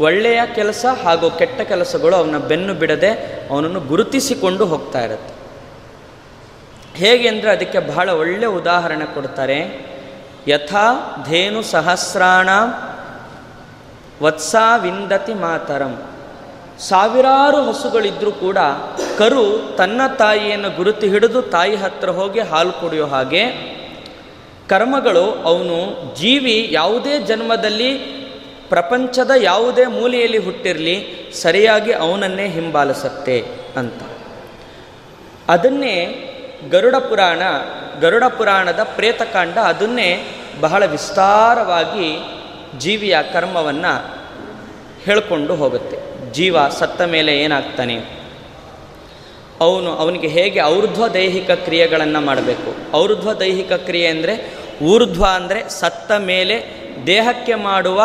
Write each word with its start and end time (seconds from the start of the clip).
ಒಳ್ಳೆಯ 0.00 0.40
ಕೆಲಸ 0.54 0.86
ಹಾಗೂ 1.04 1.30
ಕೆಟ್ಟ 1.30 1.60
ಕೆಲಸಗಳು 1.60 2.16
ಅವನ 2.16 2.38
ಬೆನ್ನು 2.38 2.74
ಬಿಡದೆ 2.74 3.10
ಅವನನ್ನು 3.50 3.80
ಗುರುತಿಸಿಕೊಂಡು 3.80 4.66
ಹೋಗ್ತಾ 4.66 5.00
ಇರುತ್ತೆ. 5.04 5.34
ಹೇಗೆ 6.98 7.28
ಅಂದರೆ 7.28 7.50
ಅದಕ್ಕೆ 7.50 7.78
ಬಹಳ 7.78 8.10
ಒಳ್ಳೆಯ 8.10 8.48
ಉದಾಹರಣೆ 8.48 9.04
ಕೊಡ್ತಾರೆ. 9.04 9.86
ಯಥಾ 10.48 11.16
ಧೇನು 11.28 11.62
ಸಹಸ್ರಾಣ 11.62 12.48
ವತ್ಸಾ 14.22 14.76
ವಿಂದತಿ 14.76 15.34
ಮಾತರಂ. 15.34 16.15
ಸಾವಿರಾರು 16.80 17.72
ಹಸುಗಳಿದ್ದರೂ 17.72 18.32
ಕೂಡ 18.32 18.58
ಕರು 19.18 19.74
ತನ್ನ 19.76 20.00
ತಾಯಿಯನ್ನು 20.18 20.70
ಗುರುತು 20.70 21.06
ಹಿಡಿದು 21.06 21.42
ತಾಯಿ 21.42 21.76
ಹತ್ರ 21.76 22.10
ಹೋಗಿ 22.10 22.40
ಹಾಲು 22.40 22.72
ಕುಡಿಯೋ 22.72 23.06
ಹಾಗೆ 23.06 23.76
ಕರ್ಮಗಳು 24.68 25.42
ಅವನು 25.42 25.76
ಜೀವಿ 26.14 26.68
ಯಾವುದೇ 26.70 27.18
ಜನ್ಮದಲ್ಲಿ 27.18 27.98
ಪ್ರಪಂಚದ 28.68 29.30
ಯಾವುದೇ 29.36 29.86
ಮೂಲೆಯಲ್ಲಿ 29.86 30.38
ಹುಟ್ಟಿರಲಿ 30.38 31.06
ಸರಿಯಾಗಿ 31.42 31.92
ಅವನನ್ನೇ 31.92 32.48
ಹಿಂಬಾಲಿಸುತ್ತೆ 32.48 33.44
ಅಂತ. 33.76 34.02
ಅದನ್ನೇ 35.48 36.22
ಗರುಡ 36.70 36.96
ಪುರಾಣ, 36.96 37.42
ಗರುಡ 38.00 38.24
ಪುರಾಣದ 38.24 38.80
ಪ್ರೇತಕಾಂಡ 38.82 39.58
ಅದನ್ನೇ 39.58 40.26
ಬಹಳ 40.60 40.86
ವಿಸ್ತಾರವಾಗಿ 40.86 42.18
ಜೀವಿಯ 42.78 43.18
ಕರ್ಮವನ್ನು 43.32 44.16
ಹೇಳಿಕೊಂಡು 45.04 45.54
ಹೋಗುತ್ತೆ. 45.54 46.15
ಜೀವ 46.32 46.68
ಸತ್ತ 46.68 47.02
ಮೇಲೆ 47.02 47.38
ಏನಾಗ್ತಾನೆ? 47.38 47.94
ಅವನು, 49.60 49.92
ಅವನಿಗೆ 49.96 50.26
ಹೇಗೆ 50.26 50.62
ಔರ್ಧ್ವ 50.62 51.08
ದೈಹಿಕ 51.08 51.50
ಕ್ರಿಯೆಗಳನ್ನು 51.50 52.20
ಮಾಡಬೇಕು? 52.20 52.96
ಔರ್ಧ್ವ 52.96 53.32
ದೈಹಿಕ 53.32 53.72
ಕ್ರಿಯೆ 53.72 54.06
ಅಂದರೆ 54.06 54.54
ಊರ್ಧ್ವ 54.82 55.26
ಅಂದರೆ 55.34 55.68
ಸತ್ತ 55.68 56.12
ಮೇಲೆ 56.12 56.86
ದೇಹಕ್ಕೆ 57.06 57.54
ಮಾಡುವ 57.54 58.02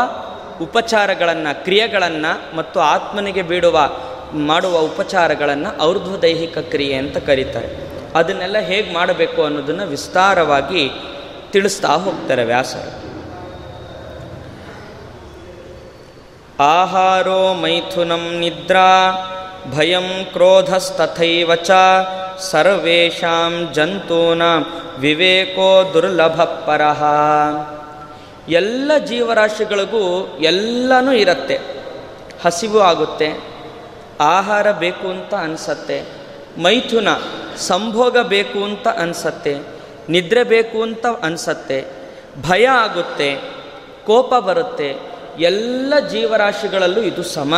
ಉಪಚಾರಗಳನ್ನು, 0.62 1.64
ಕ್ರಿಯೆಗಳನ್ನು 1.64 2.56
ಮತ್ತು 2.56 2.80
ಆತ್ಮನಿಗೆ 2.80 3.42
ಬಿಡುವ 3.42 3.90
ಮಾಡುವ 4.34 4.80
ಉಪಚಾರಗಳನ್ನು 4.80 5.82
ಔರ್ಧ್ವ 5.82 6.18
ದೈಹಿಕ 6.18 6.58
ಕ್ರಿಯೆ 6.58 6.94
ಅಂತ 6.94 7.18
ಕರೀತಾರೆ. 7.18 7.68
ಅದನ್ನೆಲ್ಲ 8.16 8.60
ಹೇಗೆ 8.60 8.94
ಮಾಡಬೇಕು 8.94 9.44
ಅನ್ನೋದನ್ನು 9.44 9.88
ವಿಸ್ತಾರವಾಗಿ 9.88 10.92
ತಿಳಿಸ್ತಾ 11.52 11.88
ಹೋಗ್ತಾರೆ 11.88 12.44
ವ್ಯಾಸರು. 12.44 13.11
ಆಹಾರೋ 16.70 17.42
ಮೈಥುನಂ 17.54 18.24
ನಿದ್ರಾ 18.40 18.90
ಭಯಂ 19.76 20.08
ಕ್ರೋಧಸ್ತಥೈವ 20.34 21.56
ಚ 21.56 21.72
ಸರ್ವೇಷಾಂ 22.52 23.54
ಜಂತೂನಾಂ 23.74 24.62
ವಿವೇಕೋ 25.00 25.70
ದುರ್ಲಭ 25.94 26.38
ಪರಹ 26.68 27.02
ಎಲ್ಲ 28.60 28.92
ಜೀವರಾಶಿಗಳಿಗೂ 29.10 30.04
ಎಲ್ಲನೂ 30.42 31.12
ಇರುತ್ತೆ. 31.12 31.58
ಹಸಿವು 32.44 32.80
ಆಗುತ್ತೆ, 32.80 33.30
ಆಹಾರ 34.36 34.68
ಬೇಕು 34.84 35.08
ಅಂತ 35.08 35.34
ಅನಿಸತ್ತೆ, 35.46 35.98
ಮೈಥುನ 36.58 37.10
ಸಂಭೋಗ 37.70 38.18
ಬೇಕು 38.34 38.60
ಅಂತ 38.64 38.88
ಅನಿಸತ್ತೆ, 39.04 39.54
ನಿದ್ರೆ 40.10 40.44
ಬೇಕು 40.44 40.78
ಅಂತ 40.82 41.06
ಅನಿಸತ್ತೆ, 41.22 41.80
ಭಯ 42.50 42.66
ಆಗುತ್ತೆ, 42.86 43.30
ಕೋಪ 44.06 44.34
ಬರುತ್ತೆ 44.48 44.90
ಎಲ್ಲ 45.40 45.94
ಜೀವರಾಶಿಗಳಲ್ಲೂ 46.12 47.02
ಇದು 47.02 47.24
ಸಮ. 47.24 47.56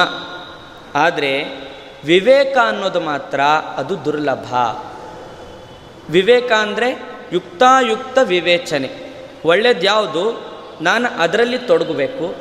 ಆದರೆ 0.96 1.44
ವಿವೇಕ 2.06 2.58
ಅನ್ನೋದು 2.68 3.00
ಮಾತ್ರ 3.00 3.42
ಅದು 3.76 4.06
ದುರ್ಲಭ. 4.06 4.54
ವಿವೇಕ 6.10 6.52
ಅಂದರೆ 6.52 7.20
ಯುಕ್ತಾಯುಕ್ತ 7.34 8.18
ವಿವೇಚನೆ. 8.24 9.14
ಒಳ್ಳೇದು 9.46 10.54
ನಾನು 10.82 11.22
ಅದರಲ್ಲಿ 11.22 11.58
ತೊಡಗಬೇಕು. 11.58 12.36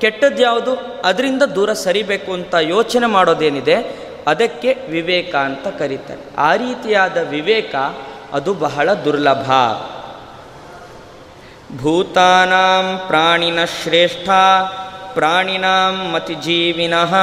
ಕೆಟ್ಟದ್ದು 0.00 0.42
ಯಾವುದು? 0.42 1.00
ಅದರಿಂದ 1.04 1.42
ದೂರ 1.42 1.72
ಸರಿಬೇಕು 1.72 2.32
ಅಂತ 2.32 2.54
ಯೋಚನೆ 2.54 3.06
ಮಾಡೋದೇನಿದೆ? 3.06 4.08
ಅದಕ್ಕೆ 4.26 4.76
ವಿವೇಕ 4.90 5.34
ಅಂತ 5.34 5.68
ಕರೀತಾರೆ. 5.68 6.36
ಆ 6.36 6.56
ರೀತಿಯಾದ 6.56 7.16
ವಿವೇಕ 7.16 7.74
ಅದು 8.32 8.54
ಬಹಳ 8.54 8.92
ದುರ್ಲಭ. 8.92 9.52
ಭೂತಾನಾಂ 11.76 13.06
ಪ್ರಾಣಿನ 13.06 13.64
ಶ್ರೇಷ್ಠ, 13.64 14.28
ಪ್ರಾಣಿನಾಂ 15.14 16.12
ಮತಿಜೀವಿನಃ, 16.12 17.14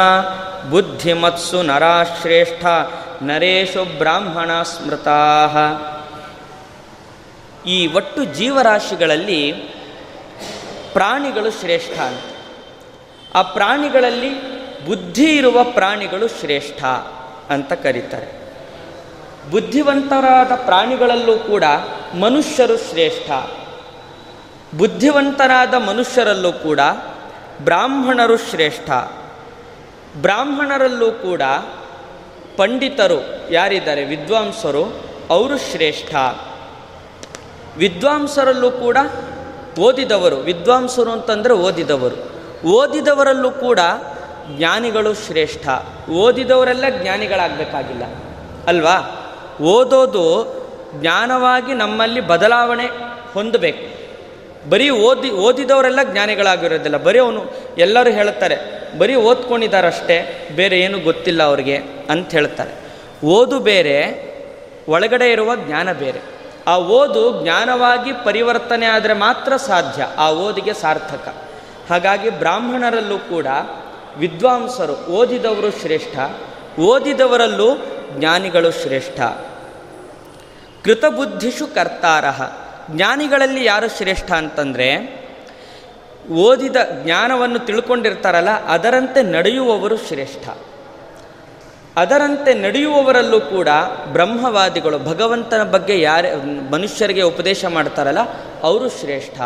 ಬುದ್ಧಿಮತ್ಸು 0.69 1.61
ನರಾಶ್ರೇಷ್ಠ, 1.61 2.65
ನರೇಶು 3.23 3.97
ಬ್ರಾಹ್ಮಣ 3.97 4.61
ಸ್ಮೃತಾ. 4.61 5.47
ಈ 7.65 7.87
ಒಟ್ಟು 7.87 8.23
ಜೀವರಾಶಿಗಳಲ್ಲಿ 8.23 9.51
ಪ್ರಾಣಿಗಳು 10.93 11.51
ಶ್ರೇಷ್ಠ 11.51 11.99
ಅಂತ. 11.99 12.21
ಆ 13.35 13.41
ಪ್ರಾಣಿಗಳಲ್ಲಿ 13.41 14.55
ಬುದ್ಧಿ 14.85 15.37
ಇರುವ 15.37 15.63
ಪ್ರಾಣಿಗಳು 15.63 16.27
ಶ್ರೇಷ್ಠ 16.27 16.83
ಅಂತ 17.49 17.73
ಕರೀತಾರೆ. 17.73 18.45
ಬುದ್ಧಿವಂತರಾದ 19.51 20.51
ಪ್ರಾಣಿಗಳಲ್ಲೂ 20.65 21.37
ಕೂಡ 21.37 21.63
ಮನುಷ್ಯರು 22.19 22.77
ಶ್ರೇಷ್ಠ. 22.77 23.31
ಬುದ್ಧಿವಂತರಾದ 24.77 25.73
ಮನುಷ್ಯರಲ್ಲೂ 25.73 26.53
ಕೂಡ 26.53 26.79
ಬ್ರಾಹ್ಮಣರು 27.61 28.37
ಶ್ರೇಷ್ಠ. 28.37 28.89
ಬ್ರಾಹ್ಮಣರಲ್ಲೂ 30.21 31.11
ಕೂಡ 31.11 31.41
ಪಂಡಿತರು 32.57 33.51
ಯಾರಿದ್ದಾರೆ? 33.51 34.03
ವಿದ್ವಾಂಸರು, 34.03 34.83
ಅವರು 35.29 35.57
ಶ್ರೇಷ್ಠ. 35.57 36.15
ವಿದ್ವಾಂಸರಲ್ಲೂ 37.77 38.71
ಕೂಡ 38.71 38.97
ಓದಿದವರು. 39.79 40.35
ವಿದ್ವಾಂಸರು 40.35 41.11
ಅಂತಂದರೆ 41.11 41.53
ಓದಿದವರು. 41.53 42.31
ಓದಿದವರಲ್ಲೂ 42.67 43.51
ಕೂಡ 43.51 43.79
ಜ್ಞಾನಿಗಳು 44.57 45.13
ಶ್ರೇಷ್ಠ. 45.13 45.67
ಓದಿದವರೆಲ್ಲ 46.09 46.83
ಜ್ಞಾನಿಗಳಾಗಬೇಕಾಗಿಲ್ಲ. 46.89 48.03
ಅಲ್ವಾ? 48.67 49.21
ಓದೋದು 49.61 50.55
ಜ್ಞಾನವಾಗಿ 50.93 51.73
ನಮ್ಮಲ್ಲಿ 51.73 52.21
ಬದಲಾವಣೆ 52.21 52.85
ಹೊಂದಬೇಕು. 53.33 54.04
ಬರೀ 54.69 54.89
ಓದಿ, 54.89 55.31
ಓದಿದವರೆಲ್ಲ 55.31 55.99
ಜ್ಞಾನಿಗಳಾಗಿರೋದಿಲ್ಲ. 56.03 56.97
ಬರೀ 56.97 57.19
ಅವನು, 57.19 57.45
ಎಲ್ಲರೂ 57.77 58.09
ಹೇಳ್ತಾರೆ 58.09 58.57
ಬರೀ 58.97 59.15
ಓದ್ಕೊಂಡಿದ್ದಾರಷ್ಟೇ, 59.15 60.49
ಬೇರೆ 60.55 60.79
ಏನು 60.79 60.99
ಗೊತ್ತಿಲ್ಲ 60.99 61.43
ಅವ್ರಿಗೆ 61.43 61.77
ಅಂತ 62.09 62.31
ಹೇಳ್ತಾರೆ. 62.31 62.71
ಓದು 63.25 63.59
ಬೇರೆ, 63.59 64.25
ಒಳಗಡೆ 64.87 65.31
ಇರುವ 65.31 65.55
ಜ್ಞಾನ 65.55 65.91
ಬೇರೆ. 65.91 66.21
ಆ 66.67 66.77
ಓದು 66.77 67.43
ಜ್ಞಾನವಾಗಿ 67.43 68.11
ಪರಿವರ್ತನೆ 68.13 68.85
ಆದರೆ 68.85 69.13
ಮಾತ್ರ 69.13 69.55
ಸಾಧ್ಯ, 69.55 70.07
ಆ 70.17 70.31
ಓದಿಗೆ 70.31 70.73
ಸಾರ್ಥಕ. 70.73 71.35
ಹಾಗಾಗಿ 71.89 72.29
ಬ್ರಾಹ್ಮಣರಲ್ಲೂ 72.29 73.17
ಕೂಡ 73.17 73.47
ವಿದ್ವಾಂಸರು, 74.17 75.11
ಓದಿದವರು 75.11 75.71
ಶ್ರೇಷ್ಠ, 75.71 76.17
ಓದಿದವರಲ್ಲೂ 76.79 77.75
ಜ್ಞಾನಿಗಳು 78.11 78.71
ಶ್ರೇಷ್ಠ. 78.71 79.19
ಕೃತಬುದ್ಧಿಷು 80.83 81.67
ಕರ್ತಾರಹ 81.67 82.64
ಜ್ಞಾನಿಗಳಲ್ಲಿ 82.91 83.65
ಯಾರು 83.65 83.97
ಶ್ರೇಷ್ಠ 83.97 84.31
ಅಂತಂದರೆ, 84.31 85.25
ಓದಿದ 86.31 86.75
ಜ್ಞಾನವನ್ನು 87.03 87.59
ತಿಳ್ಕೊಂಡಿರ್ತಾರಲ್ಲ, 87.59 88.65
ಅದರಂತೆ 88.65 89.21
ನಡೆಯುವವರು 89.21 89.97
ಶ್ರೇಷ್ಠ. 89.97 90.49
ಅದರಂತೆ 91.97 92.53
ನಡೆಯುವವರಲ್ಲೂ 92.53 93.41
ಕೂಡ 93.41 93.67
ಬ್ರಹ್ಮವಾದಿಗಳು, 94.05 94.99
ಭಗವಂತನ 94.99 95.63
ಬಗ್ಗೆ 95.63 96.01
ಯಾರು, 96.01 96.71
ಮನುಷ್ಯರಿಗೆ 96.71 97.21
ಉಪದೇಶ 97.21 97.65
ಮಾಡ್ತಾರಲ್ಲ, 97.65 98.19
ಅವರು 98.63 98.89
ಶ್ರೇಷ್ಠ 98.89 99.41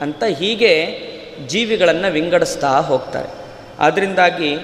ಅಂತ 0.00 0.24
ಹೀಗೆ 0.24 1.00
ಜೀವಿಗಳನ್ನು 1.46 2.12
ವಿಂಗಡಿಸ್ತಾ 2.12 2.80
ಹೋಗ್ತಾರೆ. 2.80 3.28
ಅದರಿಂದಾಗಿ 3.78 4.58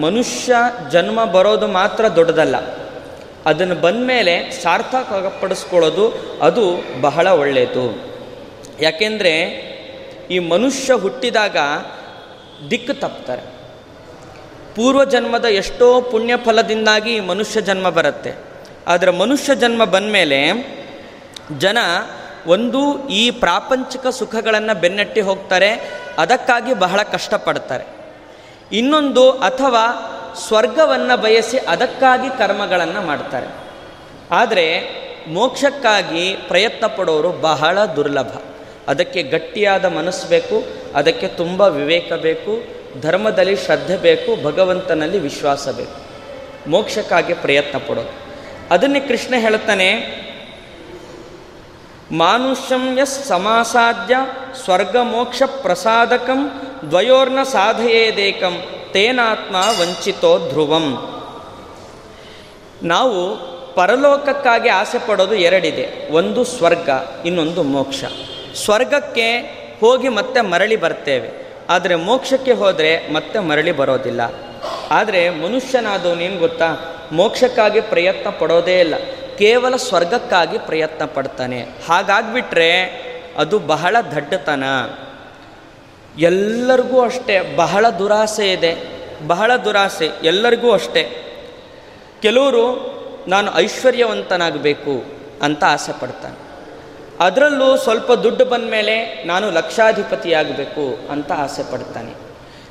ಮನುಷ್ಯ 0.00 0.52
ಜನ್ಮ 0.90 1.24
ಬರೋದು 1.24 1.66
ಮಾತ್ರ 1.66 2.08
ದೊಡ್ಡದಲ್ಲ. 2.08 2.87
ಅದನ್ನು 3.48 3.74
ಬಂದ 3.74 4.06
ಮೇಲೆ 4.06 4.50
ಸಾರ್ಥಕಪಡಿಸ್ಕೊಳ್ಳೋದು 4.62 6.04
ಅದು 6.42 6.64
ಬಹಳ 7.00 7.26
ಒಳ್ಳೆಯದು. 7.26 7.84
ಯಾಕೆಂದರೆ 8.80 9.34
ಈ 10.30 10.38
ಮನುಷ್ಯ 10.38 10.94
ಹುಟ್ಟಿದಾಗ 10.94 11.56
ದಿಕ್ಕು 12.70 13.00
ತಪ್ತಾರೆ. 13.00 13.42
ಪೂರ್ವ 14.74 15.04
ಜನ್ಮದ 15.04 15.44
ಎಷ್ಟೋ 15.44 16.00
ಪುಣ್ಯ 16.00 16.36
ಫಲದಿಂದಾಗಿ 16.36 17.20
ಮನುಷ್ಯ 17.20 17.60
ಜನ್ಮ 17.60 17.88
ಬರುತ್ತೆ. 17.90 18.32
ಆದರೆ 18.86 19.10
ಮನುಷ್ಯ 19.10 19.54
ಜನ್ಮ 19.54 19.84
ಬಂದ 19.84 20.12
ಮೇಲೆ 20.12 20.40
ಜನ 21.58 21.78
ಒಂದು 22.46 23.08
ಈ 23.08 23.30
ಪ್ರಾಪಂಚಿಕ 23.30 24.06
ಸುಖಗಳನ್ನು 24.06 24.80
ಬೆನ್ನಟ್ಟಿ 24.80 25.20
ಹೋಗ್ತಾರೆ, 25.20 25.70
ಅದಕ್ಕಾಗಿ 26.18 26.74
ಬಹಳ 26.74 27.02
ಕಷ್ಟಪಡ್ತಾರೆ. 27.02 27.84
ಇನ್ನೊಂದು 28.72 29.30
ಅಥವಾ 29.30 29.84
ಸ್ವರ್ಗವನ್ನು 30.36 31.20
ಬಯಸಿ 31.20 31.58
ಅದಕ್ಕಾಗಿ 31.58 32.38
ಕರ್ಮಗಳನ್ನು 32.38 33.06
ಮಾಡ್ತಾರೆ. 33.06 33.46
ಆದರೆ 34.30 34.98
ಮೋಕ್ಷಕ್ಕಾಗಿ 35.28 36.36
ಪ್ರಯತ್ನ 36.48 36.86
ಪಡೋರು 36.86 37.28
ಬಹಳ 37.28 37.84
ದುರ್ಲಭ. 37.84 38.28
ಅದಕ್ಕೆ 38.88 39.22
ಗಟ್ಟಿಯಾದ 39.22 39.84
ಮನಸ್ಸು 39.84 40.28
ಬೇಕು, 40.28 40.64
ಅದಕ್ಕೆ 40.94 41.28
ತುಂಬ 41.28 41.62
ವಿವೇಕ 41.62 42.12
ಬೇಕು, 42.12 42.64
ಧರ್ಮದಲ್ಲಿ 43.00 43.56
ಶ್ರದ್ಧೆ 43.56 43.96
ಬೇಕು, 43.96 44.44
ಭಗವಂತನಲ್ಲಿ 44.44 45.18
ವಿಶ್ವಾಸ 45.18 45.68
ಬೇಕು. 45.68 46.08
ಮೋಕ್ಷಕ್ಕಾಗಿ 46.70 47.34
ಪ್ರಯತ್ನ 47.34 47.78
ಪಡೋದು. 47.78 48.12
ಅದನ್ನೇ 48.70 49.00
ಕೃಷ್ಣ 49.00 49.34
ಹೇಳ್ತಾನೆ 49.38 50.18
ಮಾನುಷ್ಯಂ 52.12 52.98
ಯಸ್ 52.98 53.24
ಸಮಾಸಾಧ್ಯ 53.24 54.16
ಸ್ವರ್ಗ 54.64 54.96
ಮೋಕ್ಷ 54.96 55.42
ಪ್ರಸಾದಕಂ 55.42 56.50
ದ್ವಯೋರ್ನ 56.90 57.42
ಸಾಧಯೇದೇಕಂ. 57.42 58.62
ತೇನಾತ್ಮ 58.92 59.56
ವಂಚಿತೋ 59.80 60.48
ಧ್ರುವಂ. 60.48 61.14
ನಾವು 62.82 63.36
ಪರಲೋಕಕ್ಕಾಗಿ 63.74 64.68
ಆಸೆ 64.68 65.06
ಪಡೋದು 65.06 65.34
ಎರಡಿದೆ. 65.34 66.12
ಒಂದು 66.12 66.44
ಸ್ವರ್ಗ, 66.44 66.88
ಇನ್ನೊಂದು 67.24 67.62
ಮೋಕ್ಷ. 67.62 68.04
ಸ್ವರ್ಗಕ್ಕೆ 68.64 69.36
ಹೋಗಿ 69.80 70.08
ಮತ್ತೆ 70.08 70.40
ಮರಳಿ 70.40 70.76
ಬರ್ತೇವೆ. 70.76 71.54
ಆದರೆ 71.70 71.94
ಮೋಕ್ಷಕ್ಕೆ 71.94 72.52
ಹೋದರೆ 72.52 73.12
ಮತ್ತೆ 73.12 73.38
ಮರಳಿ 73.38 73.72
ಬರೋದಿಲ್ಲ. 73.72 74.20
ಆದರೆ 74.90 75.30
ಮನುಷ್ಯನಾದವನೇನು 75.30 76.38
ಗೊತ್ತಾ? 76.38 76.94
ಮೋಕ್ಷಕ್ಕಾಗಿ 77.12 77.80
ಪ್ರಯತ್ನ 77.80 78.30
ಪಡೋದೇ 78.30 78.80
ಇಲ್ಲ. 78.80 78.94
ಕೇವಲ 79.38 79.76
ಸ್ವರ್ಗಕ್ಕಾಗಿ 79.76 80.58
ಪ್ರಯತ್ನ 80.58 81.04
ಪಡ್ತಾನೆ. 81.04 81.62
ಹಾಗಾಗ್ಬಿಟ್ರೆ 81.88 82.84
ಅದು 83.38 83.58
ಬಹಳ 83.58 83.96
ದಡ್ಡತನ. 84.16 84.64
ಎಲ್ಲರಿಗೂ 86.18 87.00
ಅಷ್ಟೇ, 87.00 87.56
ಬಹಳ 87.56 87.90
ದುರಾಸೆ 87.90 88.52
ಇದೆ, 88.52 88.76
ಬಹಳ 89.26 89.56
ದುರಾಸೆ, 89.56 90.10
ಎಲ್ಲರಿಗೂ 90.24 90.72
ಅಷ್ಟೇ. 90.72 91.24
ಕೆಲವರು, 92.22 92.98
ನಾನು 93.28 93.56
ಐಶ್ವರ್ಯವಂತನಾಗಬೇಕು 93.56 95.04
ಅಂತ 95.42 95.64
ಆಸೆ 95.64 96.00
ಪಡ್ತಾನೆ. 96.00 96.48
ಅದರಲ್ಲೂ 97.20 97.76
ಸ್ವಲ್ಪ 97.76 98.12
ದುಡ್ಡು 98.12 98.44
ಬಂದ 98.44 98.70
ಮೇಲೆ 98.70 99.24
ನಾನು 99.24 99.50
ಲಕ್ಷಾಧಿಪತಿಯಾಗಬೇಕು 99.50 101.12
ಅಂತ 101.12 101.32
ಆಸೆ 101.32 101.72
ಪಡ್ತಾನೆ. 101.72 102.14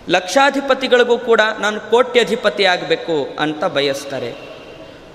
ಲಕ್ಷಾಧಿಪತಿಗಳಿಗೂ 0.09 1.17
ಕೂಡ 1.17 1.41
ನಾನು 1.59 1.79
ಕೋಟ್ಯಧಿಪತಿ 1.79 2.65
ಆಗಬೇಕು 2.65 3.37
ಅಂತ 3.39 3.65
ಬಯಸ್ತಾರೆ. 3.65 4.31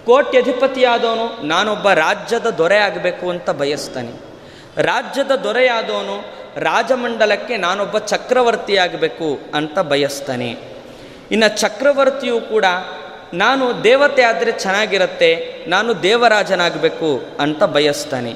ಕೋಟ್ಯಧಿಪತಿಯಾದವನು 0.07 1.47
ನಾನೊಬ್ಬ 1.47 1.91
ರಾಜ್ಯದ 1.91 2.47
ದೊರೆ 2.47 2.77
ಆಗಬೇಕು 2.77 3.31
ಅಂತ 3.31 3.51
ಬಯಸ್ತಾನೆ. 3.51 4.32
ರಾಜ್ಯದ 4.77 5.31
ದೊರೆಯಾದವನು 5.31 6.25
ರಾಜಮಂಡಲಕ್ಕೆ 6.57 7.57
ನಾನೊಬ್ಬ 7.57 7.99
ಚಕ್ರವರ್ತಿಯಾಗಬೇಕು 7.99 9.41
ಅಂತ 9.55 9.79
ಬಯಸ್ತಾನೆ. 9.79 10.57
ಇನ್ನು 11.31 11.59
ಚಕ್ರವರ್ತಿಯು 11.61 12.41
ಕೂಡ 12.41 12.65
ನಾನು 13.35 13.85
ದೇವತೆ 13.85 14.23
ಆದರೆ 14.23 14.53
ಚೆನ್ನಾಗಿರುತ್ತೆ, 14.53 15.65
ನಾನು 15.69 16.03
ದೇವರಾಜನಾಗಬೇಕು 16.03 17.23
ಅಂತ 17.41 17.63
ಬಯಸ್ತಾನೆ. 17.63 18.35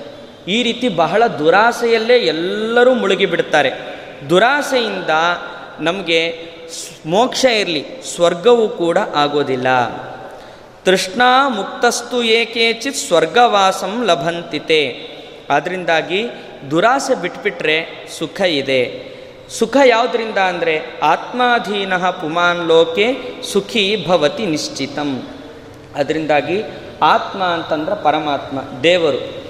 ಈ 0.48 0.62
ರೀತಿ 0.62 0.88
ಬಹಳ 0.88 1.26
ದುರಾಸೆಯಲ್ಲೇ 1.26 2.18
ಎಲ್ಲರೂ 2.18 2.94
ಮುಳುಗಿಬಿಡ್ತಾರೆ. 2.94 3.70
ದುರಾಸೆಯಿಂದ 4.30 5.10
ನಮಗೆ 5.80 6.38
ಮೋಕ್ಷ 7.06 7.44
ಇರಲಿ, 7.44 7.86
ಸ್ವರ್ಗವೂ 8.02 8.68
ಕೂಡ 8.68 8.98
ಆಗೋದಿಲ್ಲ. 9.14 9.66
ತೃಷ್ಣಾ 10.84 11.48
ಮುಕ್ತಸ್ತು 11.48 12.22
ಏಕೇಚಿತ್ 12.22 12.96
ಸ್ವರ್ಗವಾಸಂ 12.96 14.04
ಲಭಂತಿತೆ. 14.06 15.15
ಅದರಿಂದಾಗಿ 15.50 16.28
ದುರಾಸೆ 16.70 17.14
ಬಿಟ್ಬಿಟ್ರೆ 17.14 18.08
ಸುಖ 18.18 18.40
ಇದೆ. 18.40 19.16
ಸುಖ 19.50 19.76
ಯಾವುದರಿಂದ 19.84 20.38
ಅಂದರೆ 20.38 20.82
ಆತ್ಮಾಧೀನ 21.02 21.96
ಪುಮಾನ್ 21.96 22.68
ಲೋಕೆ 22.68 23.14
ಸುಖಿ 23.52 24.04
ಭವತಿ 24.08 24.46
ನಿಶ್ಚಿತಂ. 24.46 25.28
ಅದರಿಂದಾಗಿ 25.94 26.62
ಆತ್ಮ 27.02 27.44
ಅಂತಂದ್ರೆ 27.44 28.02
ಪರಮಾತ್ಮ, 28.02 28.82
ದೇವರು. 28.82 29.46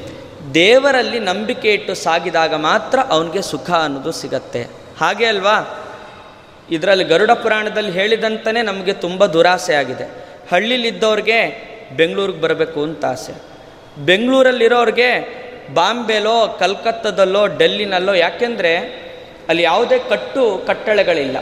ದೇವರಲ್ಲಿ 0.55 1.19
ನಂಬಿಕೆ 1.19 1.69
ಇಟ್ಟು 1.69 1.95
ಸಾಗಿದಾಗ 1.95 2.55
ಮಾತ್ರ 2.55 2.99
ಅವನಿಗೆ 3.09 3.43
ಸುಖ 3.43 3.71
ಅನ್ನೋದು 3.71 4.13
ಸಿಗತ್ತೆ. 4.13 4.63
ಹಾಗೆ 5.01 5.25
ಅಲ್ವಾ? 5.25 5.83
ಇದರಲ್ಲಿ 6.71 7.05
ಗರುಡ 7.05 7.31
ಪುರಾಣದಲ್ಲಿ 7.31 7.91
ಹೇಳಿದಂತನೇ 7.91 8.63
ನಮಗೆ 8.63 8.93
ತುಂಬ 8.93 9.27
ದುರಾಸೆ 9.27 9.75
ಆಗಿದೆ. 9.75 10.05
ಹಳ್ಳಿಲಿದ್ದವ್ರಿಗೆ 10.53 11.67
ಬೆಂಗಳೂರಿಗೆ 11.97 12.41
ಬರಬೇಕು 12.41 12.83
ಅಂತ 12.83 13.05
ಆಸೆ. 13.05 13.33
ಬೆಂಗಳೂರಲ್ಲಿರೋರಿಗೆ 14.05 15.46
ಬಾಂಬೆಲೋ, 15.75 16.57
ಕಲ್ಕತ್ತದಲ್ಲೋ, 16.59 17.47
ಡೆಲ್ಲಿನಲ್ಲೋ, 17.47 18.15
ಯಾಕೆಂದರೆ 18.15 18.77
ಅಲ್ಲಿ 19.49 19.63
ಯಾವುದೇ 19.63 19.99
ಕಟ್ಟು 19.99 20.65
ಕಟ್ಟಳೆಗಳಿಲ್ಲ. 20.67 21.37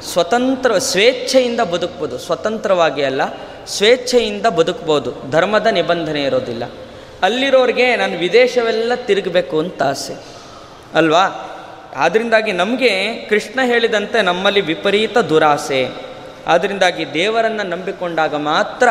ಸ್ವತಂತ್ರ, 0.00 0.78
ಸ್ವೇಚ್ಛೆಯಿಂದ 0.78 1.60
ಬದುಕ್ಬೋದು. 1.60 2.18
ಸ್ವತಂತ್ರವಾಗಿ 2.18 3.02
ಅಲ್ಲ, 3.02 3.20
ಸ್ವೇಚ್ಛೆಯಿಂದ 3.66 4.46
ಬದುಕ್ಬೋದು. 4.46 5.30
ಧರ್ಮದ 5.30 5.66
ನಿಬಂಧನೆ 5.66 6.22
ಇರೋದಿಲ್ಲ. 6.22 6.62
ಅಲ್ಲಿರೋರಿಗೆ 7.22 7.96
ನಾನು 7.96 8.18
ವಿದೇಶವೆಲ್ಲ 8.18 8.94
ತಿರುಗಬೇಕು 8.94 9.58
ಅಂತ 9.58 9.82
ಆಸೆ. 9.82 10.14
ಅಲ್ವಾ? 10.94 11.52
ಆದ್ದರಿಂದಾಗಿ 11.96 12.52
ನಮಗೆ 12.52 13.14
ಕೃಷ್ಣ 13.14 13.60
ಹೇಳಿದಂತೆ 13.64 14.22
ನಮ್ಮಲ್ಲಿ 14.22 14.60
ವಿಪರೀತ 14.60 15.18
ದುರಾಸೆ. 15.18 15.88
ಆದ್ದರಿಂದಾಗಿ 16.46 17.14
ದೇವರನ್ನು 17.14 17.62
ನಂಬಿಕೊಂಡಾಗ 17.62 18.34
ಮಾತ್ರ 18.34 18.88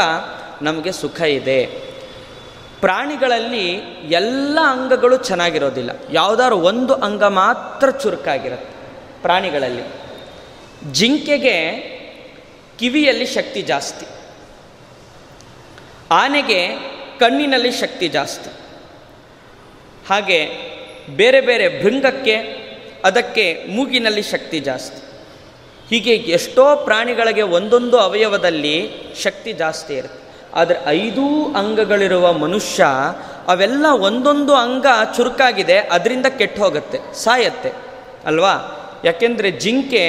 ನಮಗೆ 0.61 0.91
ಸುಖ 0.91 1.21
ಇದೆ. 1.21 1.84
ಪ್ರಾಣಿಗಳಲ್ಲಿ 2.81 3.71
ಎಲ್ಲ 4.09 4.59
ಅಂಗಗಳು 4.67 5.17
ಚೆನ್ನಾಗಿರೋದಿಲ್ಲ. 5.17 5.91
ಯಾವುದಾದ್ರು 6.11 6.57
ಒಂದು 6.57 6.93
ಅಂಗ 6.93 7.23
ಮಾತ್ರ 7.23 7.91
ಚುರುಕಾಗಿರುತ್ತೆ 7.91 8.75
ಪ್ರಾಣಿಗಳಲ್ಲಿ. 9.21 9.83
ಜಿಂಕೆಗೆ 10.91 11.71
ಕಿವಿಯಲ್ಲಿ 12.79 13.25
ಶಕ್ತಿ 13.25 13.61
ಜಾಸ್ತಿ. 13.61 14.05
ಆನೆಗೆ 16.11 16.67
ಕಣ್ಣಿನಲ್ಲಿ 17.19 17.71
ಶಕ್ತಿ 17.71 18.07
ಜಾಸ್ತಿ. 18.07 18.49
ಹಾಗೆ 20.09 20.49
ಬೇರೆ 21.09 21.41
ಬೇರೆ 21.41 21.83
ಭೃಂಗಕ್ಕೆ 21.83 22.65
ಅದಕ್ಕೆ 23.05 23.65
ಮೂಗಿನಲ್ಲಿ 23.69 24.21
ಶಕ್ತಿ 24.21 24.59
ಜಾಸ್ತಿ. 24.59 25.05
ಹೀಗೆ 25.89 26.15
ಎಷ್ಟೋ 26.15 26.75
ಪ್ರಾಣಿಗಳಿಗೆ 26.75 27.41
ಒಂದೊಂದು 27.41 27.97
ಅವಯವದಲ್ಲಿ 27.97 28.91
ಶಕ್ತಿ 29.23 29.53
ಜಾಸ್ತಿ 29.53 29.93
ಇರುತ್ತೆ. 29.93 30.24
ಆದರೆ 30.55 30.77
ಐದೂ 30.87 31.53
ಅಂಗಗಳಿರುವ 31.55 32.33
ಮನುಷ್ಯ 32.33 32.85
ಅವೆಲ್ಲ 33.47 33.85
ಒಂದೊಂದು 33.85 34.55
ಅಂಗ 34.55 34.85
ಚುರುಕಾಗಿದೆ, 35.17 35.77
ಅದರಿಂದ 35.77 36.25
ಕೆಟ್ಟು 36.25 36.63
ಹೋಗುತ್ತೆ, 36.63 36.99
ಸಾಯತ್ತೆ, 37.15 37.71
ಅಲ್ವಾ? 38.25 38.53
ಯಾಕೆಂದರೆ 39.03 39.51
ಜಿಂಕೆ 39.51 40.03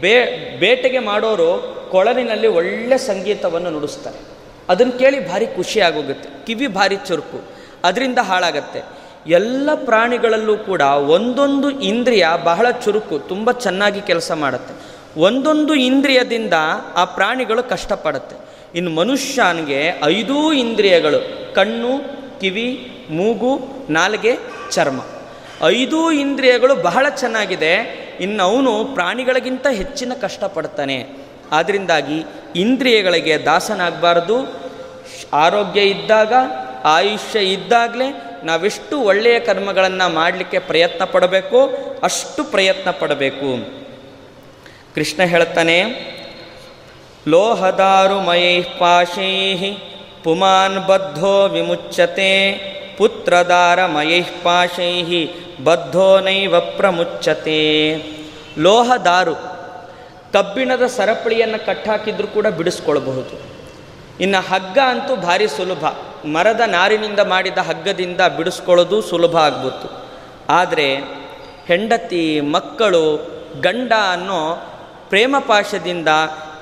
ಬೇ, 0.00 0.14
ಬೇಟೆಗೆ 0.60 0.98
ಮಾಡೋರು 0.98 1.50
ಕೊಳಲಿನಲ್ಲಿ 1.90 2.46
ಒಳ್ಳೆ 2.46 2.98
ಸಂಗೀತವನ್ನು 2.98 3.70
ನುಡಿಸ್ತಾರೆ. 3.70 4.20
ಅದನ್ನು 4.68 4.92
ಕೇಳಿ 4.92 5.28
ಭಾರಿ 5.30 5.46
ಖುಷಿಯಾಗೋಗುತ್ತೆ 5.46 6.46
ಕಿವಿ 6.46 6.66
ಭಾರಿ 6.66 6.96
ಚುರುಕು, 6.96 7.44
ಅದರಿಂದ 7.84 8.18
ಹಾಳಾಗತ್ತೆ. 8.18 8.82
ಎಲ್ಲ 9.26 9.70
ಪ್ರಾಣಿಗಳಲ್ಲೂ 9.74 10.56
ಕೂಡ 10.56 10.80
ಒಂದೊಂದು 10.80 11.70
ಇಂದ್ರಿಯ 11.70 12.26
ಬಹಳ 12.44 12.70
ಚುರುಕು, 12.70 13.18
ತುಂಬ 13.18 13.52
ಚೆನ್ನಾಗಿ 13.52 14.00
ಕೆಲಸ 14.00 14.32
ಮಾಡುತ್ತೆ. 14.32 14.74
ಒಂದೊಂದು 15.20 15.74
ಇಂದ್ರಿಯದಿಂದ 15.74 16.52
ಆ 16.96 17.04
ಪ್ರಾಣಿಗಳು 17.04 17.62
ಕಷ್ಟಪಡುತ್ತೆ. 17.62 18.45
ಇನ್ನು 18.74 18.90
ಮನುಷ್ಯನಿಗೆ 18.90 20.00
ಐದೂ 20.04 20.52
ಇಂದ್ರಿಯಗಳು, 20.52 21.54
ಕಣ್ಣು, 21.54 21.88
ಕಿವಿ, 22.40 22.92
ಮೂಗು, 23.10 23.60
ನಾಲಿಗೆ, 23.90 24.36
ಚರ್ಮ. 24.70 25.00
ಐದೂ 25.66 26.10
ಇಂದ್ರಿಯಗಳು 26.10 26.74
ಬಹಳ 26.74 27.08
ಚೆನ್ನಾಗಿದೆ, 27.08 28.06
ಇನ್ನು 28.20 28.42
ಅವನು 28.42 28.84
ಪ್ರಾಣಿಗಳಿಗಿಂತ 28.84 29.66
ಹೆಚ್ಚಿನ 29.66 30.12
ಕಷ್ಟಪಡ್ತಾನೆ. 30.22 31.06
ಆದ್ದರಿಂದಾಗಿ 31.52 32.24
ಇಂದ್ರಿಯಗಳಿಗೆ 32.56 33.38
ದಾಸನಾಗಬಾರ್ದು. 33.38 34.60
ಆರೋಗ್ಯ 35.32 35.80
ಇದ್ದಾಗ, 35.80 36.32
ಆಯುಷ್ಯ 36.84 37.38
ಇದ್ದಾಗಲೇ 37.38 38.40
ನಾವೆಷ್ಟು 38.44 39.00
ಒಳ್ಳೆಯ 39.00 39.40
ಕರ್ಮಗಳನ್ನು 39.40 40.14
ಮಾಡಲಿಕ್ಕೆ 40.14 40.58
ಪ್ರಯತ್ನ 40.58 41.04
ಪಡಬೇಕು, 41.04 41.66
ಅಷ್ಟು 42.02 42.44
ಪ್ರಯತ್ನ 42.44 42.90
ಪಡಬೇಕು. 42.90 43.76
ಕೃಷ್ಣ 44.94 45.22
ಹೇಳ್ತಾನೆ 45.22 45.82
ಲೋಹದಾರುಮಯೈ 47.28 48.62
ಪಾಶೈ 48.62 49.72
ಪುಮಾನ್ 50.24 50.86
ಬದ್ಧೋ 50.86 51.48
ವಿಮುಚ್ಯತೆ 51.48 52.30
ಪುತ್ರದಾರಮಯೈ 52.98 54.20
ಪಾಶೈ 54.42 54.92
ಬದ್ಧೋ 55.64 56.20
ನೈವ 56.20 56.60
ಪ್ರಮುಚ್ಯತೆ. 56.60 57.62
ಲೋಹದಾರು 58.58 59.34
ಕಬ್ಬಿಣದ 60.32 60.86
ಸರಪಳಿಯನ್ನು 60.86 61.66
ಕಟ್ಟಾಕಿದ್ರೂ 61.66 62.28
ಕೂಡ 62.28 62.46
ಬಿಡಿಸ್ಕೊಳ್ಬಹುದು. 62.46 63.34
ಇನ್ನು 64.20 64.40
ಹಗ್ಗ 64.48 64.78
ಅಂತೂ 64.86 65.16
ಭಾರಿ 65.16 65.48
ಸುಲಭ. 65.48 65.84
ಮರದ 66.26 66.60
ನಾರಿನಿಂದ 66.66 67.20
ಮಾಡಿದ 67.20 67.58
ಹಗ್ಗದಿಂದ 67.58 68.20
ಬಿಡಿಸ್ಕೊಳ್ಳೋದು 68.36 69.02
ಸುಲಭ 69.02 69.36
ಆಗ್ಬೋದು 69.36 69.88
ಆದರೆ 70.50 70.88
ಹೆಂಡತಿ, 71.66 72.40
ಮಕ್ಕಳು 72.40 73.04
ಗಂಡ 73.60 73.92
ಅನ್ನೋ 74.12 74.40
ಪ್ರೇಮ 75.08 75.36
ಪಾಶದಿಂದ 75.48 76.08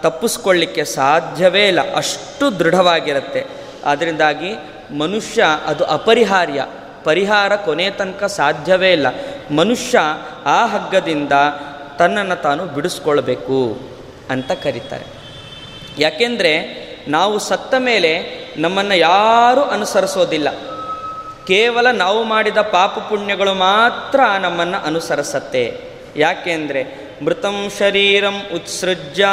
ತಪ್ಪಿಸ್ಕೊಳ್ಳಿಕ್ಕೆ 0.05 0.85
ಸಾಧ್ಯವೇ 0.85 1.69
ಇಲ್ಲ. 1.69 1.97
ಅಷ್ಟು 1.97 2.59
ದೃಢವಾಗಿರುತ್ತೆ. 2.59 3.45
ಅದರಿಂದಾಗಿ 3.85 4.55
ಮನುಷ್ಯ 4.99 5.45
ಅದು 5.67 5.85
ಅಪರಿಹಾರ್ಯ. 5.85 6.67
ಪರಿಹಾರ 7.05 7.57
ಕೊನೆ 7.57 7.91
ತನಕ 7.91 8.25
ಸಾಧ್ಯವೇ 8.25 8.93
ಇಲ್ಲ. 8.93 9.07
ಮನುಷ್ಯ 9.57 9.99
ಆ 10.45 10.67
ಹಗ್ಗದಿಂದ 10.67 11.33
ತನ್ನನ್ನು 11.99 12.43
ತಾನು 12.43 12.67
ಬಿಡಿಸ್ಕೊಳ್ಬೇಕು 12.67 13.79
ಅಂತ 14.31 14.53
ಕರೀತಾರೆ. 14.53 15.05
ಯಾಕೆಂದರೆ 15.99 16.85
ನಾವು 17.09 17.39
ಸತ್ತ 17.39 17.75
ಮೇಲೆ 17.79 18.21
ನಮ್ಮನ್ನು 18.57 18.95
ಯಾರೂ 18.95 19.61
ಅನುಸರಿಸೋದಿಲ್ಲ. 19.61 20.49
ಕೇವಲ 21.47 21.91
ನಾವು 21.91 22.25
ಮಾಡಿದ 22.25 22.59
ಪಾಪ 22.59 22.99
ಪುಣ್ಯಗಳು 22.99 23.55
ಮಾತ್ರ 23.55 24.21
ನಮ್ಮನ್ನು 24.41 24.87
ಅನುಸರಿಸತ್ತೆ. 24.87 25.81
ಯಾಕೆಂದರೆ 26.17 27.11
ಮೃತಂ 27.25 27.71
ಶರೀರಂ 27.79 28.43
ಉತ್ಸೃಜ್ಯ 28.55 29.27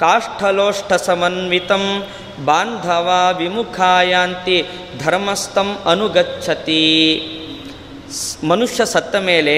ಕಾಷ್ಠಲೋಷ್ಠ 0.00 0.92
ಸಮನ್ವಿತಂ 0.92 2.06
ಬಾಂಧವ 2.44 3.34
ವಿಮುಖಾಯಾಂತಿ 3.38 4.66
ಧರ್ಮಸ್ಥಂ 4.98 5.78
ಅನುಗಚ್ಚತಿ 5.84 6.82
ಮನುಷ್ಯ 8.44 8.84
ಸತ್ತ 8.84 9.16
ಮೇಲೆ 9.16 9.56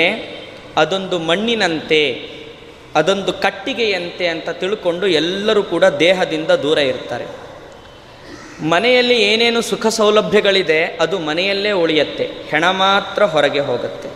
ಅದೊಂದು 0.76 1.18
ಮಣ್ಣಿನಂತೆ, 1.18 2.30
ಅದೊಂದು 2.96 3.32
ಕಟ್ಟಿಗೆಯಂತೆ 3.32 4.26
ಅಂತ 4.26 4.50
ತಿಳ್ಕೊಂಡು 4.50 5.06
ಎಲ್ಲರೂ 5.06 5.62
ಕೂಡ 5.62 5.84
ದೇಹದಿಂದ 5.84 6.50
ದೂರ 6.50 6.78
ಇರ್ತಾರೆ. 6.78 7.26
ಮನೆಯಲ್ಲಿ 8.68 9.22
ಏನೇನು 9.22 9.62
ಸುಖ 9.62 9.86
ಸೌಲಭ್ಯಗಳಿದೆ, 9.86 10.84
ಅದು 10.84 11.18
ಮನೆಯಲ್ಲೇ 11.18 11.72
ಉಳಿಯತ್ತೆ, 11.72 12.24
ಹೆಣ 12.24 12.64
ಮಾತ್ರ 12.70 13.24
ಹೊರಗೆ 13.24 13.60
ಹೋಗುತ್ತೆ. 13.60 14.08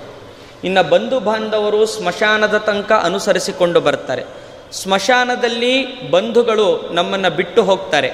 ಇನ್ನು 0.64 0.88
ಬಂಧು 0.88 1.20
ಬಾಂಧವರು 1.20 1.86
ಸ್ಮಶಾನದ 1.86 2.58
ತನಕ 2.58 2.92
ಅನುಸರಿಸಿಕೊಂಡು 2.92 3.80
ಬರ್ತಾರೆ. 3.80 4.41
ಸ್ಮಶಾನದಲ್ಲಿ 4.72 6.02
ಬಂಧುಗಳು 6.10 6.90
ನಮ್ಮನ್ನು 6.92 7.30
ಬಿಟ್ಟು 7.30 7.62
ಹೋಗ್ತಾರೆ. 7.62 8.12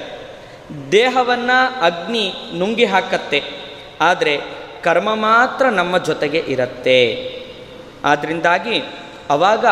ದೇಹವನ್ನು 0.91 1.81
ಅಗ್ನಿ 1.81 2.33
ನುಂಗಿ 2.57 2.85
ಹಾಕತ್ತೆ. 2.85 3.43
ಆದರೆ 4.01 4.41
ಕರ್ಮ 4.83 5.15
ಮಾತ್ರ 5.15 5.65
ನಮ್ಮ 5.65 5.97
ಜೊತೆಗೆ 5.97 6.37
ಇರುತ್ತೆ. 6.47 7.29
ಆದ್ದರಿಂದಾಗಿ 8.05 8.83
ಅವಾಗ 9.29 9.65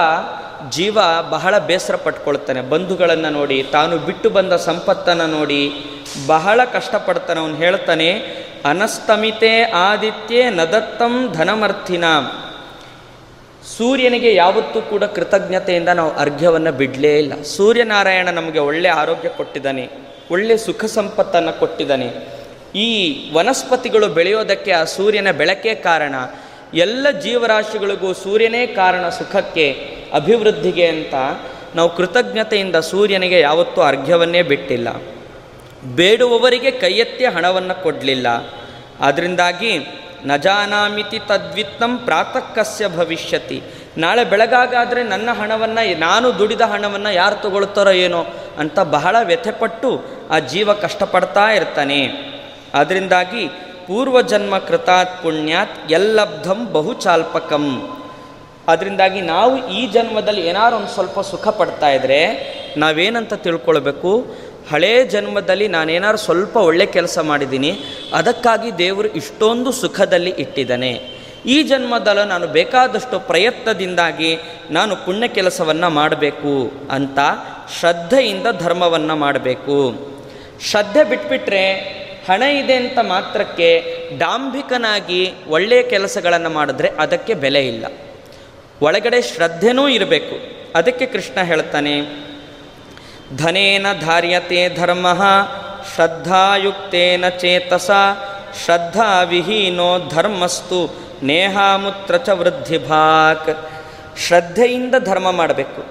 ಜೀವ 0.69 0.97
ಬಹಳ 1.29 1.57
ಬೇಸರ 1.57 1.95
ಪಟ್ಕೊಳ್ತಾನೆ. 1.95 2.61
ಬಂಧುಗಳನ್ನು 2.61 3.29
ನೋಡಿ, 3.29 3.63
ತಾನು 3.63 3.97
ಬಿಟ್ಟು 3.97 4.29
ಬಂದ 4.29 4.53
ಸಂಪತ್ತನ್ನು 4.53 5.27
ನೋಡಿ 5.27 5.71
ಬಹಳ 6.27 6.63
ಕಷ್ಟಪಡ್ತಾನೆ. 6.73 7.39
ಅವನು 7.39 7.55
ಹೇಳ್ತಾನೆ, 7.55 8.11
ಅನಸ್ತಮಿತೆ 8.65 9.63
ಆದಿತ್ಯೆ 9.63 10.49
ನದತ್ತಂ 10.49 11.33
ಧನಮರ್ಥಿನ. 11.33 12.05
ಸೂರ್ಯನಿಗೆ 13.75 14.35
ಯಾವತ್ತೂ 14.35 14.81
ಕೂಡ 14.81 15.03
ಕೃತಜ್ಞತೆಯಿಂದ 15.03 15.89
ನಾವು 15.89 16.11
ಅರ್ಘ್ಯವನ್ನು 16.11 16.71
ಬಿಡಲೇ 16.71 17.17
ಇಲ್ಲ. 17.19 17.33
ಸೂರ್ಯನಾರಾಯಣ 17.43 18.29
ನಮಗೆ 18.29 18.59
ಒಳ್ಳೆ 18.59 18.89
ಆರೋಗ್ಯ 18.89 19.29
ಕೊಟ್ಟಿದ್ದಾನೆ, 19.29 19.89
ಒಳ್ಳೆ 20.31 20.57
ಸುಖ 20.57 20.85
ಸಂಪತ್ತನ್ನು 20.85 21.59
ಕೊಟ್ಟಿದ್ದಾನೆ. 21.59 22.07
ಈ 22.75 22.87
ವನಸ್ಪತಿಗಳು 23.33 24.07
ಬೆಳೆಯೋದಕ್ಕೆ 24.07 24.71
ಆ 24.71 24.83
ಸೂರ್ಯನ 24.83 25.31
ಬೆಳಕೇ 25.31 25.75
ಕಾರಣ, 25.75 26.15
ಎಲ್ಲ 26.73 27.11
ಜೀವರಾಶಿಗಳಿಗೂ 27.11 28.13
ಸೂರ್ಯನೇ 28.13 28.67
ಕಾರಣ 28.67 29.09
ಸುಖಕ್ಕೆ 29.09 29.67
ಅಭಿವೃದ್ಧಿಗೆ 30.13 30.87
ಅಂತ 30.87 31.13
ನಾವು 31.75 31.95
ಕೃತಜ್ಞತೆಯಿಂದ 31.95 32.75
ಸೂರ್ಯನಿಗೆ 32.75 33.39
ಯಾವತ್ತೂ 33.39 33.81
ಅರ್ಘ್ಯವನ್ನೇ 33.81 34.41
ಬಿಟ್ಟಿಲ್ಲ. 34.41 34.89
ಬೇಡುವವರಿಗೆ 35.95 36.71
ಕೈಯೆತ್ತಿ 36.71 37.25
ಹಣವನ್ನು 37.25 37.83
ಕೊಡಲಿಲ್ಲ. 37.83 38.27
ಅದರಿಂದಾಗಿ 38.99 39.71
ನಜಾನಾಮಿತಿ 40.25 41.19
ತದ್ವಿತ್ತಂ 41.19 41.97
ಪ್ರಾತಃಕಸ್ಯ 41.97 42.87
ಭವಿಷ್ಯತಿ. 42.87 43.63
ನಾಳೆ 43.97 44.23
ಬೆಳಗಾಗಾದರೆ 44.23 45.03
ನನ್ನ 45.03 45.29
ಹಣವನ್ನು, 45.41 45.99
ನಾನು 45.99 46.39
ದುಡಿದ 46.39 46.61
ಹಣವನ್ನು 46.61 47.13
ಯಾರು 47.13 47.35
ತಗೊಳ್ತಾರೋ 47.35 47.89
ಏನೋ 47.89 48.25
ಅಂತ 48.57 48.79
ಬಹಳ 48.79 49.15
ವ್ಯಥೆಪಟ್ಟು 49.23 50.05
ಆ 50.31 50.39
ಜೀವ 50.39 50.73
ಕಷ್ಟಪಡ್ತಾ 50.73 51.45
ಇರ್ತಾನೆ. 51.49 52.07
ಅದರಿಂದಾಗಿ 52.73 53.47
ಪೂರ್ವಜನ್ಮ 53.87 54.57
ಕೃತಾತ್ 54.57 55.23
ಪುಣ್ಯಾತ್ 55.23 55.91
ಎಲ್ಲಬ್ಧಂ 55.91 56.67
ಬಹುಚಾಲ್ಪಕಂ. 56.71 57.97
ಅದರಿಂದಾಗಿ 58.67 59.21
ನಾವು 59.21 59.67
ಈ 59.67 59.87
ಜನ್ಮದಲ್ಲಿ 59.87 60.47
ಏನಾರು 60.47 60.75
ಒಂದು 60.75 60.87
ಸ್ವಲ್ಪ 60.87 61.19
ಸುಖ 61.19 61.47
ಪಡ್ತಾ 61.47 61.89
ಇದ್ದರೆ 61.89 62.57
ನಾವೇನಂತ 62.77 63.33
ತಿಳ್ಕೊಳ್ಬೇಕು? 63.33 64.25
ಹಳೇ 64.71 65.03
ಜನ್ಮದಲ್ಲಿ 65.03 65.67
ನಾನೇನಾದ್ರು 65.67 66.17
ಸ್ವಲ್ಪ 66.17 66.57
ಒಳ್ಳೆ 66.57 66.85
ಕೆಲಸ 66.85 67.19
ಮಾಡಿದ್ದೀನಿ, 67.19 67.79
ಅದಕ್ಕಾಗಿ 68.13 68.77
ದೇವರು 68.77 69.07
ಇಷ್ಟೊಂದು 69.07 69.71
ಸುಖದಲ್ಲಿ 69.71 70.29
ಇಟ್ಟಿದ್ದಾನೆ. 70.29 71.17
ಈ 71.45 71.63
ಜನ್ಮದಲ್ಲೂ 71.63 72.23
ನಾನು 72.23 72.47
ಬೇಕಾದಷ್ಟು 72.47 73.19
ಪ್ರಯತ್ನದಿಂದಾಗಿ 73.19 74.37
ನಾನು 74.71 74.95
ಪುಣ್ಯ 74.95 75.27
ಕೆಲಸವನ್ನು 75.27 75.89
ಮಾಡಬೇಕು 75.89 76.71
ಅಂತ 76.91 77.19
ಶ್ರದ್ಧೆಯಿಂದ 77.79 78.47
ಧರ್ಮವನ್ನು 78.59 79.15
ಮಾಡಬೇಕು. 79.15 79.77
ಶ್ರದ್ಧೆ 80.61 81.03
ಬಿಟ್ಬಿಟ್ರೆ 81.03 81.73
ಹಣ 82.29 82.43
ಇದೆ 82.43 82.73
ಅಂತ 82.73 82.99
ಮಾತ್ರಕ್ಕೆ 82.99 83.69
ಡಾಂಭಿಕನಾಗಿ 84.17 85.33
ಒಳ್ಳೆಯ 85.47 85.83
ಕೆಲಸಗಳನ್ನು 85.83 86.49
ಮಾಡಿದ್ರೆ 86.49 86.89
ಅದಕ್ಕೆ 86.99 87.33
ಬೆಲೆ 87.33 87.67
ಇಲ್ಲ. 87.67 87.85
ಒಳಗಡೆ 88.81 89.21
ಶ್ರದ್ಧೆನೂ 89.21 89.87
ಇರಬೇಕು. 89.87 90.35
ಅದಕ್ಕೆ 90.77 91.05
ಕೃಷ್ಣ 91.05 91.41
ಹೇಳ್ತಾನೆ 91.41 92.26
ಧನೇನ 93.35 93.85
ಧಾರ್ಯತೆ 94.01 94.75
ಧರ್ಮ, 94.75 95.07
ಶ್ರದ್ಧಾಯುಕ್ತೇನ 95.95 97.29
ಚೇತಸ 97.29 97.91
ಶ್ರದ್ಧಾ 98.65 99.21
ವಿಹೀನೋ 99.21 100.09
ಧರ್ಮಸ್ತು 100.09 100.95
ನೇಹಾಮುತ್ರ 101.23 102.17
ಚ 102.17 102.29
ವೃದ್ಧಿಭಾಕ್. 102.29 103.69
ಶ್ರದ್ಧೆಯಿಂದ 104.17 104.95
ಧರ್ಮ 104.99 105.31
ಮಾಡಬೇಕು. 105.31 105.83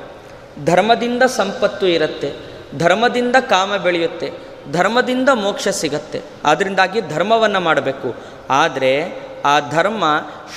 ಧರ್ಮದಿಂದ 0.64 1.22
ಸಂಪತ್ತು 1.22 1.86
ಇರುತ್ತೆ. 1.86 2.32
ಧರ್ಮದಿಂದ 2.78 3.36
ಕಾಮ 3.40 3.76
ಬೆಳೆಯುತ್ತೆ. 3.76 4.30
ಧರ್ಮದಿಂದ 4.72 5.28
ಮೋಕ್ಷ 5.34 5.68
ಸಿಗತ್ತೆ. 5.68 6.20
ಅದರಿಂದಾಗಿ 6.44 7.00
ಧರ್ಮವನ್ನು 7.00 7.60
ಮಾಡಬೇಕು. 7.60 8.14
ಆದರೆ 8.50 9.22
ಆ 9.44 9.60
ಧರ್ಮ 9.70 10.04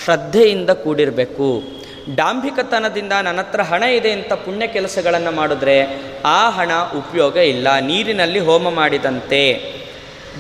ಶ್ರದ್ಧೆಯಿಂದ 0.04 0.70
ಕೂಡಿರಬೇಕು. 0.70 1.79
ಡಾಂಭಿಕತನದಿಂದ 2.16 3.14
ನನ್ನ 3.24 3.40
ಹತ್ರ 3.40 3.62
ಹಣ 3.62 3.84
ಇದೆ 3.84 4.12
ಅಂತ 4.12 4.34
ಪುಣ್ಯ 4.34 4.68
ಕೆಲಸಗಳನ್ನು 4.68 5.32
ಮಾಡಿದ್ರೆ 5.32 5.76
ಆ 6.26 6.50
ಹಣ 6.50 6.72
ಉಪಯೋಗ 6.98 7.36
ಇಲ್ಲ. 7.36 7.68
ನೀರಿನಲ್ಲಿ 7.80 8.40
ಹೋಮ 8.40 8.70
ಮಾಡಿದಂತೆ. 8.70 9.42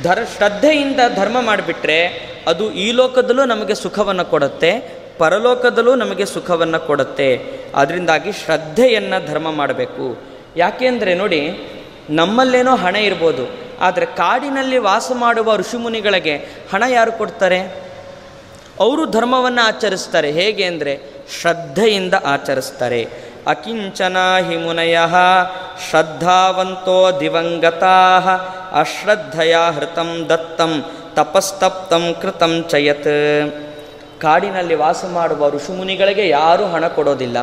ಧರ್, 0.03 0.23
ಶ್ರದ್ಧೆಯಿಂದ 0.37 1.01
ಧರ್ಮ 1.15 1.41
ಮಾಡಿಬಿಟ್ರೆ 1.41 1.99
ಅದು 2.47 2.71
ಈ 2.71 2.91
ಲೋಕದಲ್ಲೂ 2.91 3.45
ನಮಗೆ 3.45 3.75
ಸುಖವನ್ನು 3.75 4.25
ಕೊಡುತ್ತೆ, 4.25 4.71
ಪರಲೋಕದಲ್ಲೂ 5.17 5.95
ನಮಗೆ 5.95 6.25
ಸುಖವನ್ನು 6.25 6.79
ಕೊಡುತ್ತೆ. 6.87 7.29
ಅದರಿಂದಾಗಿ 7.75 8.31
ಶ್ರದ್ಧೆಯನ್ನು 8.31 9.27
ಧರ್ಮ 9.27 9.51
ಮಾಡಬೇಕು. 9.51 10.05
ಯಾಕೆಂದರೆ 10.57 11.13
ನೋಡಿ, 11.13 11.41
ನಮ್ಮಲ್ಲೇನೋ 12.09 12.75
ಹಣ 12.75 12.95
ಇರ್ಬೋದು, 12.95 13.45
ಆದರೆ 13.79 14.05
ಕಾಡಿನಲ್ಲಿ 14.05 14.77
ವಾಸ 14.77 15.11
ಮಾಡುವ 15.15 15.55
ಋಷಿಮುನಿಗಳಿಗೆ 15.55 16.37
ಹಣ 16.73 16.83
ಯಾರು 16.89 17.11
ಕೊಡ್ತಾರೆ? 17.11 17.88
ಅವರು 18.79 19.05
ಧರ್ಮವನ್ನು 19.05 19.67
ಆಚರಿಸ್ತಾರೆ. 19.67 20.31
ಹೇಗೆ 20.31 20.63
ಅಂದರೆ 20.63 20.99
ಶ್ರದ್ಧೆಯಿಂದ 21.41 22.13
ಆಚರಿಸ್ತಾರೆ. 22.25 23.07
ಅಕಿಂಚನ 23.47 24.17
ಹಿಮುನಯ 24.49 24.97
ಶ್ರದ್ಧಾವಂತೋ 25.89 27.19
ದಿವಂಗತಾ 27.19 27.95
ಅಶ್ರದ್ಧೆಯ 28.71 29.57
ಹೃತಂ 29.75 30.25
ದತ್ತಂ 30.29 30.85
ತಪಸ್ತಪ್ತಂ 31.15 32.15
ಕೃತಂ 32.21 32.65
ಚಯತ್ 32.69 33.07
ಕಾಡಿನಲ್ಲಿ 34.21 34.75
ವಾಸ 34.75 35.05
ಮಾಡುವ 35.05 35.49
ಋಷಿಮುನಿಗಳಿಗೆ 35.49 36.29
ಯಾರೂ 36.29 36.65
ಹಣ 36.65 36.87
ಕೊಡೋದಿಲ್ಲ. 36.87 37.37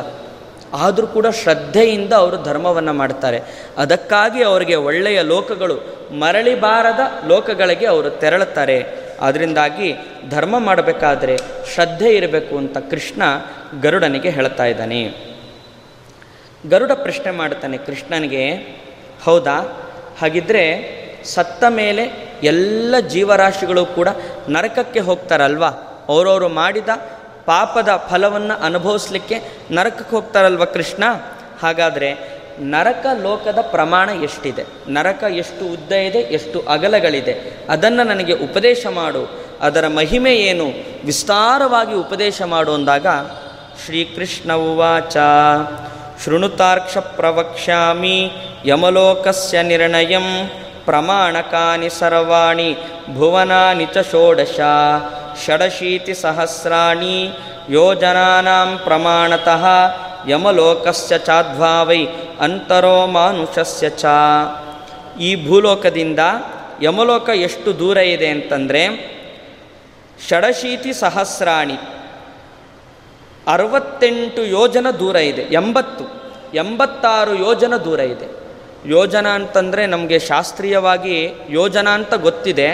ಆದರೂ 0.73 1.07
ಕೂಡ 1.07 1.27
ಶ್ರದ್ಧೆಯಿಂದ 1.27 2.13
ಅವರು 2.13 2.43
ಧರ್ಮವನ್ನು 2.43 2.93
ಮಾಡ್ತಾರೆ. 2.93 3.41
ಅದಕ್ಕಾಗಿ 3.77 4.43
ಅವರಿಗೆ 4.43 4.75
ಒಳ್ಳೆಯ 4.75 5.21
ಲೋಕಗಳು 5.21 5.75
ಮರಳಿ 6.19 6.55
ಬಾರದ 6.59 6.99
ಲೋಕಗಳಿಗೆ 7.27 7.85
ಅವರು 7.85 8.09
ತೆರಳುತ್ತಾರೆ. 8.09 9.06
ಅದರಿಂದಾಗಿ 9.19 9.95
ಧರ್ಮ 10.29 10.59
ಮಾಡಬೇಕಾದ್ರೆ 10.59 11.37
ಶ್ರದ್ಧೆ 11.73 12.15
ಇರಬೇಕು 12.15 12.57
ಅಂತ 12.57 12.77
ಕೃಷ್ಣ 12.77 13.21
ಗರುಡನಿಗೆ 13.81 14.29
ಹೇಳ್ತಾ 14.29 14.65
ಇದ್ದಾನೆ. 14.65 15.03
ಗರುಡ 16.69 16.91
ಪ್ರಶ್ನೆ 16.91 17.31
ಮಾಡ್ತಾನೆ 17.31 17.77
ಕೃಷ್ಣನಿಗೆ, 17.77 18.53
ಹೌದಾ? 19.23 19.83
ಹಾಗಿದ್ರೆ 20.21 20.97
ಸತ್ತ 21.25 21.63
ಮೇಲೆ 21.69 22.33
ಎಲ್ಲ 22.43 22.99
ಜೀವರಾಶಿಗಳು 22.99 23.85
ಕೂಡ 23.85 24.07
ನರಕಕ್ಕೆ 24.49 24.99
ಹೋಗ್ತಾರಲ್ವಾ? 24.99 25.67
ಅವರವರು 26.09 26.49
ಮಾಡಿದ 26.49 26.89
ಪಾಪದ 27.45 27.89
ಫಲವನ್ನು 28.09 28.63
ಅನುಭವಿಸ್ಲಿಕ್ಕೆ 28.63 29.35
ನರಕಕ್ಕೆ 29.71 30.15
ಹೋಗ್ತಾರಲ್ವ 30.15 30.65
ಕೃಷ್ಣ? 30.65 31.03
ಹಾಗಾದರೆ 31.61 32.36
ನರಕ 32.59 33.05
ಲೋಕದ 33.21 33.57
ಪ್ರಮಾಣ 33.61 34.09
ಎಷ್ಟಿದೆ? 34.09 34.63
ನರಕ 34.87 35.23
ಎಷ್ಟು 35.23 35.73
ಉದ್ದ 35.73 35.91
ಇದೆ, 35.91 36.19
ಎಷ್ಟು 36.19 36.61
ಅಗಲಗಳಿದೆ? 36.69 37.65
ಅದನ್ನು 37.69 38.03
ನನಗೆ 38.03 38.33
ಉಪದೇಶ 38.33 38.85
ಮಾಡು. 38.89 39.47
ಅದರ 39.61 39.87
ಮಹಿಮೆ 39.87 40.35
ಏನು? 40.35 40.65
ವಿಸ್ತಾರವಾಗಿ 41.05 41.95
ಉಪದೇಶ 41.95 42.41
ಮಾಡು 42.41 42.73
ಅಂದಾಗ, 42.73 43.07
ಶ್ರೀಕೃಷ್ಣ 43.85 44.53
ಉವಾಚ, 44.53 45.17
ಶೃಣುತಾರ್ಕ್ಷ 46.25 46.97
ಪ್ರವಕ್ಷ್ಯಾಮಿ, 46.97 48.31
ಯಮಲೋಕಸ್ಯ 48.65 49.63
ನಿರ್ಣಯಂ, 49.63 50.49
ಪ್ರಮಾಣಕಾನಿ 50.85 51.89
ಸರ್ವಾಣಿ, 51.89 52.77
ಭುವನಾನಿ 53.13 53.85
ಚ 53.85 53.97
ಷೋಡಶ, 54.11 54.59
ಷಡಶೀತಿ 55.45 56.13
ಸಹಸ್ರಾಣಿ, 56.13 57.31
ಯೋಜನಾನಾಂ 57.69 58.79
ಪ್ರಮಾಣತಃ 58.83 59.65
ಯಮಲೋಕಸ್ಯ 60.29 61.17
ಚಾಧ್ವಾವೈ 61.19 62.01
ಅಂತರೋ 62.39 62.95
ಮಾನುಷಸ್ಯ 63.07 63.89
ಚ. 63.89 64.05
ಈ 65.19 65.29
ಭೂಲೋಕದಿಂದ 65.47 66.21
ಯಮಲೋಕ 66.81 67.29
ಎಷ್ಟು 67.29 67.69
ದೂರ 67.79 67.97
ಇದೆ 67.97 68.27
ಅಂತಂದರೆ 68.27 68.81
ಷಡಶೀತಿ 70.29 70.91
ಸಹಸ್ರಾಣಿ, 70.93 71.77
ಅರವತ್ತೆಂಟು 73.47 74.41
ಯೋಜನ 74.45 74.87
ದೂರ 74.99 75.15
ಇದೆ, 75.15 75.41
ಎಂಬತ್ತು, 75.41 76.05
ಎಂಬತ್ತಾರು 76.53 77.33
ಯೋಜನ 77.35 77.73
ದೂರ 77.77 77.99
ಇದೆ. 77.99 78.27
ಯೋಜನ 78.89 79.27
ಅಂತಂದರೆ 79.27 79.83
ನಮಗೆ 79.85 80.17
ಶಾಸ್ತ್ರೀಯವಾಗಿ 80.19 81.17
ಯೋಜನಾ 81.49 81.91
ಅಂತ 81.91 82.13
ಗೊತ್ತಿದೆ, 82.13 82.69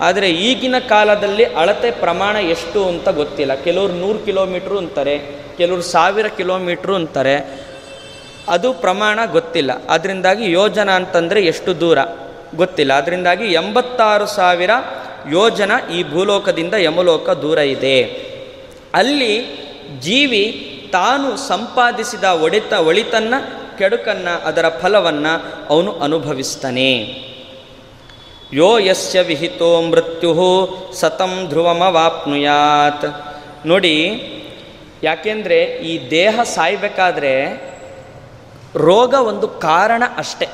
ಆದರೆ 0.00 0.28
ಈಗಿನ 0.30 0.76
ಕಾಲದಲ್ಲಿ 0.88 1.44
ಅಳತೆ 1.44 1.90
ಪ್ರಮಾಣ 1.90 2.36
ಎಷ್ಟು 2.36 2.80
ಅಂತ 2.88 3.08
ಗೊತ್ತಿಲ್ಲ. 3.08 3.54
ಕೆಲವರು 3.54 3.92
ನೂರು 3.92 4.18
ಕಿಲೋಮೀಟ್ರು 4.18 4.78
ಅಂತಾರೆ. 4.78 5.16
ಕೆಲವರು 5.56 5.82
ಸಾವಿರ 5.82 6.26
ಕಿಲೋಮೀಟ್ರು 6.26 6.94
ಅಂತಾರೆ, 6.94 7.64
ಅದು 8.48 8.72
ಪ್ರಮಾಣ 8.72 9.20
ಗೊತ್ತಿಲ್ಲ. 9.30 9.86
ಅದರಿಂದಾಗಿ 9.86 10.52
ಯೋಜನ 10.52 10.90
ಅಂತಂದರೆ 10.90 11.42
ಎಷ್ಟು 11.42 11.80
ದೂರ? 11.80 11.98
ಗೊತ್ತಿಲ್ಲ. 12.54 12.92
ಅದರಿಂದಾಗಿ 12.92 13.52
ಎಂಬತ್ತಾರು 13.52 14.26
ಸಾವಿರ 14.26 14.70
ಯೋಜನ 15.30 15.72
ಈ 15.94 16.02
ಭೂಲೋಕದಿಂದ 16.02 16.74
ಯಮಲೋಕ 16.74 17.30
ದೂರ 17.30 17.58
ಇದೆ. 17.58 18.02
ಅಲ್ಲಿ 18.94 19.64
ಜೀವಿ 20.00 20.70
ತಾನು 20.92 21.36
ಸಂಪಾದಿಸಿದ 21.36 22.24
ಒಡೆತ 22.24 22.72
ಒಳಿತನ್ನ, 22.72 23.34
ಕೆಡುಕನ್ನು, 23.78 24.46
ಅದರ 24.46 24.68
ಫಲವನ್ನು 24.68 25.66
ಅವನು 25.70 25.92
ಅನುಭವಿಸ್ತಾನೆ. 25.92 27.24
ಯೋ 28.52 28.78
ಯಸ್ಯ 28.78 29.20
ವಿಹಿತೋ 29.20 29.82
ಮೃತ್ಯು 29.82 30.68
ಸತಂ 30.92 31.46
ಧ್ರುವಮವಾಪ್ನುಯಾತ್. 31.48 33.36
ನೋಡಿ 33.66 34.22
ಯಾಕೆಂದರೆ 35.04 35.62
ಈ 35.62 36.10
ದೇಹ 36.10 36.40
ಸಾಯಬೇಕಾದ್ರೆ 36.42 37.34
ರೋಗ 38.76 39.14
ಒಂದು 39.14 39.48
ಕಾರಣ 39.48 40.02
ಅಷ್ಟೆ. 40.16 40.48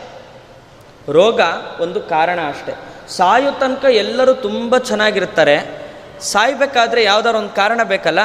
ರೋಗ 1.09 1.41
ಒಂದು 1.81 2.01
ಕಾರಣ 2.01 2.39
ಅಷ್ಟೆ. 2.49 2.73
ಸಾಯೋ 3.09 3.51
ತನಕ 3.51 3.85
ಎಲ್ಲರೂ 3.85 4.35
ತುಂಬ 4.35 4.79
ಚೆನ್ನಾಗಿರ್ತಾರೆ. 4.79 5.81
ಸಾಯ್ಬೇಕಾದ್ರೆ 6.21 7.05
ಯಾವುದಾದ್ರು 7.05 7.39
ಒಂದು 7.39 7.51
ಕಾರಣ 7.51 7.83
ಬೇಕಲ್ಲ? 7.83 8.19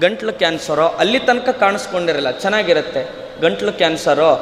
ಗಂಟ್ಲು 0.00 0.32
ಕ್ಯಾನ್ಸರೋ? 0.32 0.86
ಅಲ್ಲಿ 0.86 1.18
ತನಕ 1.18 1.48
ಕಾಣಿಸ್ಕೊಂಡಿರಲ್ಲ, 1.48 2.30
ಚೆನ್ನಾಗಿರುತ್ತೆ. 2.30 3.02
ಗಂಟ್ಲು 3.40 3.72
ಕ್ಯಾನ್ಸರೋ? 3.72 4.34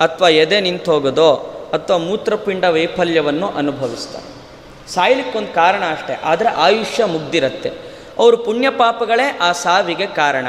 ಅಥವಾ 0.00 0.28
ಎದೆ 0.28 0.60
ನಿಂತು 0.60 0.92
ಹೋಗೋದೋ 0.92 1.34
ಅಥವಾ 1.72 1.96
ಮೂತ್ರಪಿಂಡ 1.96 2.64
ವೈಫಲ್ಯವನ್ನು 2.64 3.48
ಅನುಭವಿಸ್ತಾರೆ 3.48 4.28
ಸಾಯ್ಲಿಕ್ಕೊಂದು 4.90 5.54
ಕಾರಣ 5.54 5.82
ಅಷ್ಟೇ. 5.90 6.20
ಆದರೆ 6.24 6.48
ಆಯುಷ್ಯ 6.48 7.04
ಮುಗ್ದಿರುತ್ತೆ. 7.04 7.87
ಅವರು 8.18 8.36
ಪುಣ್ಯ 8.36 8.70
ಪಾಪಗಳೇ 8.70 9.38
ಆ 9.40 9.52
ಸಾವಿಗೆ 9.52 10.06
ಕಾರಣ. 10.06 10.46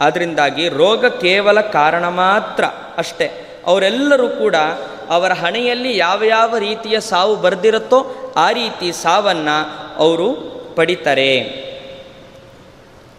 ಅದರಿಂದಾಗಿ 0.00 0.68
ರೋಗ 0.68 1.06
ಕೇವಲ 1.06 1.60
ಕಾರಣ 1.60 2.08
ಮಾತ್ರ 2.08 2.64
ಅಷ್ಟೇ. 2.96 3.46
ಅವರೆಲ್ಲರೂ 3.66 4.28
ಕೂಡ 4.28 4.56
ಅವರ 5.08 5.32
ಹಣೆಯಲ್ಲಿ 5.32 5.96
ಯಾವ 5.96 6.22
ಯಾವ 6.24 6.56
ರೀತಿಯ 6.56 7.00
ಸಾವು 7.00 7.36
ಬರೆದಿರುತ್ತೋ 7.36 8.06
ಆ 8.36 8.50
ರೀತಿ 8.50 8.92
ಸಾವನ್ನು 8.92 9.58
ಅವರು 9.96 10.32
ಪಡಿತಾರೆ. 10.76 11.40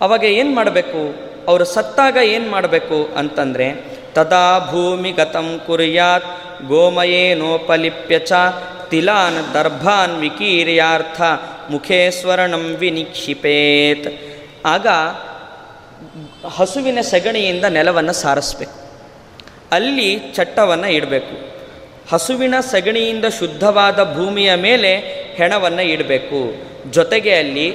ಅವಾಗ 0.01 0.23
ಏನು 0.23 0.55
ಮಾಡಬೇಕು? 0.55 1.31
ಅವರು 1.47 1.65
ಸತ್ತಾಗ 1.65 2.17
ಏನು 2.17 2.51
ಮಾಡಬೇಕು 2.51 3.09
ಅಂತಂದರೆ 3.17 4.00
ತದಾ 4.13 4.59
ಭೂಮಿ 4.59 5.11
ಗತಂ 5.11 5.61
ಕುರ್ಯಾತ್ 5.67 6.25
ಗೋಮಯೇನೋಪಲಿಪ್ಯ 6.67 8.19
ಚ 8.19 8.31
ತಿಲಾನ್ 8.89 9.53
ದರ್ಭಾನ್ 9.53 10.19
ವಿಕೀರ್ಯಾರ್ಥ 10.19 11.21
ಮುಖೇ 11.69 12.11
ಸ್ವರ್ಣಂ 12.11 12.75
ವಿನಿಕ್ಷಿಪೇತ್ 12.79 14.07
ಆಗ 14.65 14.87
ಹಸುವಿನ 16.47 17.01
ಸಗಣಿಯಿಂದ 17.01 17.65
ನೆಲವನ್ನು 17.65 18.13
ಸಾರಿಸ್ಬೇಕು. 18.13 18.91
ಅಲ್ಲಿ 19.71 20.19
ಚಟ್ಟವನ್ನು 20.19 20.87
ಇಡಬೇಕು. 20.87 21.55
ಹಸುವಿನ 22.11 22.55
ಸಗಣಿಯಿಂದ 22.59 23.25
ಶುದ್ಧವಾದ 23.39 24.15
ಭೂಮಿಯ 24.15 24.55
ಮೇಲೆ 24.55 24.95
ಹೆಣವನ್ನು 25.35 25.81
ಇಡಬೇಕು. 25.81 26.53
ಜೊತೆಗೆ 26.91 27.35
ಅಲ್ಲಿ 27.35 27.73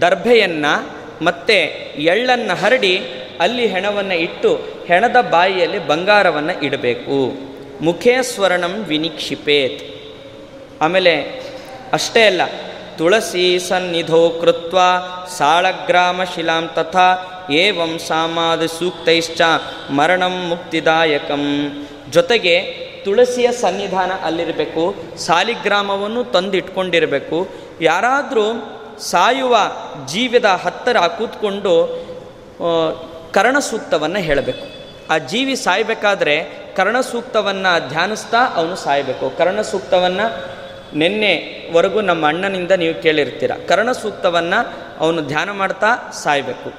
ದರ್ಭೆಯನ್ನು 0.00 0.98
ಮತ್ತು 1.24 1.56
ಎಳ್ಳನ್ನು 2.02 2.54
ಹರಡಿ 2.54 3.00
ಅಲ್ಲಿ 3.40 3.66
ಹೆಣವನ್ನು 3.66 4.16
ಇಟ್ಟು 4.26 4.50
ಹೆಣದ 4.88 5.18
ಬಾಯಿಯಲ್ಲಿ 5.30 5.80
ಬಂಗಾರವನ್ನು 5.86 6.54
ಇಡಬೇಕು. 6.66 7.18
ಮುಖೇ 7.86 8.16
ಸ್ವರ್ಣಂ 8.30 8.74
ವಿನಿಕ್ಷಿಪೇತ್. 8.90 9.80
ಆಮೇಲೆ 10.84 11.14
ಅಷ್ಟೇ 11.92 12.22
ಅಲ್ಲ, 12.26 12.42
ತುಳಸಿ 12.98 13.44
ಸನ್ನಿಧೋ 13.68 14.22
ಕೃತ್ವ 14.40 14.78
ಸಾಳಗ್ರಾಮ 15.36 16.20
ಶಿಲಾಂ 16.34 16.64
ತಥಾ 16.76 17.08
ಏವಂ 17.62 17.92
ಸಾಮಾದ 18.08 18.62
ಸೂಕ್ತೈಶ್ಚ 18.78 19.40
ಮರಣಂ 19.90 20.34
ಮುಕ್ತಿದಾಯಕಂ. 20.48 21.44
ಜೊತೆಗೆ 22.10 22.56
ತುಳಸಿಯ 23.04 23.48
ಸನ್ನಿಧಾನ 23.60 24.12
ಅಲ್ಲಿರಬೇಕು, 24.24 24.84
ಸಾಲಿಗ್ರಾಮವನ್ನು 25.26 26.24
ತಂದಿಟ್ಕೊಂಡಿರಬೇಕು. 26.34 27.38
ಯಾರಾದರೂ 27.80 28.46
ಸಾಯುವ 29.10 29.56
ಜೀವದ 30.12 30.48
ಹತ್ತಿರ 30.62 30.98
ಕೂತ್ಕೊಂಡು 31.18 31.74
ಆ, 33.28 33.32
ಕರ್ಣ 33.32 33.58
ಸೂಕ್ತವನ್ನು 33.58 34.18
ಹೇಳಬೇಕು. 34.18 34.66
ಆ 35.10 35.18
ಜೀವಿ 35.18 35.56
ಸಾಯಬೇಕಾದ್ರೆ 35.56 36.44
ಕರ್ಣಸೂಕ್ತವನ್ನು 36.76 37.88
ಧ್ಯಾನಿಸ್ತಾ 37.88 38.38
ಅವನು 38.54 38.76
ಸಾಯಬೇಕು. 38.76 39.30
ಕರ್ಣಸೂಕ್ತವನ್ನು 39.38 40.58
ನಿನ್ನೆವರೆಗೂ 40.96 42.00
ನಮ್ಮ 42.00 42.28
ಅಣ್ಣನಿಂದ 42.28 42.70
ನೀವು 42.70 43.02
ಕೇಳಿರ್ತೀರ. 43.02 43.50
ಕರ್ಣಸೂಕ್ತವನ್ನು 43.68 44.78
ಅವನು 44.98 45.22
ಧ್ಯಾನ 45.22 45.50
ಮಾಡ್ತಾ 45.50 46.10
ಸಾಯಬೇಕು. 46.22 46.72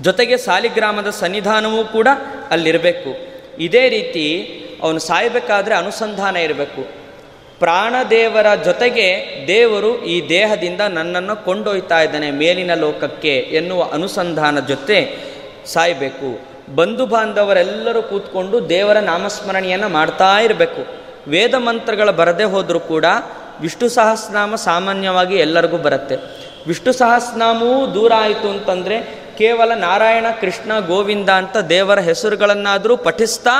ಜೊತೆಗೆ 0.00 0.36
ಸಾಲಿಗ್ರಾಮದ 0.36 1.10
ಸನ್ನಿಧಾನವೂ 1.10 1.84
ಕೂಡ 1.84 2.08
ಅಲ್ಲಿರಬೇಕು. 2.50 3.32
ಇದೇ 3.62 3.88
ರೀತಿ 3.88 4.58
ಅವನು 4.82 4.98
ಸಾಯಬೇಕಾದ್ರೆ 4.98 5.74
ಅನುಸಂಧಾನ 5.74 6.36
ಇರಬೇಕು. 6.36 7.01
ಪ್ರಾಣದೇವರ 7.62 8.54
ಜೊತೆಗೆ 8.64 9.06
ದೇವರು 9.46 10.04
ಈ 10.04 10.28
ದೇಹದಿಂದ 10.28 10.80
ನನ್ನನ್ನು 10.80 11.44
ಕೊಂಡೊಯ್ತಾ 11.44 12.02
ಇದ್ದಾನೆ 12.02 12.30
ಮೇಲಿನ 12.30 12.74
ಲೋಕಕ್ಕೆ 12.74 13.38
ಎನ್ನುವ 13.38 13.82
ಅನುಸಂಧಾನ 13.92 14.60
ಜೊತೆ 14.60 15.18
ಸಾಯಬೇಕು. 15.66 16.40
ಬಂಧು 16.74 17.06
ಬಾಂಧವರೆಲ್ಲರೂ 17.06 18.02
ಕೂತ್ಕೊಂಡು 18.02 18.68
ದೇವರ 18.68 18.96
ನಾಮಸ್ಮರಣೆಯನ್ನು 18.96 19.88
ಮಾಡ್ತಾ 19.88 20.40
ಇರಬೇಕು. 20.40 20.86
ವೇದ 21.28 21.54
ಮಂತ್ರಗಳ 21.54 22.10
ಬರದೇ 22.10 22.44
ಹೋದರೂ 22.44 22.80
ಕೂಡ 22.80 23.04
ವಿಷ್ಣು 23.60 23.88
ಸಹಸ್ರನಾಮ 23.88 24.54
ಸಾಮಾನ್ಯವಾಗಿ 24.54 25.36
ಎಲ್ಲರಿಗೂ 25.36 25.76
ಬರುತ್ತೆ. 25.76 26.16
ವಿಷ್ಣು 26.66 26.92
ಸಹಸ್ರನಾಮವೂ 26.92 27.94
ದೂರ 27.94 28.12
ಆಯಿತು 28.16 28.50
ಅಂತಂದರೆ 28.50 29.22
ಕೇವಲ 29.38 29.74
ನಾರಾಯಣ, 29.74 30.26
ಕೃಷ್ಣ, 30.40 30.78
ಗೋವಿಂದ 30.86 31.28
ಅಂತ 31.28 31.56
ದೇವರ 31.56 31.98
ಹೆಸರುಗಳನ್ನಾದರೂ 31.98 32.96
ಪಠಿಸ್ತಾ 32.96 33.50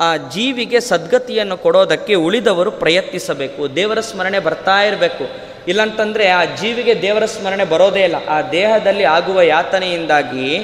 ಆ 0.00 0.16
ಜೀವಿಗೆ 0.16 0.80
ಸದ್ಗತಿಯನ್ನು 0.80 1.56
ಕೊಡೋದಕ್ಕೆ 1.56 2.14
ಉಳಿದವರು 2.14 2.70
ಪ್ರಯತ್ನಿಸಬೇಕು. 2.70 3.76
ದೇವರ 3.76 4.00
ಸ್ಮರಣೆ 4.00 4.38
ಬರ್ತಾ 4.38 4.82
ಇರಬೇಕು. 4.82 5.28
ಇಲ್ಲಂತಂದರೆ 5.68 6.28
ಆ 6.28 6.44
ಜೀವಿಗೆ 6.44 7.02
ದೇವರ 7.02 7.24
ಸ್ಮರಣೆ 7.24 7.64
ಬರೋದೇ 7.64 8.00
ಇಲ್ಲ. 8.00 8.28
ಆ 8.28 8.42
ದೇಹದಲ್ಲಿ 8.42 9.04
ಆಗುವ 9.04 9.40
ಯಾತನೆಯಿಂದಾಗಿ 9.40 10.58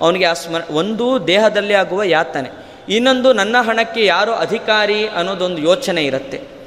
ಅವನಿಗೆ 0.00 0.24
ಆ 0.24 0.32
ಸ್ಮರ, 0.32 0.60
ಒಂದು 0.70 1.26
ದೇಹದಲ್ಲಿ 1.26 1.74
ಆಗುವ 1.74 2.02
ಯಾತನೆ. 2.02 2.50
ಇನ್ನೊಂದು 2.88 3.32
ನನ್ನ 3.32 3.56
ಹಣಕ್ಕೆ 3.62 4.04
ಯಾರು 4.04 4.32
ಅಧಿಕಾರಿ 4.32 5.08
ಅನ್ನೋದೊಂದು 5.08 5.62
ಯೋಚನೆ 5.62 6.04
ಇರುತ್ತೆ. 6.04 6.59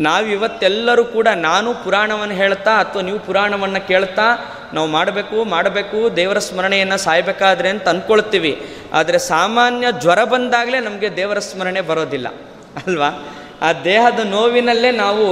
ನಾವಿವತ್ತೆಲ್ಲರೂ 0.00 1.04
ಕೂಡ 1.04 1.28
ನಾನು 1.34 1.74
ಪುರಾಣವನ್ನು 1.74 2.34
ಹೇಳ್ತಾ 2.34 2.80
ಅಥವಾ 2.80 3.02
ನೀವು 3.02 3.18
ಪುರಾಣವನ್ನು 3.18 3.86
ಕೇಳ್ತಾ 3.86 4.56
ನಾವು 4.72 4.88
ಮಾಡಬೇಕು 4.88 5.44
ಮಾಡಬೇಕು, 5.44 6.16
ದೇವರ 6.16 6.38
ಸ್ಮರಣೆಯನ್ನು 6.38 6.98
ಸಾಯಬೇಕಾದ್ರೆ 6.98 7.68
ಅಂತ 7.68 7.88
ಅಂದ್ಕೊಳ್ತೀವಿ 7.88 8.76
ಆದರೆ 8.92 9.18
ಸಾಮಾನ್ಯ 9.18 9.86
ಜ್ವರ 10.00 10.24
ಬಂದಾಗಲೇ 10.24 10.80
ನಮಗೆ 10.80 11.16
ದೇವರ 11.16 11.38
ಸ್ಮರಣೆ 11.38 11.80
ಬರೋದಿಲ್ಲ. 11.80 12.28
ಅಲ್ವಾ? 12.86 13.28
ಆ 13.62 13.72
ದೇಹದ 13.72 14.20
ನೋವಿನಲ್ಲೇ 14.24 14.90
ನಾವು 14.90 15.26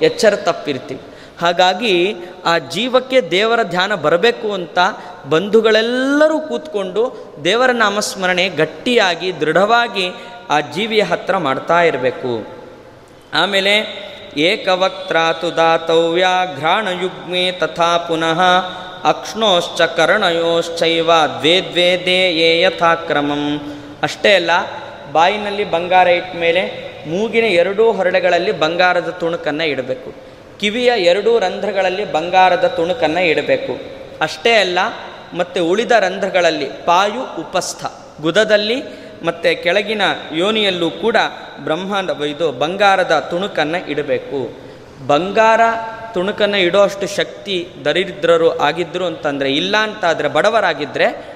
ಎಚ್ಚರ 0.00 0.36
ತಪ್ಪಿರ್ತೀವಿ. 0.36 1.00
ಹಾಗಾಗಿ 1.40 2.14
ಆ 2.44 2.58
ಜೀವಕ್ಕೆ 2.58 3.20
ದೇವರ 3.20 3.62
ಧ್ಯಾನ 3.62 3.94
ಬರಬೇಕು 3.94 4.52
ಅಂತ 4.52 4.78
ಬಂಧುಗಳೆಲ್ಲರೂ 5.30 6.40
ಕೂತ್ಕೊಂಡು 6.40 7.34
ದೇವರ 7.44 7.70
ನಾಮಸ್ಮರಣೆ 7.70 8.48
ಗಟ್ಟಿಯಾಗಿ, 8.48 9.40
ದೃಢವಾಗಿ 9.40 10.10
ಆ 10.50 10.60
ಜೀವಿಯ 10.60 11.02
ಹತ್ರ 11.02 11.36
ಮಾಡ್ತಾ 11.36 11.82
ಇರಬೇಕು. 11.82 12.62
ಆಮೇಲೆ 13.34 13.74
ಏಕವಕ್ತ್ರಾತು 14.36 15.56
ದಾತವ್ಯ 15.56 16.26
ಘ್ರಾಣಯುಗ್ಮೆ 16.56 17.52
ತಥಾ 17.52 17.98
ಪುನಃ 17.98 18.40
ಅಕ್ಷ್ಣೋಶ್ಚ 19.04 19.82
ಕರ್ಣಯೋಶ್ಚೈವ 19.82 21.10
ದ್ವೇ 21.40 21.60
ದ್ವೇ 21.60 22.02
ದೇ 22.06 22.60
ಯಥಾಕ್ರಮಂ. 22.60 23.72
ಅಷ್ಟೇ 24.02 24.34
ಅಲ್ಲ, 24.34 24.50
ಬಾಯಿನಲ್ಲಿ 25.12 25.64
ಬಂಗಾರ 25.64 26.08
ಇಟ್ಟ 26.08 26.36
ಮೇಲೆ 26.36 26.92
ಮೂಗಿನ 27.06 27.44
ಎರಡೂ 27.44 27.92
ಹೊರಳೆಗಳಲ್ಲಿ 27.92 28.52
ಬಂಗಾರದ 28.52 29.08
ತುಣುಕನ್ನು 29.08 29.64
ಇಡಬೇಕು. 29.64 30.14
ಕಿವಿಯ 30.60 30.92
ಎರಡೂ 30.96 31.38
ರಂಧ್ರಗಳಲ್ಲಿ 31.38 32.12
ಬಂಗಾರದ 32.12 32.64
ತುಣುಕನ್ನು 32.64 33.26
ಇಡಬೇಕು. 33.26 33.78
ಅಷ್ಟೇ 34.20 34.52
ಅಲ್ಲ, 34.52 34.78
ಮತ್ತು 35.34 35.66
ಉಳಿದ 35.66 35.90
ರಂಧ್ರಗಳಲ್ಲಿ 35.90 36.64
ಪಾಯು 36.64 37.40
ಉಪಸ್ಥ, 37.40 37.84
ಗುದದಲ್ಲಿ 38.22 39.01
ಮತ್ತು 39.24 39.62
ಕೆಳಗಿನ 39.62 40.02
ಯೋನಿಯಲ್ಲೂ 40.32 40.90
ಕೂಡ 40.90 41.16
ಬ್ರಹ್ಮಾಂಡ 41.58 42.10
ಇದು 42.10 42.52
ಬಂಗಾರದ 42.52 43.28
ತುಣುಕನ್ನು 43.30 43.90
ಇಡಬೇಕು. 43.90 44.50
ಬಂಗಾರ 45.06 45.60
ತುಣುಕನ್ನು 46.14 46.58
ಇಡೋ 46.58 46.80
ಅಷ್ಟು 46.80 47.06
ಶಕ್ತಿ 47.06 47.68
ದರಿದ್ರರು 47.84 48.58
ಆಗಿದ್ದರು 48.58 49.04
ಅಂತಂದರೆ 49.04 49.52
ಇಲ್ಲ 49.52 49.76
ಅಂತಾದರೆ 49.76 50.28
ಬಡವರಾಗಿದ್ದರೆ 50.28 51.32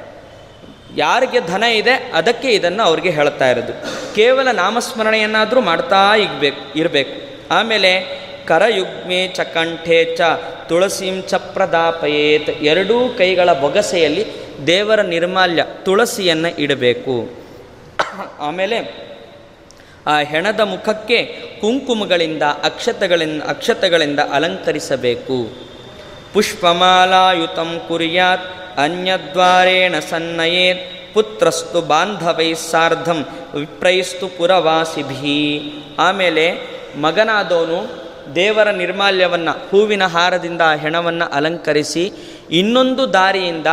ಯಾರಿಗೆ 0.96 1.40
ಧನ 1.40 1.62
ಇದೆ 1.62 2.11
ಅದಕ್ಕೆ 2.14 2.49
ಇದನ್ನು 2.49 2.83
ಅವ್ರಿಗೆ 2.83 3.11
ಹೇಳ್ತಾ 3.11 3.51
ಇರೋದು. 3.51 3.72
ಕೇವಲ 4.14 4.49
ನಾಮಸ್ಮರಣೆಯನ್ನಾದರೂ 4.53 5.61
ಮಾಡ್ತಾ 5.61 6.16
ಇಗ್ಬೇಕು, 6.16 6.79
ಇರಬೇಕು. 6.79 7.14
ಆಮೇಲೆ 7.51 7.90
ಕರಯುಗ್ಮೆ 8.46 9.29
ಚ 9.29 9.40
ಕಂಠೆ 9.40 10.16
ಚ 10.16 10.20
ತುಳಸಿಂ 10.68 11.22
ಚ 11.22 11.35
ಪ್ರದಾಪಯೇತ್ 11.35 12.51
ಎರಡೂ 12.51 13.09
ಕೈಗಳ 13.18 13.53
ಬೊಗಸೆಯಲ್ಲಿ 13.53 14.27
ದೇವರ 14.66 15.03
ನಿರ್ಮಾಲ್ಯ 15.03 15.64
ತುಳಸಿಯನ್ನು 15.85 16.59
ಇಡಬೇಕು. 16.59 17.46
ಆಮೇಲೆ 18.41 19.07
ಆ 20.07 20.19
ಹೆಣದ 20.19 20.61
ಮುಖಕ್ಕೆ 20.61 21.23
ಕುಂಕುಮಗಳಿಂದ 21.61 22.43
ಅಕ್ಷತಗಳಿಂದ 22.43 23.43
ಅಕ್ಷತಗಳಿಂದ 23.43 24.21
ಅಲಂಕರಿಸಬೇಕು. 24.33 25.67
ಪುಷ್ಪಮಾಲಾಯುತಂ 26.33 27.81
ಕುರ್ಯಾತ್, 27.89 28.79
ಅನ್ಯದ್ವಾರೇಣ 28.79 29.95
ಸನ್ನಯೇತ್, 30.11 31.15
ಪುತ್ರಸ್ತು 31.15 31.81
ಬಾಂಧವೈ 31.81 32.55
ಸಾರ್ಧಂ, 32.55 33.27
ವಿಪ್ರೈಸ್ತು 33.55 34.29
ಪುರವಾಸಿಭಿ. 34.29 35.73
ಆಮೇಲೆ 35.99 36.53
ಮಗನಾದವನು 37.01 38.07
ದೇವರ 38.35 38.71
ನಿರ್ಮಾಲ್ಯವನ್ನು, 38.71 39.69
ಹೂವಿನ 39.71 40.07
ಹಾರದಿಂದ 40.07 40.61
ಆ 40.61 40.77
ಹೆಣವನ್ನು 40.77 41.33
ಅಲಂಕರಿಸಿ, 41.33 42.13
ಇನ್ನೊಂದು 42.51 43.13
ದಾರಿಯಿಂದ 43.13 43.67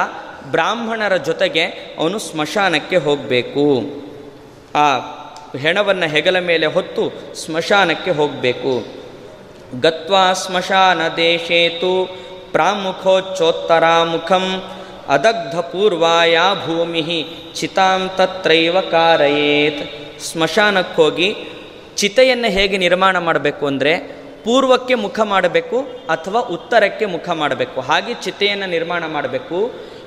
ಬ್ರಾಹ್ಮಣರ 0.52 1.18
ಜೊತೆಗೆ 1.18 1.64
ಅವನು 2.00 2.20
ಸ್ಮಶಾನಕ್ಕೆ 2.20 2.98
ಹೋಗಬೇಕು. 2.98 4.03
ಆ 4.76 4.86
ಹೆಣವನ್ನು 5.62 6.08
ಹೆಗಲ 6.12 6.38
ಮೇಲೆ 6.40 6.66
ಹೊತ್ತು 6.66 7.04
ಸ್ಮಶಾನಕ್ಕೆ 7.36 8.12
ಹೋಗಬೇಕು. 8.12 8.74
ಗತ್ವಾ 9.82 10.24
ಸ್ಮಶಾನ 10.34 11.02
ದೇಶೇತು 11.18 11.92
ಪ್ರಾಮುಖೋಚ್ಚೋತ್ತರಾಮುಖಂ 12.52 14.46
ಅದಗ್ಧ 15.10 15.56
ಪೂರ್ವಾಯ 15.60 16.38
ಭೂಮಿ 16.66 17.02
ಚಿತಾಂ 17.60 18.02
ತತ್ರೈವ 18.18 18.82
ಕಾರಯೇತ್. 18.82 19.84
ಸ್ಮಶಾನಕ್ಕೆ 20.24 20.96
ಹೋಗಿ 21.02 21.30
ಚಿತೆಯನ್ನು 21.98 22.50
ಹೇಗೆ 22.52 22.78
ನಿರ್ಮಾಣ 22.78 23.18
ಮಾಡಬೇಕು 23.18 23.64
ಅಂದರೆ 23.68 23.94
ಪೂರ್ವಕ್ಕೆ 24.44 24.96
ಮುಖ 24.96 25.20
ಮಾಡಬೇಕು 25.20 25.78
ಅಥವಾ 26.10 26.40
ಉತ್ತರಕ್ಕೆ 26.56 27.06
ಮುಖ 27.06 27.30
ಮಾಡಬೇಕು. 27.42 27.82
ಹಾಗೆ 27.82 28.14
ಚಿತೆಯನ್ನು 28.14 28.68
ನಿರ್ಮಾಣ 28.70 29.04
ಮಾಡಬೇಕು. 29.08 29.60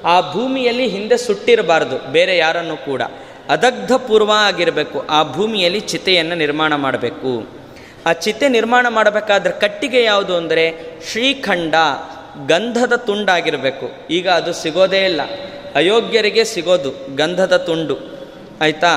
ಆ 0.05 0.15
ಭೂಮಿಯಲ್ಲಿ 0.33 0.87
ಹಿಂದೆ 0.89 1.17
ಸುಟ್ಟಿರಬಾರ್ದು, 1.17 2.13
ಬೇರೆ 2.13 2.37
ಯಾರನ್ನು 2.37 2.77
ಕೂಡ. 2.85 3.03
ಅದಗ್ಧ 3.51 3.93
ಪೂರ್ವ 3.93 4.33
ಆಗಿರಬೇಕು 4.37 5.07
ಆ 5.11 5.33
ಭೂಮಿಯಲ್ಲಿ 5.33 5.81
ಚಿತೆಯನ್ನು 5.81 6.35
ನಿರ್ಮಾಣ 6.35 6.75
ಮಾಡಬೇಕು. 6.75 7.33
ಆ 8.07 8.13
ಚಿತೆ 8.13 8.49
ನಿರ್ಮಾಣ 8.49 8.87
ಮಾಡಬೇಕಾದ್ರೆ 8.89 9.55
ಕಟ್ಟಿಗೆ 9.61 10.03
ಯಾವುದು 10.03 10.37
ಅಂದರೆ 10.37 10.65
ಶ್ರೀಖಂಡ, 11.11 11.75
ಗಂಧದ 12.47 12.97
ತುಂಡಾಗಿರಬೇಕು. 12.97 13.87
ಈಗ 14.11 14.29
ಅದು 14.29 14.53
ಸಿಗೋದೇ 14.53 15.05
ಇಲ್ಲ. 15.05 15.21
ಅಯೋಗ್ಯರಿಗೆ 15.75 16.45
ಸಿಗೋದು 16.45 17.17
ಗಂಧದ 17.17 17.57
ತುಂಡು. 17.57 17.97
ಆಯಿತಾ? 18.63 18.93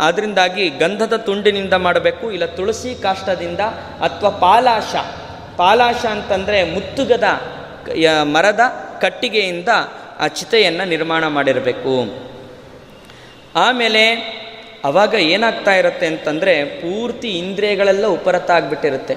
ಆದ್ದರಿಂದಾಗಿ 0.00 0.68
ಗಂಧದ 0.68 1.16
ತುಂಡಿನಿಂದ 1.16 1.72
ಮಾಡಬೇಕು, 1.72 2.32
ಇಲ್ಲ 2.32 2.46
ತುಳಸಿ 2.46 3.02
ಕಾಷ್ಟದಿಂದ 3.02 3.60
ಅಥವಾ 4.00 4.30
ಪಾಲಾಶ. 4.30 4.94
ಪಾಲಾಶ 5.56 6.06
ಅಂತಂದರೆ 6.06 6.58
ಮುತ್ತುಗದ 6.64 7.24
ಮರದ 8.22 8.60
ಕಟ್ಟಿಗೆಯಿಂದ 9.00 9.68
ಆ 10.18 10.26
ಚಿತೆಯನ್ನು 10.28 10.84
ನಿರ್ಮಾಣ 10.84 11.26
ಮಾಡಿರಬೇಕು. 11.26 12.29
ಆಮೇಲೆ 13.56 14.14
ಅವಾಗ 14.84 15.14
ಏನಾಗ್ತಾ 15.14 15.74
ಇರುತ್ತೆ 15.74 16.06
ಅಂತಂದರೆ 16.06 16.64
ಪೂರ್ತಿ 16.64 17.38
ಇಂದ್ರಿಯಗಳೆಲ್ಲ 17.38 18.06
ಉಪರತ 18.06 18.50
ಆಗಿಬಿಟ್ಟಿರುತ್ತೆ 18.50 19.16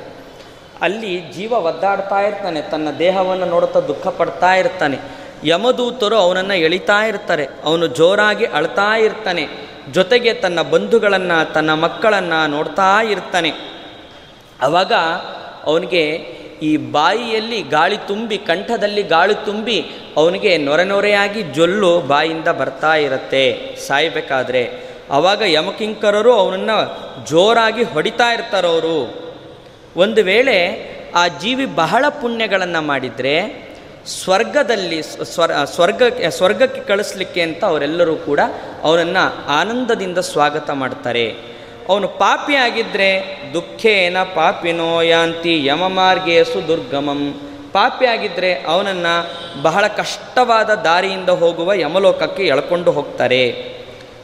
ಅಲ್ಲಿ 0.82 1.20
ಜೀವ 1.20 1.52
ಒದ್ದಾಡ್ತಾ 1.52 2.22
ಇರ್ತಾನೆ, 2.22 2.62
ತನ್ನ 2.62 2.88
ದೇಹವನ್ನು 3.00 3.46
ನೋಡುತ್ತಾ 3.46 3.80
ದುಃಖ 3.80 4.08
ಪಡ್ತಾ 4.08 4.56
ಇರ್ತಾನೆ. 4.56 4.98
ಯಮದೂತರು 5.44 6.16
ಅವನನ್ನು 6.16 6.54
ಎಳಿತಾ 6.54 7.06
ಇರ್ತಾರೆ, 7.06 7.48
ಅವನು 7.64 7.88
ಜೋರಾಗಿ 7.88 8.46
ಅಳ್ತಾ 8.46 8.98
ಇರ್ತಾನೆ. 8.98 9.48
ಜೊತೆಗೆ 9.92 10.34
ತನ್ನ 10.34 10.62
ಬಂಧುಗಳನ್ನು, 10.62 11.54
ತನ್ನ 11.54 11.74
ಮಕ್ಕಳನ್ನು 11.74 12.48
ನೋಡ್ತಾ 12.48 13.02
ಇರ್ತಾನೆ. 13.02 13.52
ಅವಾಗ 14.62 14.94
ಅವನಿಗೆ 15.64 16.33
ಈ 16.64 16.72
ಬಾಯಿಯಲ್ಲಿ 16.96 17.60
ಗಾಳಿ 17.76 17.98
ತುಂಬಿ, 18.08 18.38
ಕಂಠದಲ್ಲಿ 18.50 19.04
ಗಾಳಿ 19.16 19.36
ತುಂಬಿ 19.46 19.78
ಅವನಿಗೆ 20.18 20.52
ನೊರೆ 20.68 20.86
ನೊರೆಯಾಗಿ 20.94 21.42
ಜೊಲ್ಲು 21.58 21.92
ಬಾಯಿಂದ 22.12 22.50
ಬರ್ತಾ 22.60 22.94
ಇರುತ್ತೆ. 23.06 23.46
ಸಾಯಬೇಕಾದ್ರೆ 23.88 24.64
ಆವಾಗ 25.10 25.42
ಯಮಕಿಂಕರರು 25.56 26.34
ಅವನನ್ನು 26.44 26.78
ಜೋರಾಗಿ 27.30 27.84
ಹೊಡಿತಾ 27.94 28.28
ಇರ್ತಾರವರು 28.34 28.98
ಒಂದು 29.96 30.22
ವೇಳೆ 30.24 30.58
ಆ 31.16 31.24
ಜೀವಿ 31.42 31.66
ಬಹಳ 31.82 32.06
ಪುಣ್ಯಗಳನ್ನು 32.22 32.82
ಮಾಡಿದರೆ 32.92 33.36
ಸ್ವರ್ಗದಲ್ಲಿ 34.22 35.00
ಸ್ವರ್ 35.34 35.52
ಸ್ವರ್ಗಕ್ಕೆ 35.76 36.30
ಸ್ವರ್ಗಕ್ಕೆ 36.38 36.82
ಕಳಿಸ್ಲಿಕ್ಕೆ 36.82 37.42
ಅಂತ 37.42 37.62
ಅವರೆಲ್ಲರೂ 37.72 38.16
ಕೂಡ 38.28 38.40
ಅವನನ್ನು 38.88 39.24
ಆನಂದದಿಂದ 39.60 40.20
ಸ್ವಾಗತ 40.32 40.70
ಮಾಡ್ತಾರೆ. 40.82 41.26
ಅವನು 41.90 42.08
ಪಾಪಿ 42.08 42.56
ಆಗಿದ್ದರೆ 42.56 43.40
ದುಃಖೇನ 43.54 44.24
ಪಾಪಿನೋ 44.24 45.02
ಯಾಂತಿ 45.02 45.66
ಯಮಮಾರ್ಗೇಸು 45.66 46.68
ದುರ್ಗಮಂ. 46.68 47.42
ಪಾಪಿಯಾಗಿದ್ದರೆ 47.72 48.54
ಅವನನ್ನು 48.54 49.44
ಬಹಳ 49.62 49.88
ಕಷ್ಟವಾದ 49.88 50.70
ದಾರಿಯಿಂದ 50.70 51.30
ಹೋಗುವ 51.30 51.74
ಯಮಲೋಕಕ್ಕೆ 51.74 52.44
ಎಳ್ಕೊಂಡು 52.44 52.92
ಹೋಗ್ತಾರೆ. 52.92 53.74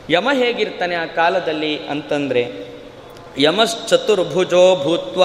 ಯಮ 0.10 0.30
ಹೇಗಿರ್ತಾನೆ 0.34 0.96
ಆ 0.96 1.06
ಕಾಲದಲ್ಲಿ 1.06 1.88
ಅಂತಂದರೆ, 1.88 2.52
ಯಮಶ್ಚತುರ್ಭುಜೋ 3.38 4.84
ಭೂತ್ವ 4.84 5.24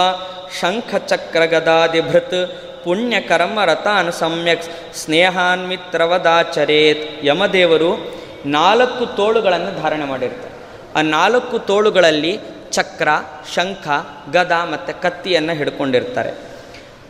ಶಂಖಚಕ್ರಗದಾದಿಭೃತ್ 0.61 2.61
ಪುಣ್ಯಕರ್ಮ 2.85 3.64
ರತಾನ್ 3.64 4.12
ಸಮ್ಯಕ್ 4.12 4.94
ಸ್ನೇಹಾನ್ಮಿತ್ರವದಾಚರೇತ್. 4.94 7.25
ಯಮದೇವರು 7.25 8.14
ನಾಲ್ಕು 8.47 9.07
ತೋಳುಗಳನ್ನು 9.07 9.83
ಧಾರಣೆ 9.83 10.05
ಮಾಡಿರ್ತಾರೆ. 10.05 10.54
ಆ 10.96 11.02
ನಾಲ್ಕು 11.02 11.59
ತೋಳುಗಳಲ್ಲಿ 11.59 12.40
ಚಕ್ರ, 12.70 13.09
ಶಂಖ, 13.54 13.88
ಗದ 14.30 14.52
ಮತ್ತು 14.52 15.02
ಕತ್ತಿಯನ್ನು 15.02 15.52
ಹಿಡ್ಕೊಂಡಿರ್ತಾರೆ. 15.52 16.54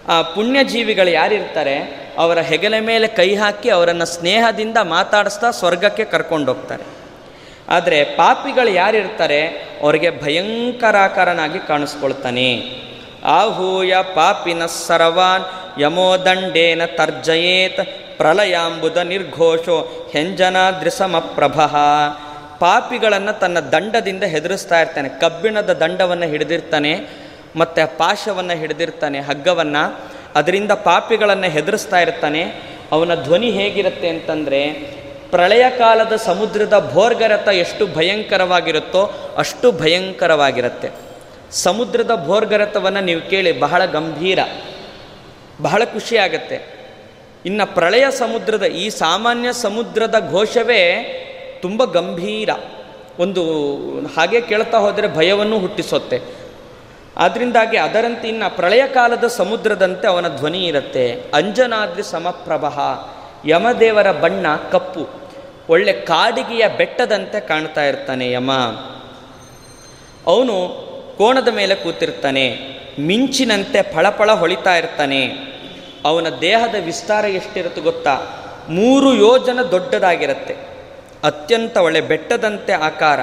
ಆ 0.09 0.23
ಪುಣ್ಯಜೀವಿಗಳು 0.23 1.11
ಯಾರಿರ್ತಾರೆ? 1.11 2.05
ಅವರ 2.19 2.39
ಹೆಗಲ 2.39 2.75
ಮೇಲೆ 2.81 3.07
ಕೈ 3.07 3.35
ಹಾಕಿ 3.35 3.71
ಅವರನ್ನು 3.71 4.05
ಸ್ನೇಹದಿಂದ 4.05 4.77
ಮಾತಾಡಿಸ್ತಾ 4.83 5.51
ಸ್ವರ್ಗಕ್ಕೆ 5.51 6.05
ಕರ್ಕೊಂಡೋಗ್ತಾರೆ 6.05 6.85
ಆದರೆ 7.69 8.05
ಪಾಪಿಗಳು 8.05 8.71
ಯಾರಿರ್ತಾರೆ? 8.71 9.47
ಅವರಿಗೆ 9.83 10.23
ಭಯಂಕರಾಕಾರನಾಗಿ 10.23 11.59
ಕಾಣಿಸ್ಕೊಳ್ತಾನೆ. 11.59 12.85
ಆಹೂಯ 13.25 13.95
ಪಾಪಿನ 14.03 14.67
ಸರ್ವಾನ್ 14.67 15.45
ಯಮೋದಂಡೇನ 15.81 16.83
ತರ್ಜಯೇತ್ 16.85 17.81
ಪ್ರಲಯಾಂಬುದ 18.19 18.97
ನಿರ್ಘೋಷೋ 18.97 20.09
ಹೆಂಜನಾದ್ರಿಸಮಪ್ರಭ 20.13 21.61
ಪಾಪಿಗಳನ್ನು 22.65 23.39
ತನ್ನ 23.39 23.61
ದಂಡದಿಂದ 23.61 24.23
ಹೆದರಿಸ್ತಾ 24.23 24.81
ಇರ್ತಾನೆ. 24.81 25.09
ಕಬ್ಬಿಣದ 25.09 25.73
ದಂಡವನ್ನು 25.73 26.27
ಹಿಡಿದಿರ್ತಾನೆ, 26.27 27.01
ಮತ್ತು 27.57 27.99
ಪಾಶವನ್ನು 27.99 28.59
ಹಿಡಿದಿರ್ತಾನೆ, 28.59 29.21
ಹಗ್ಗವನ್ನು. 29.21 30.01
ಅದರಿಂದ 30.35 30.71
ಪಾಪಿಗಳನ್ನು 30.71 31.47
ಹೆದರಿಸ್ತಾ 31.47 32.01
ಇರ್ತಾನೆ. 32.01 32.43
ಅವನ 32.93 33.15
ಧ್ವನಿ 33.15 33.51
ಹೇಗಿರುತ್ತೆ 33.51 34.09
ಅಂತಂದರೆ, 34.09 34.71
ಪ್ರಳಯ 35.31 35.71
ಕಾಲದ 35.79 36.17
ಸಮುದ್ರದ 36.17 36.91
ಭೋರ್ಗರತ 36.93 37.49
ಎಷ್ಟು 37.49 37.87
ಭಯಂಕರವಾಗಿರುತ್ತೋ 37.87 39.35
ಅಷ್ಟು 39.37 39.73
ಭಯಂಕರವಾಗಿರುತ್ತೆ. 39.73 40.91
ಸಮುದ್ರದ 41.51 42.11
ಭೋರ್ಗರತವನ್ನು 42.25 43.01
ನೀವು 43.01 43.31
ಕೇಳಿ, 43.31 43.61
ಬಹಳ 43.61 43.85
ಗಂಭೀರ, 43.85 44.39
ಬಹಳ 45.63 45.85
ಖುಷಿಯಾಗತ್ತೆ 45.85 46.75
ಇನ್ನು 47.47 47.75
ಪ್ರಳಯ 47.75 48.05
ಸಮುದ್ರದ, 48.11 48.63
ಈ 48.63 48.89
ಸಾಮಾನ್ಯ 48.89 49.53
ಸಮುದ್ರದ 49.53 50.15
ಘೋಷವೇ 50.31 51.21
ತುಂಬ 51.65 51.85
ಗಂಭೀರ. 51.85 52.49
ಒಂದು 53.19 53.45
ಹಾಗೆ 54.07 54.41
ಕೇಳ್ತಾ 54.41 54.79
ಹೋದರೆ 54.79 55.17
ಭಯವನ್ನು 55.17 55.59
ಹುಟ್ಟಿಸುತ್ತೆ. 55.59 56.21
ಆದ್ದರಿಂದಾಗಿ 57.17 57.77
ಅದರಂತೆ 57.77 58.29
ಇನ್ನು 58.29 58.57
ಪ್ರಳಯ 58.57 58.83
ಕಾಲದ 58.87 59.25
ಸಮುದ್ರದಂತೆ 59.25 60.07
ಅವನ 60.09 60.29
ಧ್ವನಿ 60.29 60.65
ಇರುತ್ತೆ. 60.67 61.23
ಅಂಜನಾದ್ರಿ 61.35 62.03
ಸಮಪ್ರಭಃ 62.03 62.81
ಯಮದೇವರ 63.47 64.13
ಬಣ್ಣ 64.13 64.47
ಕಪ್ಪು. 64.73 65.09
ಒಳ್ಳೆ 65.69 65.93
ಕಾಡಿಗೆಯ 65.93 66.69
ಬೆಟ್ಟದಂತೆ 66.77 67.41
ಕಾಣ್ತಾ 67.41 67.85
ಇರ್ತಾನೆ 67.85 68.33
ಯಮ. 68.33 68.53
ಅವನು 70.27 70.69
ಕೋಣದ 71.19 71.49
ಮೇಲೆ 71.49 71.75
ಕೂತಿರ್ತಾನೆ. 71.75 72.59
ಮಿಂಚಿನಂತೆ 73.01 73.95
ಫಳಫಳ 73.95 74.33
ಹೊಳಿತಾ 74.33 74.77
ಇರ್ತಾನೆ. 74.77 75.27
ಅವನ 76.05 76.27
ದೇಹದ 76.41 76.75
ವಿಸ್ತಾರ 76.85 77.25
ಎಷ್ಟಿರುತ್ತೆ 77.25 77.81
ಗೊತ್ತಾ? 77.81 78.21
ಮೂರು 78.69 79.15
ಯೋಜನ 79.15 79.63
ದೊಡ್ಡದಾಗಿರುತ್ತೆ. 79.63 80.74
ಅತ್ಯಂತ 81.25 81.77
ಒಳ್ಳೆ 81.77 82.01
ಬೆಟ್ಟದಂತೆ 82.01 82.73
ಆಕಾರ. 82.73 83.21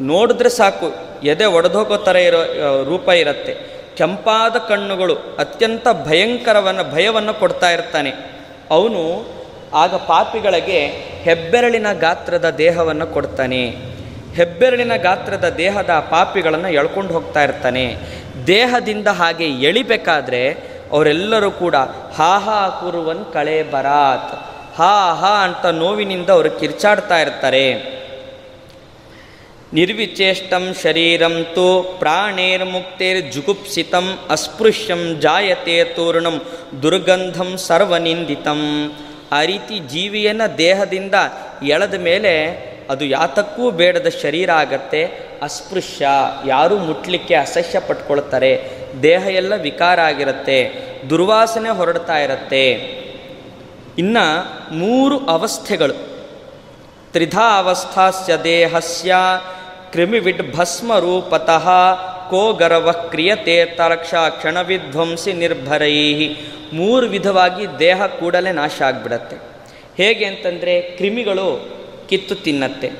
ನೋಡಿದ್ರೆ 0.00 0.48
ಸಾಕು, 0.48 0.88
ಎದೆ 1.22 1.44
ಒಡೆದೋಗೋ 1.44 1.96
ಥರ 1.96 2.16
ಇರೋ 2.16 2.40
ರೂಪ 2.84 3.08
ಇರುತ್ತೆ. 3.08 3.54
ಕೆಂಪಾದ 3.96 4.56
ಕಣ್ಣುಗಳು 4.56 5.14
ಅತ್ಯಂತ 5.14 5.88
ಭಯಂಕರವನ್ನು, 6.06 6.94
ಭಯವನ್ನು 6.94 7.34
ಕೊಡ್ತಾ 7.34 7.70
ಇರ್ತಾನೆ. 7.70 8.10
ಅವನು 8.70 9.26
ಆಗ 9.74 9.94
ಪಾಪಿಗಳಿಗೆ 9.94 10.86
ಹೆಬ್ಬೆರಳಿನ 11.22 11.86
ಗಾತ್ರದ 11.92 12.50
ದೇಹವನ್ನು 12.50 13.06
ಕೊಡ್ತಾನೆ. 13.06 13.62
ಹೆಬ್ಬೆರಳಿನ 14.34 14.96
ಗಾತ್ರದ 14.96 15.48
ದೇಹದ 15.48 15.90
ಪಾಪಿಗಳನ್ನು 16.10 16.68
ಎಳ್ಕೊಂಡು 16.68 17.12
ಹೋಗ್ತಾ 17.14 17.42
ಇರ್ತಾನೆ. 17.42 17.96
ದೇಹದಿಂದ 18.46 19.08
ಹಾಗೆ 19.08 19.44
ಎಳಿಬೇಕಾದ್ರೆ 19.44 20.72
ಅವರೆಲ್ಲರೂ 20.92 21.50
ಕೂಡ 21.50 21.74
ಹಾಹಾ 22.14 22.68
ಕುರುವನ್ 22.68 23.32
ಕಳೆ 23.32 23.62
ಬರಾತ್ 23.62 24.51
ಹಾ 24.74 25.14
ಹಾ 25.14 25.44
ಅಂತ 25.44 25.66
ನೋವಿನಿಂದ 25.66 26.30
ಅವರು 26.30 26.50
ಕಿರ್ಚಾಡ್ತಾ 26.50 27.20
ಇರ್ತಾರೆ. 27.20 27.92
ನಿರ್ವಿಚೇಷ್ಟಂ 29.74 30.74
ಶರೀರಂ 30.82 31.46
ತು 31.54 31.96
ಪ್ರಾಣೇರ್ಮುಕ್ತೇರ್ಜುಗುಪ್ಸಿತಂ 31.98 34.18
ಅಸ್ಪೃಶ್ಯಂ 34.30 35.20
ಜಾಯತೆ 35.20 35.84
ತೂರ್ಣಂ 35.84 36.42
ದುರ್ಗಂಧಂ 36.82 37.56
ಸರ್ವನಿಂದಿತಂ. 37.56 38.92
ಆ 39.32 39.42
ರೀತಿ 39.42 39.78
ಜೀವಿಯನ್ನು 39.78 40.58
ದೇಹದಿಂದ 40.58 41.14
ಎಳೆದ 41.62 41.94
ಮೇಲೆ 41.94 42.46
ಅದು 42.90 43.04
ಯಾತಕ್ಕೂ 43.04 43.70
ಬೇಡದ 43.70 44.06
ಶರೀರ 44.22 44.50
ಆಗತ್ತೆ, 44.50 45.08
ಅಸ್ಪೃಶ್ಯ, 45.42 46.06
ಯಾರೂ 46.46 46.78
ಮುಟ್ಲಿಕ್ಕೆ 46.78 47.34
ಅಸಹ್ಯ 47.34 47.80
ಪಟ್ಕೊಳ್ತಾರೆ, 47.80 48.70
ದೇಹ 49.02 49.26
ಎಲ್ಲ 49.26 49.56
ವಿಕಾರ 49.56 50.00
ಆಗಿರುತ್ತೆ, 50.00 50.70
ದುರ್ವಾಸನೆ 51.10 51.68
ಹೊರಡ್ತಾ 51.68 52.18
ಇರುತ್ತೆ. 52.18 53.01
ಇನ್ನು 53.98 54.74
ಮೂರು 54.74 55.26
ಅವಸ್ಥೆಗಳು. 55.26 55.94
ತ್ರಿಧಾ 57.12 57.58
ಅವಸ್ಥಾಸ್ಯ 57.58 58.36
ದೇಹಸ್ಯ 58.44 59.14
ಕ್ರಿಮಿವಿಡ್ 59.90 60.56
ಭಸ್ಮ 60.56 60.98
ರೂಪತಃ 60.98 61.68
ಕೋ 62.30 62.52
ಗರ್ವ 62.52 62.92
ಕ್ರಿಯತೆ 62.92 63.64
ತರಕ್ಷ 63.64 64.14
ಕ್ಷಣವಿಧ್ವಂಸಿ 64.14 65.32
ನಿರ್ಭರೈ. 65.32 66.28
ಮೂರು 66.72 67.06
ವಿಧವಾಗಿ 67.06 67.78
ದೇಹ 67.78 68.06
ಕೂಡಲೇ 68.06 68.52
ನಾಶ 68.52 68.82
ಆಗಿಬಿಡತ್ತೆ. 68.82 69.36
ಹೇಗೆ 69.96 70.24
ಅಂತಂದರೆ 70.24 70.80
ಕ್ರಿಮಿಗಳು 70.80 71.68
ಕಿತ್ತು 72.08 72.34
ತಿನ್ನತ್ತೆ. 72.34 72.90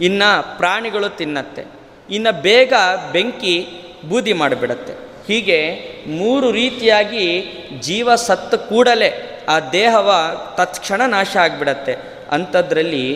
ಇನ್ನು 0.00 0.58
ಪ್ರಾಣಿಗಳು 0.58 1.08
ತಿನ್ನತ್ತೆ. 1.08 1.64
ಇನ್ನು 2.10 2.42
ಬೇಗ 2.42 2.72
ಬೆಂಕಿ 3.12 3.66
ಬೂದಿ 4.08 4.32
ಮಾಡಿಬಿಡತ್ತೆ. 4.32 4.92
ಹೀಗೆ 5.26 5.80
ಮೂರು 6.06 6.50
ರೀತಿಯಾಗಿ 6.50 7.44
ಜೀವ 7.80 8.14
ಸತ್ತು 8.14 8.58
ಕೂಡಲೇ 8.58 9.25
ಆ 9.48 9.60
ದೇಹವ 9.60 10.12
ತತ್ಕ್ಷಣ 10.56 11.02
ನಾಶ 11.06 11.36
ಆಗಿಬಿಡತ್ತೆ. 11.36 11.96
ಅಂಥದ್ರಲ್ಲಿ 12.30 13.12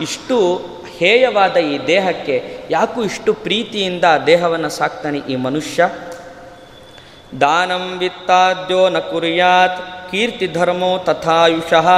ಇಷ್ಟು 0.00 0.66
ಹೇಯವಾದ 0.98 1.56
ಈ 1.56 1.86
ದೇಹಕ್ಕೆ 1.86 2.60
ಯಾಕೂ 2.70 3.02
ಇಷ್ಟು 3.02 3.34
ಪ್ರೀತಿಯಿಂದ 3.34 4.04
ದೇಹವನ್ನು 4.26 4.68
ಸಾಕ್ತಾನೆ 4.68 5.18
ಈ 5.18 5.36
ಮನುಷ್ಯ? 5.36 5.90
ದಾನಂ 7.40 7.98
ವಿತ್ತಾದ್ಯೋ 7.98 8.88
ನ 8.88 8.98
ಕುರ್ಯಾತ್ 8.98 10.10
ಕೀರ್ತಿಧರ್ಮೋ 10.10 10.98
ತಥಾಯುಷಃ 10.98 11.88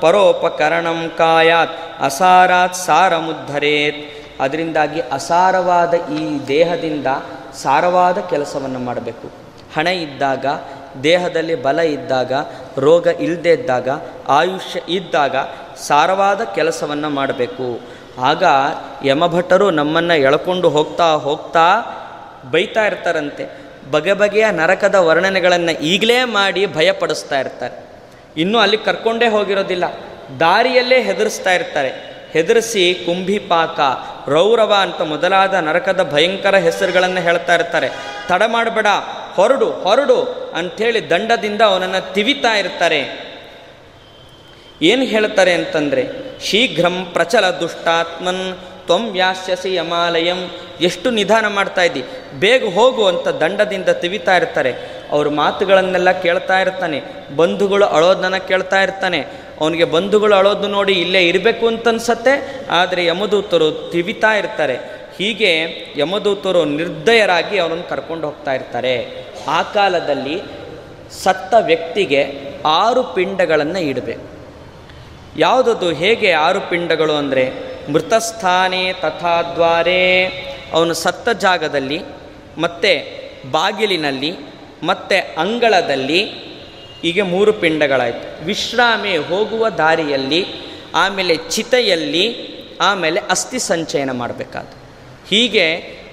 ಪರೋಪಕರಣಂ 0.00 1.12
ಕಾಯಾತ್ 1.18 1.78
ಅಸಾರಾತ್ 2.00 2.74
ಸಾರಮುದ್ಧರೇತ್. 2.74 4.18
ಅದರಿಂದಾಗಿ 4.40 5.00
ಅಸಾರವಾದ 5.00 5.94
ಈ 5.94 6.38
ದೇಹದಿಂದ 6.48 7.06
ಸಾರವಾದ 7.62 8.18
ಕೆಲಸವನ್ನು 8.18 8.78
ಮಾಡಬೇಕು. 8.78 9.30
ಹಣ 9.76 9.86
ಇದ್ದಾಗ, 9.86 10.46
ದೇಹದಲ್ಲಿ 11.02 11.54
ಬಲ 11.54 11.78
ಇದ್ದಾಗ 11.78 12.32
ರೋಗ 12.80 13.06
ಇಲ್ಲದೇ 13.06 13.50
ಇದ್ದಾಗ, 13.50 13.88
ಆಯುಷ್ಯ 14.28 14.80
ಇದ್ದಾಗ 14.88 15.36
ಸಾರವಾದ 15.76 16.40
ಕೆಲಸವನ್ನು 16.54 17.10
ಮಾಡಬೇಕು. 17.10 17.80
ಆಗ 18.20 18.42
ಯಮಭಟ್ಟರು 19.04 19.70
ನಮ್ಮನ್ನು 19.70 20.14
ಎಳ್ಕೊಂಡು 20.14 20.68
ಹೋಗ್ತಾ 20.68 21.04
ಹೋಗ್ತಾ 21.04 21.80
ಬೈತಾ 22.50 22.86
ಇರ್ತಾರಂತೆ. 22.86 23.68
ಬಗೆ 23.90 24.12
ಬಗೆಯ 24.12 24.50
ನರಕದ 24.50 24.94
ವರ್ಣನೆಗಳನ್ನು 24.94 25.80
ಈಗಲೇ 25.80 26.24
ಮಾಡಿ 26.24 26.66
ಭಯಪಡಿಸ್ತಾ 26.66 27.40
ಇರ್ತಾರೆ. 27.40 27.88
ಇನ್ನೂ 28.36 28.58
ಅಲ್ಲಿ 28.58 28.76
ಕರ್ಕೊಂಡೇ 28.76 29.28
ಹೋಗಿರೋದಿಲ್ಲ. 29.28 29.84
ದಾರಿಯಲ್ಲೇ 30.40 31.02
ಹೆದರಿಸ್ತಾ 31.02 31.52
ಇರ್ತಾರೆ. 31.52 32.08
ಹೆದರಿಸಿ 32.32 33.02
ಕುಂಭಿಪಾಕ 33.06 33.80
ರೌರವ 34.28 34.74
ಅಂತ 34.80 35.00
ಮೊದಲಾದ 35.02 35.54
ನರಕದ 35.54 36.10
ಭಯಂಕರ 36.12 36.56
ಹೆಸರುಗಳನ್ನು 36.56 37.20
ಹೇಳ್ತಾ 37.20 37.54
ಇರ್ತಾರೆ. 37.54 37.88
ತಡ 38.28 38.42
ಮಾಡಬೇಡ. 38.46 38.86
ಹೊರಡು 39.38 39.70
ಹೊರಡು 39.70 40.22
ಅಂಥೇಳಿ 40.54 41.10
ದಂಡದಿಂದ 41.10 41.60
ಅವನನ್ನು 41.60 42.14
ತಿವಿತಾ 42.14 42.56
ಇರ್ತಾರೆ. 42.56 43.28
ಏನು 44.82 45.02
ಹೇಳ್ತಾರೆ 45.02 45.52
ಅಂತಂದರೆ, 45.52 46.06
ಶೀಘ್ರಂ 46.44 47.04
ಪ್ರಚಲ 47.12 47.50
ದುಷ್ಟಾತ್ಮನ್ 47.50 48.56
ತ್ವಂ 48.86 49.10
ವ್ಯಾಸ್ಯಸಿ 49.10 49.74
ಯಮಾಲಯಂ. 49.74 50.50
ಎಷ್ಟು 50.80 51.10
ನಿಧಾನ 51.10 51.46
ಮಾಡ್ತಾ 51.48 51.82
ಇದ್ದಿ? 51.82 52.02
ಬೇಗ 52.40 52.74
ಹೋಗು 52.74 53.06
ಅಂತ 53.06 53.28
ದಂಡದಿಂದ 53.28 53.88
ತಿವಿತಾ 53.88 54.36
ಇರ್ತಾರೆ. 54.36 54.74
ಅವ್ರ 55.10 55.28
ಮಾತುಗಳನ್ನೆಲ್ಲ 55.28 56.10
ಕೇಳ್ತಾ 56.10 56.60
ಇರ್ತಾನೆ. 56.60 57.02
ಬಂಧುಗಳು 57.36 57.84
ಅಳೋದನ್ನ 57.84 58.36
ಕೇಳ್ತಾ 58.36 58.82
ಇರ್ತಾನೆ. 58.82 59.26
ಅವನಿಗೆ 59.60 59.84
ಬಂಧುಗಳು 59.84 60.34
ಅಳೋದು 60.34 60.68
ನೋಡಿ 60.68 60.92
ಇಲ್ಲೇ 60.92 61.28
ಇರಬೇಕು 61.28 61.66
ಅಂತ 61.66 61.88
ಅನ್ಸತ್ತೆ 61.88 62.60
ಆದರೆ 62.70 63.06
ಯಮದೂತರು 63.06 63.90
ತಿವಿತಾ 63.92 64.34
ಇರ್ತಾರೆ. 64.34 64.98
ಹೀಗೆ 65.18 65.76
ಯಮದೂತರು 65.96 66.64
ನಿರ್ದಯರಾಗಿ 66.64 67.58
ಅವನನ್ನು 67.58 67.88
ಕರ್ಕೊಂಡು 67.88 68.26
ಹೋಗ್ತಾ 68.26 68.54
ಇರ್ತಾರೆ. 68.54 69.27
ಆ 69.48 69.62
ಕಾಲದಲ್ಲಿ 69.62 70.36
ಸತ್ತ 71.24 71.54
ವ್ಯಕ್ತಿಗೆ 71.60 72.20
ಆರು 72.64 73.02
ಪಿಂಡಗಳನ್ನು 73.14 73.78
ಇಡಬೇಕು 73.78 74.26
ಯಾವುದದು 75.38 75.92
ಹೇಗೆ 75.92 76.32
ಆರು 76.32 76.60
ಪಿಂಡಗಳು 76.60 77.14
ಅಂದರೆ, 77.14 77.44
ಮೃತಸ್ಥಾನೆ 77.92 78.92
ತಥಾದ್ವಾರೇ 78.92 80.02
ಅವನು 80.72 80.94
ಸತ್ತ 80.94 81.28
ಜಾಗದಲ್ಲಿ, 81.28 81.98
ಮತ್ತು 82.58 82.92
ಬಾಗಿಲಿನಲ್ಲಿ, 83.50 84.32
ಮತ್ತು 84.82 85.40
ಅಂಗಳದಲ್ಲಿ, 85.40 86.24
ಹೀಗೆ 87.02 87.22
ಮೂರು 87.22 87.52
ಪಿಂಡಗಳಾಯಿತು. 87.52 88.44
ವಿಶ್ರಾಮಿ 88.44 89.16
ಹೋಗುವ 89.16 89.68
ದಾರಿಯಲ್ಲಿ, 89.68 90.40
ಆಮೇಲೆ 90.94 91.36
ಚಿತೆಯಲ್ಲಿ, 91.36 92.24
ಆಮೇಲೆ 92.80 93.20
ಅಸ್ಥಿ 93.30 93.58
ಸಂಚಯನ 93.58 94.12
ಮಾಡಬೇಕಾದ 94.12 94.66
ಹೀಗೆ 95.30 95.66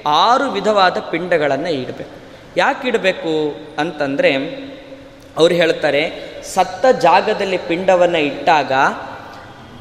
ಆರು 0.08 0.52
ವಿಧವಾದ 0.52 0.98
ಪಿಂಡಗಳನ್ನು 1.12 1.70
ಇಡಬೇಕು 1.70 2.25
ಯಾಕೆ 2.58 2.88
ಇಡಬೇಕು 2.88 3.56
ಅಂತಂದರೆ 3.78 4.32
ಅವ್ರು 5.38 5.56
ಹೇಳ್ತಾರೆ, 5.56 6.04
ಸತ್ತ 6.44 6.86
ಜಾಗದಲ್ಲಿ 7.02 7.58
ಪಿಂಡವನ್ನು 7.58 8.18
ಇಟ್ಟಾಗ 8.18 8.72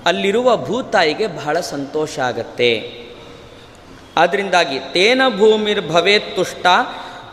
ಅಲ್ಲಿರುವ 0.07 0.57
ಭೂತಾಯಿಗೆ 0.57 1.27
ಬಹಳ 1.27 1.61
ಸಂತೋಷ 1.61 2.19
ಆಗತ್ತೆ. 2.19 3.05
ಆದ್ದರಿಂದಾಗಿ 4.17 4.79
ತೇನ 4.93 5.23
ಭೂಮಿರ್ 5.39 5.89
ಭವೇತ್ 5.89 6.37
ತುಷ್ಟ 6.37 6.67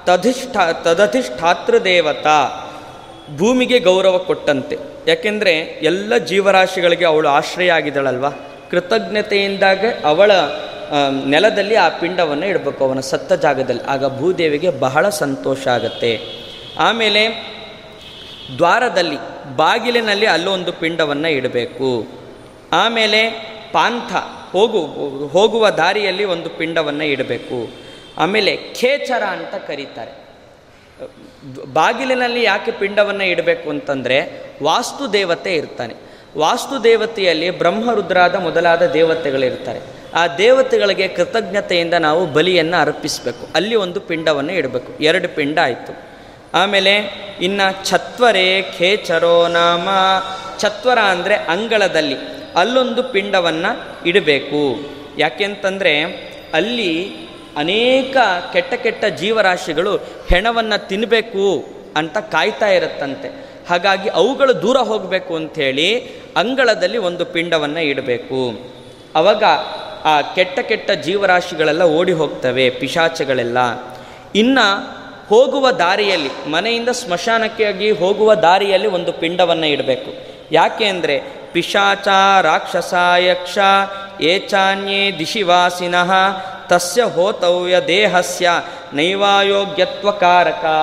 ತಧಿಷ್ಠ, 0.04 0.58
ತದಧಿಷ್ಠಾತೃ 0.84 1.80
ದೇವತಾ 1.80 2.70
ಭೂಮಿಗೆ 3.38 3.80
ಗೌರವ 3.80 4.18
ಕೊಟ್ಟಂತೆ. 4.18 4.78
ಯಾಕೆಂದರೆ 5.08 5.54
ಎಲ್ಲ 5.82 6.18
ಜೀವರಾಶಿಗಳಿಗೆ 6.18 7.06
ಅವಳು 7.06 7.30
ಆಶ್ರಯ 7.30 7.72
ಆಗಿದ್ದಾಳಲ್ವ? 7.72 8.30
ಕೃತಜ್ಞತೆಯಿಂದಾಗ 8.72 9.86
ಅವಳ 10.06 10.32
ನೆಲದಲ್ಲಿ 11.26 11.76
ಆ 11.76 11.90
ಪಿಂಡವನ್ನು 11.90 12.46
ಇಡಬೇಕು. 12.46 12.86
ಅವನ 12.86 13.00
ಸತ್ತ 13.00 13.34
ಜಾಗದಲ್ಲಿ 13.34 13.84
ಆಗ 13.84 14.18
ಭೂದೇವಿಗೆ 14.18 14.70
ಬಹಳ 14.70 15.10
ಸಂತೋಷ 15.10 15.68
ಆಗತ್ತೆ. 15.68 16.20
ಆಮೇಲೆ 16.80 17.52
ದ್ವಾರದಲ್ಲಿ, 18.58 19.18
ಬಾಗಿಲಿನಲ್ಲಿ 19.56 20.26
ಅಲ್ಲೊಂದು 20.26 20.74
ಪಿಂಡವನ್ನು 20.74 21.28
ಇಡಬೇಕು. 21.28 22.08
ಆಮೇಲೆ 22.74 23.30
ಪಾಂಥ 23.72 24.14
ಹೋಗು, 24.52 24.80
ಹೋಗುವ 25.28 25.70
ದಾರಿಯಲ್ಲಿ 25.70 26.26
ಒಂದು 26.26 26.50
ಪಿಂಡವನ್ನು 26.50 27.04
ಇಡಬೇಕು. 27.04 27.72
ಆಮೇಲೆ 28.18 28.58
ಖೇಚರ 28.58 29.24
ಅಂತ 29.24 29.56
ಕರೀತಾರೆ. 29.56 30.22
ಬಾಗಿಲಿನಲ್ಲಿ 31.74 32.44
ಯಾಕೆ 32.44 32.72
ಪಿಂಡವನ್ನು 32.72 33.24
ಇಡಬೇಕು 33.24 33.70
ಅಂತಂದರೆ 33.70 34.46
ವಾಸ್ತು 34.64 35.14
ದೇವತೆ 35.14 35.56
ಇರ್ತಾನೆ. 35.56 36.11
ವಾಸ್ತು 36.38 36.84
ದೇವತೆಯಲ್ಲಿ 36.84 37.52
ಬ್ರಹ್ಮರುದ್ರಾದ 37.52 38.36
ಮೊದಲಾದ 38.36 38.82
ದೇವತೆಗಳಿರ್ತಾರೆ. 38.82 39.80
ಆ 40.14 40.28
ದೇವತೆಗಳಿಗೆ 40.28 41.08
ಕೃತಜ್ಞತೆಯಿಂದ 41.08 41.94
ನಾವು 41.94 42.26
ಬಲಿಯನ್ನು 42.26 42.82
ಅರ್ಪಿಸಬೇಕು. 42.82 43.48
ಅಲ್ಲಿ 43.56 43.76
ಒಂದು 43.76 44.02
ಪಿಂಡವನ್ನು 44.02 44.52
ಇಡಬೇಕು. 44.52 45.04
ಎರಡು 45.04 45.36
ಪಿಂಡ 45.36 45.60
ಆಯಿತು. 45.60 46.04
ಆಮೇಲೆ 46.54 46.96
ಇನ್ನು 47.42 47.86
ಛತ್ವರೆ 47.86 48.62
ಖೇಚರೋ 48.62 49.48
ನಾಮ. 49.48 49.90
ಛತ್ವರ 50.60 51.00
ಅಂದರೆ 51.00 51.36
ಅಂಗಳದಲ್ಲಿ 51.36 52.16
ಅಲ್ಲೊಂದು 52.56 53.04
ಪಿಂಡವನ್ನು 53.04 54.06
ಇಡಬೇಕು. 54.08 54.90
ಯಾಕೆಂತಂದರೆ 55.18 56.04
ಅಲ್ಲಿ 56.54 57.12
ಅನೇಕ 57.58 58.18
ಕೆಟ್ಟ 58.54 58.74
ಕೆಟ್ಟ 58.74 59.06
ಜೀವರಾಶಿಗಳು 59.06 59.96
ಹೆಣವನ್ನು 60.30 60.88
ತಿನ್ನಬೇಕು 60.88 61.66
ಅಂತ 61.98 62.18
ಕಾಯ್ತಾ 62.18 62.68
ಇರುತ್ತಂತೆ. 62.68 63.51
ಹಾಗಾಗಿ 63.72 64.10
ಅವುಗಳು 64.10 64.62
ದೂರ 64.62 64.78
ಹೋಗಬೇಕು 64.78 65.36
ಅಂಥೇಳಿ 65.36 65.90
ಅಂಗಳದಲ್ಲಿ 66.38 66.98
ಒಂದು 66.98 67.26
ಪಿಂಡವನ್ನು 67.26 67.80
ಇಡಬೇಕು. 67.80 68.40
ಅವಾಗ 69.16 69.44
ಆ 70.06 70.22
ಕೆಟ್ಟ 70.22 70.60
ಕೆಟ್ಟ 70.60 70.92
ಜೀವರಾಶಿಗಳೆಲ್ಲ 70.92 71.84
ಓಡಿ 71.84 72.12
ಹೋಗ್ತವೆ, 72.12 72.70
ಪಿಶಾಚಗಳೆಲ್ಲ. 72.70 73.58
ಇನ್ನು 74.36 74.68
ಹೋಗುವ 75.28 75.72
ದಾರಿಯಲ್ಲಿ, 75.72 76.50
ಮನೆಯಿಂದ 76.50 76.90
ಸ್ಮಶಾನಕ್ಕಾಗಿ 76.90 77.92
ಹೋಗುವ 77.92 78.36
ದಾರಿಯಲ್ಲಿ 78.36 78.88
ಒಂದು 78.88 79.14
ಪಿಂಡವನ್ನು 79.14 79.66
ಇಡಬೇಕು. 79.66 80.12
ಯಾಕೆ 80.52 80.86
ಅಂದರೆ 80.86 81.16
ಪಿಶಾಚ 81.54 82.08
ರಾಕ್ಷಸ 82.42 82.94
ಯಕ್ಷ 83.20 83.58
ಏಚಾನ್ಯೇ 84.22 85.02
ದಿಶಿವಾಸಿನಃ 85.20 86.12
ತಸ್ಯ 86.68 87.04
ಹೋತವ್ಯ 87.04 87.76
ದೇಹಸ್ಯ 87.88 88.50
ನೈವಾಯೋಗ್ಯತ್ವಕಾರಕಾ. 88.94 90.78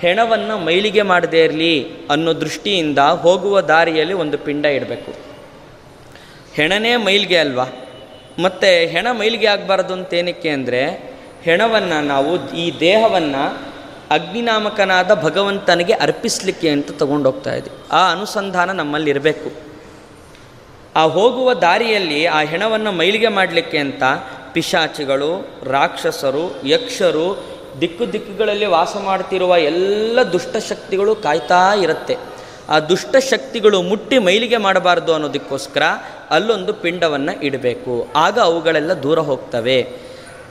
ಹೆಣವನ್ನು 0.00 0.58
ಮೈಲಿಗೆ 0.58 1.02
ಮಾಡದೇ 1.02 1.44
ಇರಲಿ 1.44 1.92
ಅನ್ನೋ 2.10 2.40
ದೃಷ್ಟಿಯಿಂದ 2.40 2.98
ಹೋಗುವ 2.98 3.60
ದಾರಿಯಲ್ಲಿ 3.60 4.14
ಒಂದು 4.14 4.38
ಪಿಂಡ 4.38 4.64
ಇಡಬೇಕು. 4.66 5.14
ಹೆಣನೇ 6.54 6.96
ಮೈಲಿಗೆ 6.96 7.36
ಅಲ್ವಾ? 7.36 7.66
ಮತ್ತು 8.38 8.88
ಹೆಣ 8.88 9.06
ಮೈಲಿಗೆ 9.12 9.46
ಆಗಬಾರ್ದು 9.46 9.92
ಅಂತೇನಕ್ಕೆ 9.92 10.48
ಅಂದರೆ, 10.48 11.14
ಹೆಣವನ್ನು 11.42 12.06
ನಾವು 12.06 12.50
ಈ 12.50 12.80
ದೇಹವನ್ನು 12.80 13.76
ಅಗ್ನಿನಾಮಕನಾದ 14.10 15.22
ಭಗವಂತನಿಗೆ 15.22 15.92
ಅರ್ಪಿಸಲಿಕ್ಕೆ 15.92 16.68
ಅಂತ 16.68 16.90
ತಗೊಂಡೋಗ್ತಾ 16.90 17.54
ಇದ್ದೀವಿ 17.54 17.76
ಆ 17.92 18.12
ಅನುಸಂಧಾನ 18.12 18.72
ನಮ್ಮಲ್ಲಿರಬೇಕು 18.72 19.52
ಆ 20.96 21.02
ಹೋಗುವ 21.02 21.54
ದಾರಿಯಲ್ಲಿ 21.54 22.26
ಆ 22.26 22.40
ಹೆಣವನ್ನು 22.40 22.92
ಮೈಲಿಗೆ 22.92 23.28
ಮಾಡಲಿಕ್ಕೆ 23.28 23.78
ಅಂತ 23.78 24.02
ಪಿಶಾಚಿಗಳು, 24.52 25.48
ರಾಕ್ಷಸರು, 25.62 26.66
ಯಕ್ಷರು 26.66 27.55
ದಿಕ್ಕು 27.80 28.12
ದಿಕ್ಕುಗಳಲ್ಲಿ 28.12 28.66
ವಾಸ 28.66 28.96
ಮಾಡ್ತಿರುವ 28.96 29.56
ಎಲ್ಲ 29.56 30.18
ದುಷ್ಟಶಕ್ತಿಗಳು 30.32 31.16
ಕಾಯ್ತಾ 31.16 31.74
ಇರುತ್ತೆ. 31.74 32.16
ಆ 32.68 32.80
ದುಷ್ಟಶಕ್ತಿಗಳು 32.80 33.82
ಮುಟ್ಟಿ 33.82 34.18
ಮೈಲಿಗೆ 34.18 34.56
ಮಾಡಬಾರ್ದು 34.56 35.12
ಅನ್ನೋದಕ್ಕೋಸ್ಕರ 35.12 35.82
ಅಲ್ಲೊಂದು 36.30 36.72
ಪಿಂಡವನ್ನು 36.72 37.44
ಇಡಬೇಕು. 37.44 38.08
ಆಗ 38.16 38.38
ಅವುಗಳೆಲ್ಲ 38.38 38.92
ದೂರ 38.92 39.18
ಹೋಗ್ತವೆ. 39.18 39.92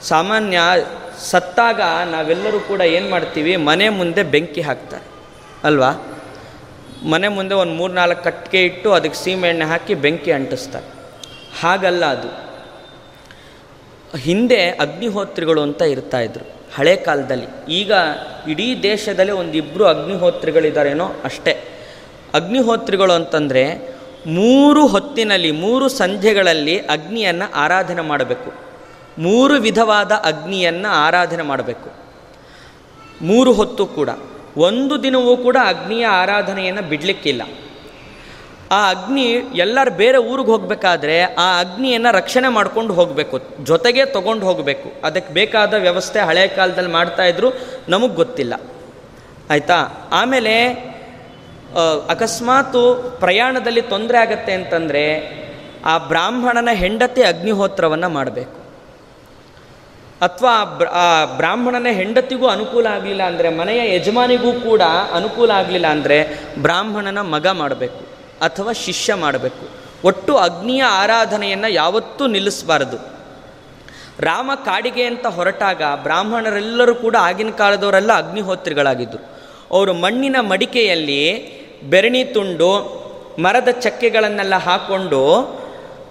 ಸಾಮಾನ್ಯ 0.02 0.58
ಸತ್ತಾಗ 1.18 1.80
ನಾವೆಲ್ಲರೂ 2.10 2.60
ಕೂಡ 2.60 2.80
ಏನು 2.80 3.10
ಮಾಡ್ತೀವಿ? 3.10 3.56
ಮನೆ 3.56 3.88
ಮುಂದೆ 3.88 4.22
ಬೆಂಕಿ 4.22 4.60
ಹಾಕ್ತಾರೆ. 4.60 5.04
ಅಲ್ವಾ? 5.64 6.20
ಮನೆ 7.08 7.28
ಮುಂದೆ 7.28 7.54
ಒಂದು 7.54 7.72
ಮೂರು 7.72 7.92
ನಾಲ್ಕು 7.92 8.24
ಕಟ್ಟಿಗೆ 8.24 8.64
ಇಟ್ಟು 8.64 8.92
ಅದಕ್ಕೆ 8.92 9.24
ಸೀಮೆಎಣ್ಣೆ 9.24 9.64
ಹಾಕಿ 9.64 9.94
ಬೆಂಕಿ 9.94 10.32
ಅಂಟಿಸ್ತಾರೆ. 10.32 10.86
ಹಾಗಲ್ಲ 11.60 12.04
ಅದು. 12.06 12.46
ಹಿಂದೆ 14.18 14.68
ಅಗ್ನಿಹೋತ್ರಿಗಳು 14.68 15.62
ಅಂತ 15.62 15.82
ಇರ್ತಾ 15.82 16.20
ಇದ್ರು. 16.20 16.55
ಹಳೆ 16.74 16.96
ಕಾಲದಲ್ಲಿ. 16.96 17.72
ಈಗ 17.72 17.92
ಇಡೀ 18.48 18.82
ದೇಶದಲ್ಲಿ 18.82 19.32
ಒಂದಿಬ್ಬರು 19.32 19.84
ಅಗ್ನಿಹೋತ್ರಿಗಳಿದ್ದಾರೇನೋ 19.84 21.04
ಅಷ್ಟೇ. 21.24 21.64
ಅಗ್ನಿಹೋತ್ರಿಗಳು 22.34 23.12
ಅಂತಂದರೆ 23.12 23.96
ಮೂರು 24.26 24.86
ಹೊತ್ತಿನಲ್ಲಿ, 24.86 25.50
ಮೂರು 25.50 25.88
ಸಂಧ್ಯೆಗಳಲ್ಲಿ 25.88 26.78
ಅಗ್ನಿಯನ್ನು 26.78 27.52
ಆರಾಧನೆ 27.52 28.02
ಮಾಡಬೇಕು. 28.02 28.52
ಮೂರು 29.18 29.54
ವಿಧವಾದ 29.54 30.12
ಅಗ್ನಿಯನ್ನು 30.12 30.88
ಆರಾಧನೆ 30.88 31.42
ಮಾಡಬೇಕು. 31.42 31.90
ಮೂರು 33.22 33.52
ಹೊತ್ತು 33.52 33.86
ಕೂಡ. 33.86 34.08
ಒಂದು 34.56 35.02
ದಿನವೂ 35.02 35.36
ಕೂಡ 35.36 35.56
ಅಗ್ನಿಯ 35.66 36.06
ಆರಾಧನೆಯನ್ನು 36.06 36.82
ಬಿಡಲಿಕ್ಕಿಲ್ಲ. 36.82 37.42
ಆ 38.70 38.90
ಅಗ್ನಿ 38.90 39.24
ಎಲ್ಲರೂ 39.54 39.90
ಬೇರೆ 39.90 40.18
ಊರಿಗೆ 40.18 40.50
ಹೋಗಬೇಕಾದ್ರೆ 40.50 41.22
ಆ 41.22 41.60
ಅಗ್ನಿಯನ್ನು 41.60 42.10
ರಕ್ಷಣೆ 42.16 42.48
ಮಾಡ್ಕೊಂಡು 42.48 42.94
ಹೋಗಬೇಕು, 42.94 43.40
ಜೊತೆಗೆ 43.62 44.04
ತೊಗೊಂಡು 44.04 44.46
ಹೋಗಬೇಕು. 44.46 44.92
ಅದಕ್ಕೆ 45.04 45.32
ಬೇಕಾದ 45.32 45.74
ವ್ಯವಸ್ಥೆ 45.74 46.20
ಹಳೆ 46.20 46.48
ಕಾಲದಲ್ಲಿ 46.48 46.90
ಮಾಡ್ತಾಯಿದ್ರು 46.90 47.52
ನಮಗೆ 47.88 48.14
ಗೊತ್ತಿಲ್ಲ. 48.14 48.54
ಆಯಿತಾ? 49.50 50.08
ಆಮೇಲೆ 50.12 50.54
ಅಕಸ್ಮಾತು 52.08 52.82
ಪ್ರಯಾಣದಲ್ಲಿ 53.20 53.82
ತೊಂದರೆ 53.82 54.18
ಆಗತ್ತೆ 54.18 54.52
ಅಂತಂದರೆ, 54.52 55.04
ಆ 55.84 55.98
ಬ್ರಾಹ್ಮಣನ 55.98 56.68
ಹೆಂಡತಿ 56.72 57.22
ಅಗ್ನಿಹೋತ್ರವನ್ನು 57.22 58.08
ಮಾಡಬೇಕು. 58.08 58.56
ಅಥವಾ 60.20 60.52
ಆ 60.92 61.24
ಬ್ರಾಹ್ಮಣನ 61.24 61.86
ಹೆಂಡತಿಗೂ 61.86 62.46
ಅನುಕೂಲ 62.46 62.86
ಆಗಲಿಲ್ಲ 62.86 63.22
ಅಂದರೆ, 63.22 63.48
ಮನೆಯ 63.50 63.96
ಯಜಮಾನಿಗೂ 63.96 64.52
ಕೂಡ 64.52 64.82
ಅನುಕೂಲ 65.12 65.50
ಆಗಲಿಲ್ಲ 65.50 65.86
ಅಂದರೆ, 65.86 66.18
ಬ್ರಾಹ್ಮಣನ 66.58 67.20
ಮಗ 67.20 67.46
ಮಾಡಬೇಕು. 67.46 68.15
ಅಥವಾ 68.40 68.72
ಶಿಷ್ಯ 68.72 69.14
ಮಾಡಬೇಕು. 69.14 69.68
ಒಟ್ಟು 70.04 70.36
ಅಗ್ನಿಯ 70.36 70.82
ಆರಾಧನೆಯನ್ನು 70.82 71.68
ಯಾವತ್ತೂ 71.68 72.26
ನಿಲ್ಲಿಸಬಾರದು. 72.26 73.16
ರಾಮ 74.20 74.50
ಕಾಡಿಗೆ 74.64 75.02
ಅಂತ 75.02 75.26
ಹೊರಟಾಗ 75.26 75.82
ಬ್ರಾಹ್ಮಣರೆಲ್ಲರೂ 76.02 76.94
ಕೂಡ 76.94 77.16
ಆಗಿನ 77.16 77.50
ಕಾಲದವರೆಲ್ಲ 77.50 78.12
ಅಗ್ನಿಹೋತ್ರಿಗಳಾಗಿದ್ದರು 78.12 79.26
ಅವರು 79.70 79.94
ಮಣ್ಣಿನ 79.94 80.36
ಮಡಿಕೆಯಲ್ಲಿ 80.40 81.22
ಬೆರಣಿ 81.82 82.24
ತುಂಡು, 82.24 82.96
ಮರದ 83.38 83.68
ಚಕ್ಕೆಗಳನ್ನೆಲ್ಲ 83.68 84.54
ಹಾಕ್ಕೊಂಡು 84.54 85.22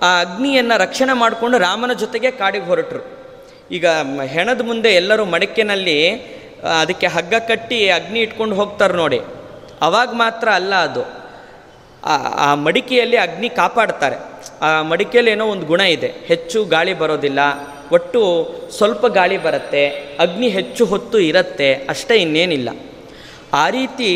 ಆ 0.04 0.22
ಅಗ್ನಿಯನ್ನು 0.22 0.80
ರಕ್ಷಣೆ 0.80 1.14
ಮಾಡಿಕೊಂಡು 1.14 1.58
ರಾಮನ 1.58 1.94
ಜೊತೆಗೆ 1.94 2.32
ಕಾಡಿಗೆ 2.32 2.66
ಹೊರಟರು. 2.66 3.16
ಈಗ 3.72 3.86
ಹೆಣದ 4.26 4.62
ಮುಂದೆ 4.62 4.90
ಎಲ್ಲರೂ 4.90 5.26
ಮಡಿಕೆನಲ್ಲಿ 5.26 6.14
ಅದಕ್ಕೆ 6.80 7.08
ಹಗ್ಗ 7.08 7.34
ಕಟ್ಟಿ 7.48 7.90
ಅಗ್ನಿ 7.90 8.20
ಇಟ್ಕೊಂಡು 8.20 8.56
ಹೋಗ್ತಾರೆ 8.56 8.94
ನೋಡಿ. 8.94 9.22
ಅವಾಗ 9.82 10.10
ಮಾತ್ರ 10.12 10.50
ಅಲ್ಲ 10.50 10.76
ಅದು. 10.76 11.25
ಆ 12.06 12.56
ಮಡಿಕೆಯಲ್ಲಿ 12.56 13.18
ಅಗ್ನಿ 13.18 13.50
ಕಾಪಾಡ್ತಾರೆ. 13.50 14.18
ಆ 14.62 14.82
ಮಡಿಕೆಯಲ್ಲಿ 14.82 15.32
ಏನೋ 15.32 15.46
ಒಂದು 15.46 15.66
ಗುಣ 15.66 15.82
ಇದೆ. 15.82 16.08
ಹೆಚ್ಚು 16.08 16.66
ಗಾಳಿ 16.66 16.94
ಬರೋದಿಲ್ಲ, 16.94 17.40
ಒಟ್ಟು 17.92 18.22
ಸ್ವಲ್ಪ 18.78 19.06
ಗಾಳಿ 19.06 19.38
ಬರುತ್ತೆ, 19.38 19.86
ಅಗ್ನಿ 20.20 20.48
ಹೆಚ್ಚು 20.48 20.86
ಹೊತ್ತು 20.86 21.20
ಇರುತ್ತೆ, 21.20 21.74
ಅಷ್ಟೇ 21.74 22.16
ಇನ್ನೇನಿಲ್ಲ. 22.16 22.70
ಆ 23.54 23.70
ರೀತಿ 23.70 24.10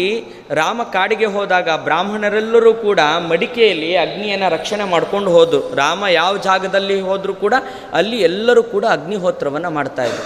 ರಾಮ 0.51 0.83
ಕಾಡಿಗೆ 0.83 1.25
ಹೋದಾಗ 1.25 1.69
ಬ್ರಾಹ್ಮಣರೆಲ್ಲರೂ 1.83 2.73
ಕೂಡ 2.73 2.99
ಮಡಿಕೆಯಲ್ಲಿ 3.27 3.95
ಅಗ್ನಿಯನ್ನು 3.97 4.47
ರಕ್ಷಣೆ 4.51 4.83
ಮಾಡ್ಕೊಂಡು 4.83 5.31
ಹೋದರು. 5.31 5.75
ರಾಮ 5.75 6.03
ಯಾವ 6.07 6.37
ಜಾಗದಲ್ಲಿ 6.37 7.01
ಹೋದರೂ 7.01 7.33
ಕೂಡ 7.33 7.53
ಅಲ್ಲಿ 7.93 8.17
ಎಲ್ಲರೂ 8.21 8.63
ಕೂಡ 8.63 8.85
ಅಗ್ನಿಹೋತ್ರವನ್ನು 8.85 9.69
ಮಾಡ್ತಾಯಿದ್ರು 9.69 10.25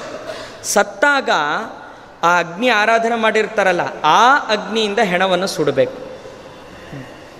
ಸತ್ತಾಗ 0.63 1.29
ಆ 2.23 2.39
ಅಗ್ನಿ 2.39 2.69
ಆರಾಧನೆ 2.69 3.15
ಮಾಡಿರ್ತಾರಲ್ಲ, 3.15 3.81
ಆ 4.03 4.21
ಅಗ್ನಿಯಿಂದ 4.51 4.99
ಹೆಣವನ್ನು 4.99 5.47
ಸುಡಬೇಕು. 5.47 6.12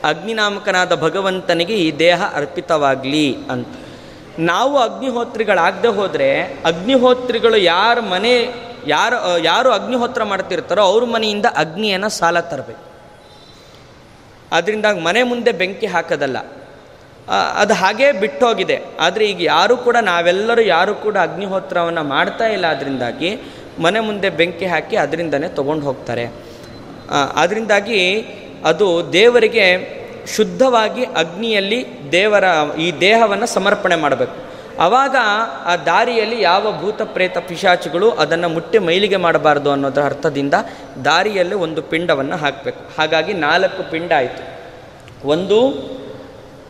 ಅಗ್ನಿನಾಮಕನಾದ 0.03 0.95
ಭಗವಂತನಿಗೆ 1.01 1.75
ಈ 1.75 1.87
ದೇಹ 1.99 2.21
ಅರ್ಪಿತವಾಗಲಿ 2.33 3.37
ಅಂತ. 3.51 3.67
ನಾವು 4.39 4.77
ಅಗ್ನಿಹೋತ್ರಿಗಳಾಗದೆ 4.77 5.87
ಹೋದರೆ 5.87 6.29
ಅಗ್ನಿಹೋತ್ರಿಗಳು 6.65 7.57
ಯಾರ 7.57 7.99
ಮನೆ, 7.99 8.33
ಯಾರು 8.87 9.37
ಯಾರು 9.43 9.71
ಅಗ್ನಿಹೋತ್ರ 9.71 10.23
ಮಾಡ್ತಿರ್ತಾರೋ 10.23 10.81
ಅವ್ರ 10.81 11.03
ಮನೆಯಿಂದ 11.05 11.45
ಅಗ್ನಿಯನ್ನು 11.55 12.09
ಸಾಲ 12.09 12.39
ತರಬೇಕು. 12.39 12.85
ಅದರಿಂದ 14.51 14.85
ಮನೆ 15.03 15.23
ಮುಂದೆ 15.23 15.51
ಬೆಂಕಿ 15.51 15.85
ಹಾಕೋದಲ್ಲ. 15.85 16.37
ಅದು 17.55 17.73
ಹಾಗೇ 17.73 18.11
ಬಿಟ್ಟೋಗಿದೆ. 18.11 18.77
ಆದರೆ 18.99 19.25
ಈಗ 19.25 19.41
ಯಾರೂ 19.41 19.77
ಕೂಡ, 19.77 19.97
ನಾವೆಲ್ಲರೂ 20.01 20.61
ಯಾರೂ 20.61 20.93
ಕೂಡ 20.95 21.17
ಅಗ್ನಿಹೋತ್ರವನ್ನು 21.17 22.03
ಮಾಡ್ತಾ 22.03 22.45
ಇಲ್ಲ 22.45 22.67
ಅದರಿಂದಾಗಿ 22.67 23.29
ಮನೆ 23.79 23.99
ಮುಂದೆ 23.99 24.29
ಬೆಂಕಿ 24.29 24.65
ಹಾಕಿ 24.65 24.95
ಅದರಿಂದನೇ 24.95 25.47
ತೊಗೊಂಡು 25.47 25.85
ಹೋಗ್ತಾರೆ. 25.85 26.25
ಅದರಿಂದಾಗಿ 27.35 27.99
ಅದು 28.63 29.13
ದೇವರಿಗೆ 29.13 29.65
ಶುದ್ಧವಾಗಿ 30.35 31.03
ಅಗ್ನಿಯಲ್ಲಿ 31.03 31.85
ದೇವರ 32.11 32.43
ಈ 32.79 32.91
ದೇಹವನ್ನು 32.99 33.45
ಸಮರ್ಪಣೆ 33.45 33.95
ಮಾಡಬೇಕು. 33.95 34.53
ಆವಾಗ 34.79 35.15
ಆ 35.65 35.75
ದಾರಿಯಲ್ಲಿ 35.75 36.41
ಯಾವ 36.41 36.81
ಭೂತ 36.81 37.01
ಪ್ರೇತ 37.01 37.37
ಪಿಶಾಚಿಗಳು 37.37 38.11
ಅದನ್ನು 38.11 38.49
ಮುಟ್ಟಿ 38.49 38.79
ಮೈಲಿಗೆ 38.79 39.15
ಮಾಡಬಾರ್ದು 39.15 39.71
ಅನ್ನೋದರ 39.71 40.03
ಅರ್ಥದಿಂದ 40.03 40.53
ದಾರಿಯಲ್ಲಿ 41.05 41.55
ಒಂದು 41.55 41.81
ಪಿಂಡವನ್ನು 41.81 42.35
ಹಾಕಬೇಕು. 42.35 42.79
ಹಾಗಾಗಿ 42.97 43.33
ನಾಲ್ಕು 43.33 43.91
ಪಿಂಡ 43.91 44.11
ಆಯಿತು. 44.11 44.53
ಒಂದು 45.27 45.73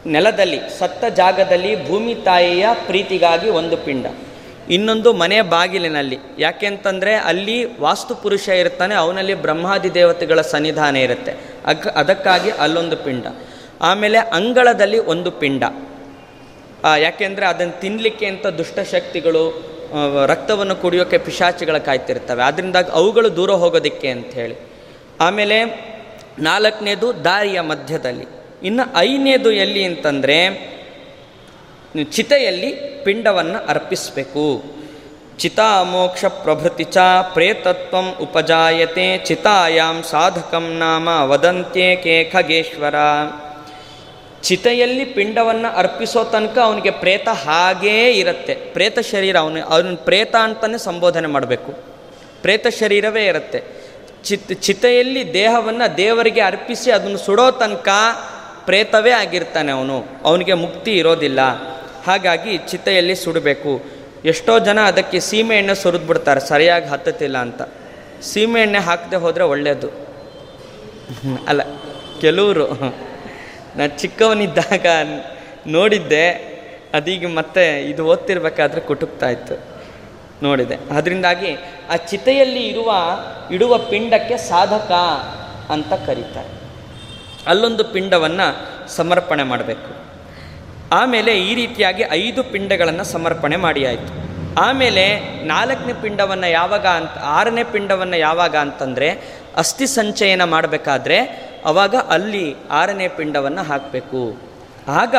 ನೆಲದಲ್ಲಿ, 0.05 0.59
ಸತ್ತ 0.79 1.05
ಜಾಗದಲ್ಲಿ 1.05 1.87
ಭೂಮಿ 1.87 2.15
ತಾಯಿಯ 2.15 2.65
ಪ್ರೀತಿಗಾಗಿ 2.85 3.49
ಒಂದು 3.49 3.77
ಪಿಂಡ. 3.77 4.05
ಇನ್ನೊಂದು 4.69 5.13
ಮನೆ 5.13 5.41
ಬಾಗಿಲಿನಲ್ಲಿ. 5.41 6.17
ಯಾಕೆಂತಂದರೆ 6.39 7.15
ಅಲ್ಲಿ 7.15 7.79
ವಾಸ್ತು 7.79 8.15
ಪುರುಷ 8.15 8.49
ಇರ್ತಾನೆ, 8.49 8.95
ಅವನಲ್ಲಿ 8.95 9.33
ಬ್ರಹ್ಮಾದಿ 9.33 9.93
ದೇವತೆಗಳ 9.93 10.41
ಸನ್ನಿಧಾನ 10.41 10.95
ಇರುತ್ತೆ. 10.95 11.52
ಅಕ್ 11.65 11.87
ಅದಕ್ಕಾಗಿ 11.87 12.49
ಅಲ್ಲೊಂದು 12.49 12.97
ಪಿಂಡ. 12.97 13.25
ಆಮೇಲೆ 13.81 14.17
ಅಂಗಳದಲ್ಲಿ 14.17 14.99
ಒಂದು 14.99 15.31
ಪಿಂಡ. 15.31 15.63
ಯಾಕೆಂದರೆ 16.97 17.45
ಅದನ್ನು 17.45 17.79
ತಿನ್ನಲಿಕ್ಕೆ 17.79 18.25
ಅಂತ 18.25 18.47
ದುಷ್ಟಶಕ್ತಿಗಳು 18.47 19.43
ರಕ್ತವನ್ನು 20.25 20.75
ಕುಡಿಯೋಕ್ಕೆ 20.75 21.17
ಪಿಶಾಚಿಗಳ 21.17 21.77
ಕಾಯ್ತಿರ್ತವೆ. 21.77 22.43
ಅದರಿಂದ 22.43 22.75
ಅವುಗಳು 22.91 23.35
ದೂರ 23.35 23.51
ಹೋಗೋದಕ್ಕೆ 23.51 24.09
ಅಂತ 24.09 24.27
ಹೇಳಿ 24.27 24.55
ಆಮೇಲೆ 25.21 25.57
ನಾಲ್ಕನೇದು 26.39 27.23
ದಾರಿಯ 27.23 27.61
ಮಧ್ಯದಲ್ಲಿ. 27.61 28.25
ಇನ್ನು 28.63 28.97
ಐದನೇದು 28.97 29.51
ಎಲ್ಲಿ 29.51 29.83
ಅಂತಂದರೆ, 29.83 30.39
ಚಿತೆಯಲ್ಲಿ 32.11 32.69
ಪಿಂಡವನ್ನು 33.03 33.67
ಅರ್ಪಿಸಬೇಕು. 33.67 34.63
ಚಿತಾಮೋಕ್ಷ 35.39 36.25
ಪ್ರಭೃತಿ 36.25 36.83
ಚ 36.83 36.97
ಪ್ರೇತತ್ವಂ 37.33 38.13
ಉಪಜಾಯತೆ 38.21 39.17
ಚಿತಾಯಾಂ 39.17 40.03
ಸಾಧಕಂ 40.03 40.77
ನಾಮ 40.77 41.07
ವದಂತ್ಯೇಕೆ 41.07 42.23
ಖಗೇಶ್ವರ. 42.23 42.95
ಚಿತೆಯಲ್ಲಿ 44.41 45.05
ಪಿಂಡವನ್ನು 45.05 45.77
ಅರ್ಪಿಸೋ 45.77 46.23
ತನಕ 46.23 46.57
ಅವನಿಗೆ 46.57 46.91
ಪ್ರೇತ 46.91 47.27
ಹಾಗೇ 47.29 48.11
ಇರುತ್ತೆ. 48.11 48.53
ಪ್ರೇತ 48.53 48.99
ಶರೀರ 48.99 49.37
ಅವನು, 49.37 49.65
ಅವನ 49.65 49.95
ಪ್ರೇತ 49.95 50.35
ಅಂತಲೇ 50.35 50.77
ಸಂಬೋಧನೆ 50.77 51.27
ಮಾಡಬೇಕು. 51.27 51.71
ಪ್ರೇತ 52.41 52.67
ಶರೀರವೇ 52.67 53.25
ಇರುತ್ತೆ. 53.25 53.63
ಚಿತ್, 54.23 54.61
ಚಿತೆಯಲ್ಲಿ 54.61 55.33
ದೇಹವನ್ನು 55.33 55.97
ದೇವರಿಗೆ 55.97 56.41
ಅರ್ಪಿಸಿ 56.41 56.91
ಅದನ್ನು 56.91 57.17
ಸುಡೋ 57.17 57.51
ತನಕ 57.51 57.89
ಪ್ರೇತವೇ 58.65 59.11
ಆಗಿರ್ತಾನೆ 59.11 59.71
ಅವನು. 59.71 60.05
ಅವನಿಗೆ 60.25 60.53
ಮುಕ್ತಿ 60.53 60.91
ಇರೋದಿಲ್ಲ. 60.91 61.39
ಹಾಗಾಗಿ 62.07 62.57
ಚಿತೆಯಲ್ಲಿ 62.57 63.15
ಸುಡಬೇಕು. 63.15 64.02
ಎಷ್ಟೋ 64.25 64.59
ಜನ 64.59 64.79
ಅದಕ್ಕೆ 64.81 65.19
ಸೀಮೆ 65.19 65.57
ಎಣ್ಣೆ 65.57 65.75
ಸುರಿದು 65.75 66.07
ಬಿಡ್ತಾರೆ, 66.07 66.39
ಸರಿಯಾಗಿ 66.39 66.85
ಹತ್ತತಿಲ್ಲ 66.85 67.37
ಅಂತ. 67.37 67.61
ಸೀಮೆ 68.21 68.61
ಎಣ್ಣೆ 68.61 68.79
ಹಾಕದೆ 68.79 69.15
ಹೋದರೆ 69.15 69.43
ಒಳ್ಳೆಯದು 69.43 69.89
ಅಲ್ಲ, 71.47 71.61
ಕೆಲವರು 72.21 72.67
ನಾನು 73.77 73.99
ಚಿಕ್ಕವನಿದ್ದಾಗ 73.99 74.85
ನೋಡಿದ್ದೆ, 75.67 76.25
ಅದೀಗ 76.93 77.27
ಮತ್ತೆ 77.27 77.81
ಇದು 77.81 78.05
ಓದ್ತಿರ್ಬೇಕಾದ್ರೆ 78.05 78.81
ಕುಟುಕ್ತಾ 78.81 79.29
ಇತ್ತು, 79.29 79.55
ನೋಡಿದೆ. 80.43 80.75
ಅದರಿಂದಾಗಿ 80.97 81.51
ಆ 81.89 81.95
ಚಿತೆಯಲ್ಲಿ 81.95 82.63
ಇರುವ, 82.67 82.91
ಇಡುವ 83.51 83.77
ಪಿಂಡಕ್ಕೆ 83.77 84.37
ಸಾಧಕ 84.37 84.91
ಅಂತ 85.71 85.93
ಕರೀತಾರೆ. 86.07 86.51
ಅಲ್ಲೊಂದು 87.47 87.83
ಪಿಂಡವನ್ನು 87.83 88.47
ಸಮರ್ಪಣೆ 88.95 89.43
ಮಾಡಬೇಕು. 89.43 90.02
ಆಮೇಲೆ 90.97 91.31
ಈ 91.49 91.51
ರೀತಿಯಾಗಿ 91.61 92.03
ಐದು 92.21 92.41
ಪಿಂಡಗಳನ್ನು 92.53 93.05
ಸಮರ್ಪಣೆ 93.11 93.57
ಮಾಡಿ 93.65 93.81
ಆಯಿತು 93.85 94.11
ಆಮೇಲೆ 94.61 95.05
ನಾಲ್ಕನೇ 95.43 95.93
ಪಿಂಡವನ್ನು 96.01 96.49
ಯಾವಾಗ 96.49 96.85
ಅಂತ, 96.99 97.15
ಆರನೇ 97.37 97.63
ಪಿಂಡವನ್ನು 97.73 98.17
ಯಾವಾಗ 98.17 98.55
ಅಂತಂದರೆ 98.55 99.09
ಅಸ್ಥಿ 99.57 99.87
ಸಂಚಯನ 99.87 100.43
ಮಾಡಬೇಕಾದ್ರೆ 100.43 101.17
ಅವಾಗ 101.65 101.95
ಅಲ್ಲಿ 102.09 102.45
ಆರನೇ 102.71 103.07
ಪಿಂಡವನ್ನು 103.17 103.63
ಹಾಕಬೇಕು. 103.63 104.21
ಆಗ 105.01 105.15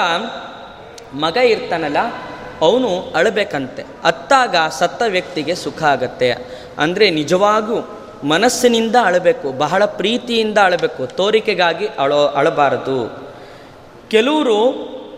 ಮಗ 1.14 1.36
ಇರ್ತಾನಲ್ಲ, 1.52 2.00
ಅವನು 2.62 2.90
ಅಳಬೇಕಂತೆ. 3.14 3.82
ಅತ್ತಾಗ 4.04 4.56
ಸತ್ತ 4.78 5.02
ವ್ಯಕ್ತಿಗೆ 5.08 5.54
ಸುಖ 5.54 5.80
ಆಗತ್ತೆ. 5.94 6.30
ಅಂದರೆ 6.78 7.06
ನಿಜವಾಗೂ 7.10 7.76
ಮನಸ್ಸಿನಿಂದ 8.24 8.96
ಅಳಬೇಕು, 9.04 9.48
ಬಹಳ 9.64 9.84
ಪ್ರೀತಿಯಿಂದ 9.98 10.58
ಅಳಬೇಕು, 10.58 11.02
ತೋರಿಕೆಗಾಗಿ 11.20 11.86
ಅಳೋ, 11.98 12.20
ಅಳಬಾರದು. 12.40 12.98
ಕೆಲವರು 14.08 14.58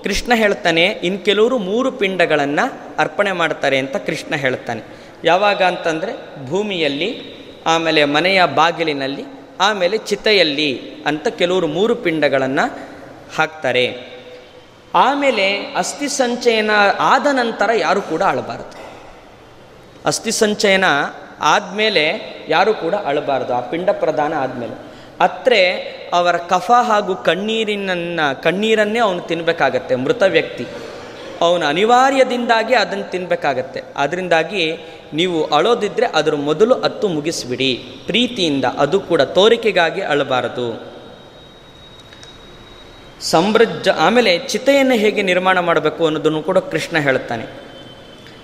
ಕೃಷ್ಣ 0.05 0.33
ಹೇಳ್ತಾನೆ 0.35 0.87
ಇನ್ನು 0.87 1.25
ಕೆಲವರು 1.25 1.59
ಮೂರು 1.59 1.93
ಪಿಂಡಗಳನ್ನು 1.93 2.97
ಅರ್ಪಣೆ 2.99 3.33
ಮಾಡ್ತಾರೆ 3.33 3.79
ಅಂತ 3.79 3.97
ಕೃಷ್ಣ 3.97 4.35
ಹೇಳ್ತಾನೆ. 4.35 4.83
ಯಾವಾಗ 5.25 5.63
ಅಂತಂದರೆ 5.63 6.47
ಭೂಮಿಯಲ್ಲಿ, 6.47 7.37
ಆಮೇಲೆ 7.67 8.05
ಮನೆಯ 8.05 8.45
ಬಾಗಿಲಿನಲ್ಲಿ, 8.45 9.25
ಆಮೇಲೆ 9.61 9.99
ಚಿತೆಯಲ್ಲಿ 9.99 10.81
ಅಂತ 11.07 11.29
ಕೆಲವರು 11.29 11.67
ಮೂರು 11.67 11.95
ಪಿಂಡಗಳನ್ನು 11.95 12.79
ಹಾಕ್ತಾರೆ. 13.37 14.17
ಆಮೇಲೆ 14.95 15.75
ಅಸ್ಥಿ 15.77 16.09
ಸಂಚಯನ 16.09 16.71
ಆದ 16.99 17.27
ನಂತರ 17.33 17.71
ಯಾರು 17.77 18.03
ಕೂಡ 18.03 18.23
ಅಳಬಾರದು. 18.23 18.79
ಅಸ್ಥಿ 20.07 20.31
ಸಂಚಯನ 20.31 20.85
ಆದಮೇಲೆ 21.41 22.37
ಯಾರು 22.49 22.75
ಕೂಡ 22.75 22.95
ಅಳಬಾರದು. 22.95 23.55
ಆ 23.55 23.61
ಪಿಂಡ 23.61 23.91
ಪ್ರದಾನ 23.91 24.35
ಆದಮೇಲೆ. 24.35 24.86
ಅತ್ರೆ 25.21 25.71
ಅವರ 26.13 26.37
ಕಫ 26.37 26.71
ಹಾಗೂ 26.71 27.15
ಕಣ್ಣೀರಿನನ್ನು, 27.15 28.43
ಕಣ್ಣೀರನ್ನೇ 28.43 28.99
ಅವನು 28.99 29.21
ತಿನ್ನಬೇಕಾಗತ್ತೆ 29.21 29.95
ಮೃತ 29.95 30.23
ವ್ಯಕ್ತಿ. 30.23 30.67
ಅವನು 31.41 31.67
ಅನಿವಾರ್ಯದಿಂದಾಗಿ 31.67 32.75
ಅದನ್ನು 32.75 33.11
ತಿನ್ನಬೇಕಾಗತ್ತೆ 33.11 33.83
ಅದರಿಂದಾಗಿ 33.97 34.79
ನೀವು 35.13 35.45
ಅಳೋದಿದ್ದರೆ 35.45 36.07
ಅದರ 36.07 36.35
ಮೊದಲು 36.35 36.75
ಅತ್ತು 36.75 37.09
ಮುಗಿಸ್ಬಿಡಿ. 37.09 37.75
ಪ್ರೀತಿಯಿಂದ 38.07 38.65
ಅದು 38.65 39.01
ಕೂಡ 39.01 39.21
ತೋರಿಕೆಗಾಗಿ 39.21 40.03
ಅಳಬಾರದು. 40.03 40.97
ಸಮೃದ್ಧ 43.21 43.89
ಆಮೇಲೆ 43.89 44.39
ಚಿತೆಯನ್ನು 44.39 44.95
ಹೇಗೆ 44.95 45.23
ನಿರ್ಮಾಣ 45.23 45.59
ಮಾಡಬೇಕು 45.59 46.07
ಅನ್ನೋದನ್ನು 46.07 46.43
ಕೂಡ 46.43 46.59
ಕೃಷ್ಣ 46.59 46.99
ಹೇಳುತ್ತಾನೆ 46.99 47.47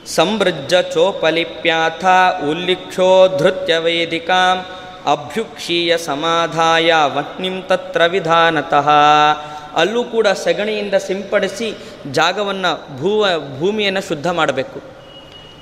ಸಮೃದ್ಧ 0.07 0.75
ಚೋಪಲಿಪ್ಯಾಥ 0.75 2.05
ಉಲ್ಲಿಕ್ಷೋ 2.51 3.39
ಧೃತ್ಯ 3.39 3.79
ವೇದಿಕಾಂ 3.79 4.67
ಅಭ್ಯುಕ್ಷೀಯ 5.07 5.99
ಸಮಾಧಾಯ 5.99 6.93
ವಹ್ನಿಂ 7.05 7.63
ತತ್ರ 7.63 8.07
ವಿಧಾನತಃ. 8.07 8.91
ಅಲ್ಲೂ 9.77 10.05
ಕೂಡ 10.05 10.27
ಸಗಣಿಯಿಂದ 10.27 10.95
ಸಿಂಪಡಿಸಿ 10.95 11.77
ಜಾಗವನ್ನು 12.11 12.99
ಭೂವ, 12.99 13.27
ಭೂಮಿಯನ್ನು 13.59 14.09
ಶುದ್ಧ 14.09 14.27
ಮಾಡಬೇಕು. 14.27 14.83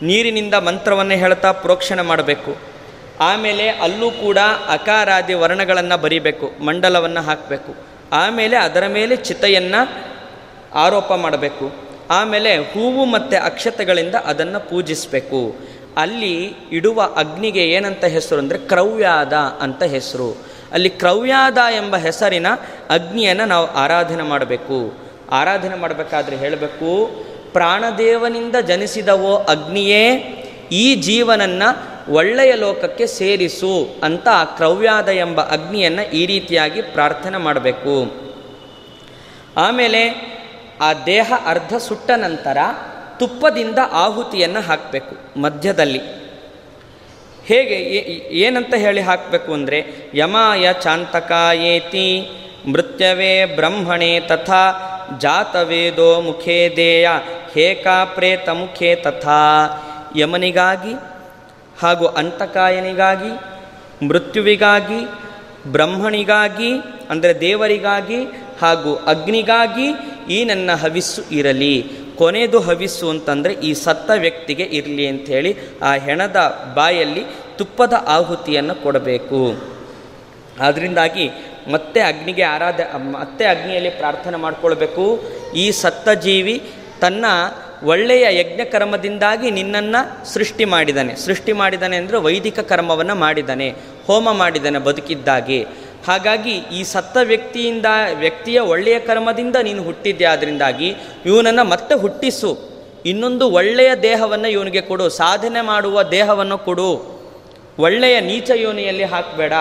ನೀರಿನಿಂದ 0.02 0.54
ಮಂತ್ರವನ್ನು 0.54 1.14
ಹೇಳ್ತಾ 1.14 1.52
ಪ್ರೋಕ್ಷಣೆ 1.52 2.02
ಮಾಡಬೇಕು. 2.02 2.56
ಆಮೇಲೆ 3.20 3.68
ಅಲ್ಲೂ 3.68 4.10
ಕೂಡ 4.10 4.38
ಅಕಾರಾದಿ 4.68 5.34
ವರ್ಣಗಳನ್ನು 5.34 5.98
ಬರಿಬೇಕು, 5.98 6.64
ಮಂಡಲವನ್ನು 6.64 7.20
ಹಾಕಬೇಕು. 7.20 7.74
ಆಮೇಲೆ 8.12 8.56
ಅದರ 8.56 8.86
ಮೇಲೆ 8.86 9.16
ಚಿತೆಯನ್ನು 9.16 10.04
ಆರೋಪ 10.74 11.12
ಮಾಡಬೇಕು. 11.12 11.72
ಆಮೇಲೆ 12.10 12.56
ಹೂವು 12.56 13.04
ಮತ್ತು 13.04 13.44
ಅಕ್ಷತೆಗಳಿಂದ 13.44 14.14
ಅದನ್ನು 14.14 14.70
ಪೂಜಿಸಬೇಕು. 14.70 15.54
ಅಲ್ಲಿ 15.96 16.54
ಇಡುವ 16.72 17.02
ಅಗ್ನಿಗೆ 17.16 17.66
ಏನಂತ 17.66 18.04
ಹೆಸರು 18.04 18.38
ಅಂದರೆ 18.38 18.58
ಕ್ರವ್ಯಾದ 18.58 19.32
ಅಂತ 19.32 19.82
ಹೆಸರು. 19.82 20.36
ಅಲ್ಲಿ 20.72 20.90
ಕ್ರವ್ಯಾದ 20.90 21.58
ಎಂಬ 21.76 21.96
ಹೆಸರಿನ 21.96 22.46
ಅಗ್ನಿಯನ್ನು 22.90 23.44
ನಾವು 23.44 23.66
ಆರಾಧನೆ 23.66 24.22
ಮಾಡಬೇಕು. 24.22 24.94
ಆರಾಧನೆ 25.30 25.74
ಮಾಡಬೇಕಾದ್ರೆ 25.74 26.36
ಹೇಳಬೇಕು, 26.36 27.10
ಪ್ರಾಣದೇವನಿಂದ 27.52 28.56
ಜನಿಸಿದವೋ 28.56 29.36
ಅಗ್ನಿಯೇ, 29.36 30.10
ಈ 30.72 30.94
ಜೀವನನ್ನು 30.94 31.90
ಒಳ್ಳೆಯ 32.12 32.54
ಲೋಕಕ್ಕೆ 32.54 33.06
ಸೇರಿಸು 33.06 34.00
ಅಂತ 34.02 34.28
ಕ್ರವ್ಯಾದ 34.56 35.08
ಎಂಬ 35.08 35.40
ಅಗ್ನಿಯನ್ನು 35.40 36.10
ಈ 36.10 36.26
ರೀತಿಯಾಗಿ 36.26 36.82
ಪ್ರಾರ್ಥನೆ 36.82 37.38
ಮಾಡಬೇಕು. 37.38 38.30
ಆಮೇಲೆ 39.56 40.30
ಆ 40.80 40.92
ದೇಹ 41.06 41.32
ಅರ್ಧ 41.46 41.74
ಸುಟ್ಟ 41.76 42.10
ನಂತರ 42.16 42.58
ತುಪ್ಪದಿಂದ 43.20 43.78
ಆಹುತಿಯನ್ನು 43.92 44.60
ಹಾಕಬೇಕು, 44.60 45.14
ಮಧ್ಯದಲ್ಲಿ. 45.40 46.02
ಹೇಗೆ 47.46 47.76
ಏನಂತ 48.38 48.74
ಹೇಳಿ 48.74 49.00
ಹಾಕಬೇಕು 49.00 49.50
ಅಂದರೆ, 49.52 49.78
ಯಮಾಯ 50.14 50.66
ಚಾಂತಕಾಯೇತಿ 50.80 52.08
ಮೃತ್ಯವೇ 52.72 53.34
ಬ್ರಹ್ಮಣೆ 53.56 54.20
ತಥಾ 54.20 54.64
ಜಾತವೇದೋ 55.20 56.20
ಮುಖೇ 56.20 56.58
ದೇಯ 56.76 57.08
ಹೇಕಾ 57.54 58.04
ಪ್ರೇತ 58.04 58.48
ಮುಖೇ 58.48 58.94
ತಥಾ. 58.94 59.40
ಯಮನಿಗಾಗಿ 60.16 60.94
ಹಾಗೂ 61.82 62.06
ಅಂತಕಾಯನಿಗಾಗಿ, 62.06 63.32
ಮೃತ್ಯುವಿಗಾಗಿ, 64.06 65.00
ಬ್ರಹ್ಮಣಿಗಾಗಿ, 65.72 66.72
ಅಂದರೆ 67.10 67.32
ದೇವರಿಗಾಗಿ 67.40 68.20
ಹಾಗೂ 68.60 68.94
ಅಗ್ನಿಗಾಗಿ 69.06 69.88
ಈ 70.30 70.44
ನನ್ನ 70.44 70.70
ಹವಿಸ್ಸು 70.82 71.22
ಇರಲಿ. 71.30 71.74
ಕೊನೆಯದು 72.20 72.58
ಹವಿಸ್ಸು 72.60 73.06
ಅಂತಂದರೆ 73.10 73.52
ಈ 73.68 73.70
ಸತ್ತ 73.84 74.10
ವ್ಯಕ್ತಿಗೆ 74.16 74.64
ಇರಲಿ 74.78 75.04
ಅಂಥೇಳಿ 75.08 75.52
ಆ 75.82 75.92
ಹೆಣದ 76.06 76.40
ಬಾಯಲ್ಲಿ 76.76 77.24
ತುಪ್ಪದ 77.58 77.94
ಆಹುತಿಯನ್ನು 78.06 78.74
ಕೊಡಬೇಕು. 78.82 79.40
ಅದರಿಂದಾಗಿ 80.60 81.26
ಮತ್ತೆ 81.72 82.00
ಅಗ್ನಿಗೆ 82.00 82.44
ಆರಾಧ, 82.54 82.80
ಮತ್ತೆ 83.16 83.44
ಅಗ್ನಿಯಲ್ಲಿ 83.44 83.90
ಪ್ರಾರ್ಥನೆ 84.00 84.38
ಮಾಡಿಕೊಳ್ಬೇಕು. 84.44 85.04
ಈ 85.56 85.66
ಸತ್ತ 85.82 86.08
ಜೀವಿ 86.24 86.56
ತನ್ನ 87.00 87.24
ಒಳ್ಳೆಯ 87.84 88.24
ಯಜ್ಞ 88.38 88.62
ಕರ್ಮದಿಂದಾಗಿ 88.72 89.48
ನಿನ್ನನ್ನು 89.50 90.00
ಸೃಷ್ಟಿ 90.32 90.64
ಮಾಡಿದ್ದಾನೆ 90.74 91.12
ಸೃಷ್ಟಿ 91.16 91.52
ಮಾಡಿದ್ದಾನೆ 91.60 91.96
ಅಂದರೆ 91.96 92.18
ವೈದಿಕ 92.26 92.60
ಕರ್ಮವನ್ನು 92.70 93.14
ಮಾಡಿದ್ದಾನೆ 93.14 93.68
ಹೋಮ 94.06 94.32
ಮಾಡಿದ್ದಾನೆ 94.32 94.78
ಬದುಕಿದ್ದಾಗಿ. 94.88 95.60
ಹಾಗಾಗಿ 96.06 96.50
ಈ 96.50 96.82
ಸತ್ತ 96.82 97.16
ವ್ಯಕ್ತಿಯಿಂದ, 97.24 97.86
ವ್ಯಕ್ತಿಯ 98.18 98.60
ಒಳ್ಳೆಯ 98.60 99.00
ಕರ್ಮದಿಂದ 99.00 99.56
ನೀನು 99.62 99.82
ಹುಟ್ಟಿದ್ದೆ. 99.82 100.24
ಆದ್ದರಿಂದಾಗಿ 100.24 100.96
ಇವನನ್ನು 101.26 101.64
ಮತ್ತೆ 101.64 101.94
ಹುಟ್ಟಿಸು. 101.94 102.70
ಇನ್ನೊಂದು 103.06 103.50
ಒಳ್ಳೆಯ 103.50 103.94
ದೇಹವನ್ನು 103.94 104.48
ಇವನಿಗೆ 104.48 104.80
ಕೊಡು. 104.80 105.08
ಸಾಧನೆ 105.08 105.60
ಮಾಡುವ 105.60 106.02
ದೇಹವನ್ನು 106.02 106.58
ಕೊಡು. 106.58 107.20
ಒಳ್ಳೆಯ 107.78 108.20
ನೀಚ 108.20 108.50
ಯೋನಿಯಲ್ಲಿ 108.54 109.04
ಹಾಕಬೇಡ. 109.04 109.52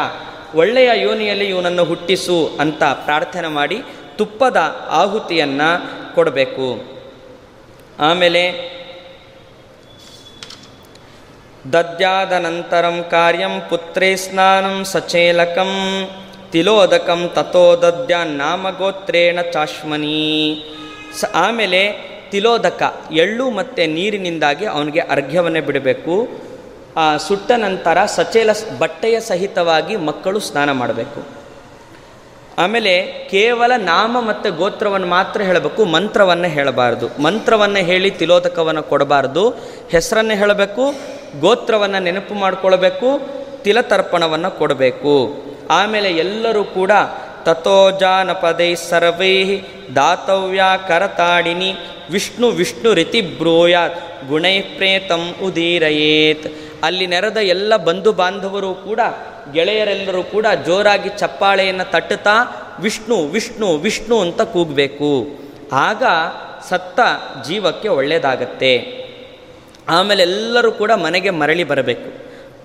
ಒಳ್ಳೆಯ 0.56 0.90
ಯೋನಿಯಲ್ಲಿ 0.96 1.46
ಇವನನ್ನು 1.46 1.84
ಹುಟ್ಟಿಸು 1.84 2.58
ಅಂತ 2.60 2.84
ಪ್ರಾರ್ಥನೆ 2.84 3.48
ಮಾಡಿ 3.48 3.82
ತುಪ್ಪದ 4.16 4.58
ಆಹುತಿಯನ್ನು 4.90 5.70
ಕೊಡಬೇಕು. 6.16 7.00
ಆಮೇಲೆ 8.00 8.70
ದದ್ಯಾದನಂತರಂ 11.74 13.06
ಕಾರ್ಯಂ 13.12 13.62
ಪುತ್ರೇ 13.70 14.16
ಸ್ನಾನಂ 14.16 14.84
ಸಚೇಲಕಂ. 14.84 15.72
ತಿಲೋದಕಂ 16.52 17.22
ತಥೋದ್ಯ 17.36 17.88
ದದ್ಯಾನ್ 17.88 18.32
ನಾಮಗೋತ್ರೇಣ 18.38 19.40
ಚಾಶ್ಮನಿ. 19.54 20.20
ಸ 21.20 21.26
ಆಮೇಲೆ 21.36 21.82
ತಿಲೋದಕ, 22.32 22.82
ಎಳ್ಳು 23.12 23.50
ಮತ್ತು 23.50 23.84
ನೀರಿನಿಂದಾಗಿ 23.94 24.66
ಅವನಿಗೆ 24.66 25.00
ಅರ್ಘ್ಯವನ್ನೇ 25.00 25.62
ಬಿಡಬೇಕು. 25.68 26.16
ಸುಟ್ಟ 27.28 27.52
ನಂತರ 27.58 27.98
ಸಚೇಲ 28.06 28.50
ಬಟ್ಟೆಯ 28.80 29.20
ಸಹಿತವಾಗಿ 29.20 29.96
ಮಕ್ಕಳು 29.96 30.40
ಸ್ನಾನ 30.40 30.72
ಮಾಡಬೇಕು. 30.72 31.20
ಆಮೇಲೆ 32.58 32.94
ಕೇವಲ 33.32 33.72
ನಾಮ 33.78 34.18
ಮತ್ತು 34.20 34.52
ಗೋತ್ರವನ್ನು 34.52 35.08
ಮಾತ್ರ 35.08 35.42
ಹೇಳಬೇಕು, 35.42 35.86
ಮಂತ್ರವನ್ನು 35.86 36.48
ಹೇಳಬಾರ್ದು. 36.48 37.08
ಮಂತ್ರವನ್ನು 37.24 37.82
ಹೇಳಿ 37.90 38.12
ತಿಲೋದಕವನ್ನು 38.12 38.84
ಕೊಡಬಾರ್ದು. 38.84 39.44
ಹೆಸರನ್ನು 39.92 40.34
ಹೇಳಬೇಕು, 40.34 40.86
ಗೋತ್ರವನ್ನು 41.40 42.00
ನೆನಪು 42.04 42.34
ಮಾಡಿಕೊಳ್ಬೇಕು, 42.34 43.10
ತಿಲತರ್ಪಣವನ್ನು 43.64 44.52
ಕೊಡಬೇಕು. 44.58 45.16
ಆಮೇಲೆ 45.70 46.10
ಎಲ್ಲರೂ 46.12 46.64
ಕೂಡ 46.64 46.92
ತಥೋ 47.44 47.92
ಜಾನಪದೈ 47.92 48.76
ಸರ್ವೈ 48.76 49.62
ದಾತವ್ಯ 49.96 50.62
ಕರತಾಡಿನಿ 50.88 51.76
ವಿಷ್ಣು 52.12 52.48
ವಿಷ್ಣು 52.50 52.94
ರೀತಿ 52.94 53.22
ಬ್ರೂಯಾತ್ 53.22 54.28
ಗುಣೈ 54.28 54.62
ಪ್ರೇತಂ 54.62 55.36
ಉದೀರಯೇತ್. 55.44 56.48
ಅಲ್ಲಿ 56.84 57.08
ನೆರೆದ 57.08 57.38
ಎಲ್ಲ 57.38 57.78
ಬಂಧು 57.78 58.12
ಬಾಂಧವರು 58.12 58.74
ಕೂಡ 58.74 59.00
ಗೆಳೆಯರೆಲ್ಲರೂ 59.54 60.24
ಕೂಡ 60.24 60.46
ಜೋರಾಗಿ 60.66 61.10
ಚಪ್ಪಾಳೆಯನ್ನು 61.10 61.92
ತಟ್ಟುತ್ತಾ 61.92 62.36
ವಿಷ್ಣು 62.80 63.18
ವಿಷ್ಣು 63.26 63.76
ವಿಷ್ಣು 63.76 64.22
ಅಂತ 64.22 64.42
ಕೂಗಬೇಕು. 64.42 65.40
ಆಗ 65.72 66.04
ಸತ್ತ 66.70 67.00
ಜೀವಕ್ಕೆ 67.48 67.88
ಒಳ್ಳೆಯದಾಗತ್ತೆ 67.88 68.74
ಆಮೇಲೆ 69.90 70.24
ಎಲ್ಲರೂ 70.24 70.72
ಕೂಡ 70.72 70.92
ಮನೆಗೆ 70.92 71.30
ಮರಳಿ 71.30 71.64
ಬರಬೇಕು. 71.64 72.10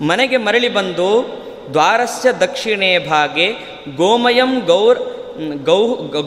ಮನೆಗೆ 0.04 0.36
ಮರಳಿ 0.36 0.68
ಬಂದು 0.68 1.08
ದ್ವಾರಸ್ಯ 1.72 2.32
ದಕ್ಷಿಣೆ 2.32 2.98
ಭಾಗೆ 2.98 3.48
ಗೋಮಯಂ 3.96 4.52
ಗೌರ್, 4.66 5.00
ಗೌ, 5.64 5.82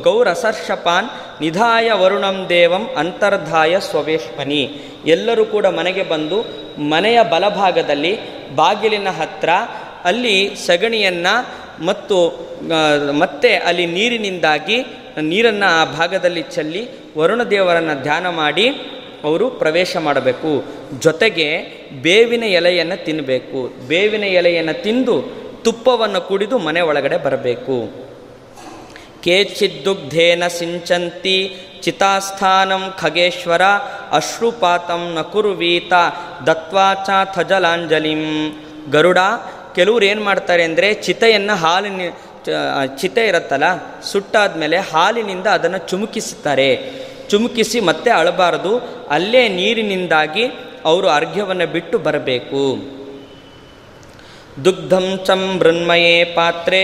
ಗೌರಸರ್ಷಪಾನ್, 0.08 1.08
ನಿಧಾಯ 1.42 1.92
ವರುಣಂ 1.92 2.46
ದೇವಂ 2.50 2.84
ಅಂತರ್ಧಾಯ 2.98 3.80
ಸ್ವವೇಶ್ಮನಿ 3.80 4.64
ಎಲ್ಲರೂ 5.06 5.46
ಕೂಡ 5.46 5.66
ಮನೆಗೆ 5.66 6.04
ಬಂದು 6.04 6.38
ಮನೆಯ 6.90 7.24
ಬಲಭಾಗದಲ್ಲಿ 7.24 8.14
ಬಾಗಿಲಿನ 8.56 9.10
ಹತ್ರ 9.10 9.50
ಅಲ್ಲಿ 10.04 10.56
ಸಗಣಿಯನ್ನು 10.66 11.36
ಮತ್ತು 11.86 12.18
ಮತ್ತೆ 13.12 13.56
ಅಲ್ಲಿ 13.58 13.86
ನೀರಿನಿಂದಾಗಿ, 13.86 14.78
ನೀರನ್ನು 15.22 15.68
ಆ 15.80 15.86
ಭಾಗದಲ್ಲಿ 15.86 16.42
ಚೆಲ್ಲಿ 16.42 16.82
ವರುಣ 17.18 17.44
ದೇವರನ್ನು 17.44 18.04
ಧ್ಯಾನ 18.04 18.30
ಮಾಡಿ 18.30 18.68
ಅವರು 19.28 19.46
ಪ್ರವೇಶ 19.62 19.92
ಮಾಡಬೇಕು. 20.08 20.52
ಜೊತೆಗೆ 21.06 21.48
ಬೇವಿನ 22.08 22.44
ಎಲೆಯನ್ನು 22.60 22.98
ತಿನ್ನಬೇಕು 23.06 23.62
ಬೇವಿನ 23.92 24.26
ಎಲೆಯನ್ನು 24.40 24.76
ತಿಂದು 24.84 25.16
ತುಪ್ಪವನ್ನು 25.66 26.22
ಕುಡಿದು 26.28 26.58
ಮನೆ 26.68 26.82
ಒಳಗಡೆ 26.90 27.18
ಬರಬೇಕು. 27.26 27.78
ಕೇಚಿದ್ದುಗ್ಧೇನ 29.26 30.44
ಸಿಂಚಂತಿ 30.58 31.38
ಚಿತಾಸ್ಥಾನಂ 31.84 32.84
ಖಗೇಶ್ವರ 33.00 33.64
ಅಶ್ರುಪಾತಂ 34.20 35.04
ನ 35.16 35.24
ದತ್ವಾಚಾ 36.48 37.18
ಥಜಲಾಂಜಲಿಂ 37.36 38.24
ಗರುಡ 38.96 39.20
ಕೆಲವ್ರು 39.76 40.06
ಏನು 40.06 40.22
ಮಾಡ್ತಾರೆ 40.28 40.64
ಅಂದರೆ 40.64 40.88
ಚಿತೆಯನ್ನು 41.06 41.56
ಹಾಲಿನ, 41.64 42.02
ಚಿತೆ 43.00 43.24
ಇರುತ್ತಲ್ಲ, 43.28 43.68
ಸುಟ್ಟಾದ್ಮೇಲೆ 44.12 44.78
ಹಾಲಿನಿಂದ 44.92 45.48
ಅದನ್ನು 45.58 45.80
ಚುಮುಕಿಸುತ್ತಾರೆ. 45.90 46.70
ಚುಮುಕಿಸಿ 47.30 47.80
ಮತ್ತೆ 47.80 48.10
ಅಳಬಾರದು. 48.12 48.74
ಅಲ್ಲೇ 49.10 49.44
ನೀರಿನಿಂದಾಗಿ 49.50 50.46
ಅವರು 50.86 51.08
ಅರ್ಘ್ಯವನ್ನು 51.10 51.68
ಬಿಟ್ಟು 51.68 51.98
ಬರಬೇಕು. 51.98 52.64
ದುಗ್ಧಂ 54.66 55.08
ಚಂ 55.26 55.42
ಮೃನ್ಮಯೇ 55.60 56.18
ಪಾತ್ರೆ, 56.36 56.82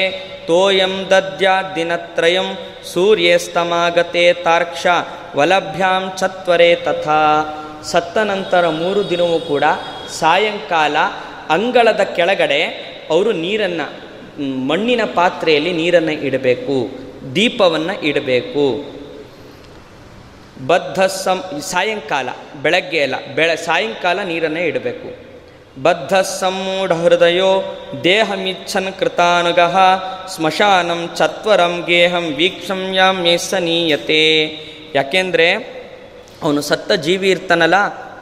ತೋಯಂ 0.48 0.94
ದದ್ಯಾ 1.10 1.56
ದಿನತ್ರಯಂ, 1.76 2.48
ಸೂರ್ಯಸ್ತಮಾಗತೆ 2.94 4.26
ತಾರ್ಕ್ಷ, 4.44 4.86
ವಲಭ್ಯಾಂ 5.36 6.04
ಚತ್ವರೆ 6.18 6.70
ತಥಾ. 6.76 7.22
ಸತ್ತ 7.84 8.18
ನಂತರ 8.18 8.64
ಮೂರು 8.70 9.02
ದಿನವೂ 9.10 9.38
ಕೂಡ 9.40 9.64
ಸಾಯಂಕಾಲ 10.20 10.96
ಅಂಗಳದ 11.50 12.02
ಕೆಳಗಡೆ 12.16 12.62
ಅವರು 13.10 13.32
ನೀರನ್ನು 13.32 13.88
ಮಣ್ಣಿನ 14.68 15.02
ಪಾತ್ರೆಯಲ್ಲಿ 15.16 15.72
ನೀರನ್ನು 15.72 16.14
ಇಡಬೇಕು, 16.28 16.76
ದೀಪವನ್ನು 17.36 17.96
ಇಡಬೇಕು. 18.02 18.66
ಬದ್ಧ 20.62 21.02
ಸಂ, 21.02 21.62
ಸಾಯಂಕಾಲ, 21.62 22.30
ಬೆಳಗ್ಗೆ 22.64 23.04
ಅಲ್ಲ, 23.04 23.16
ಬೆಳೆ, 23.36 23.56
ಸಾಯಂಕಾಲ 23.56 24.20
ನೀರನ್ನೇ 24.20 24.66
ಇಡಬೇಕು. 24.66 25.34
ಬದ್ಧ 25.84 26.14
ಸಮ್ಮೂಢ 26.14 26.92
ಹೃದಯೋ 26.92 27.78
ದೇಹಮಿಚ್ಛನ್ 28.04 28.94
ಕೃತಾನುಗಃ, 29.00 29.76
ಸ್ಮಶಾನಂ 30.28 31.10
ಚತ್ವರಂ 31.16 31.84
ಗೇಹಂ 31.88 32.26
ವೀಕ್ಷಮ್ಯಾಂ 32.34 33.22
ಮೇಸನೀಯತೆ 33.22 34.24
ಯಾಕೆಂದರೆ, 34.96 35.54
ಅವನು 36.44 36.62
ಸತ್ತ 36.62 36.92
ಜೀವಿ 36.92 37.30
ಇರ್ತಾನಲ್ಲ 37.30 37.76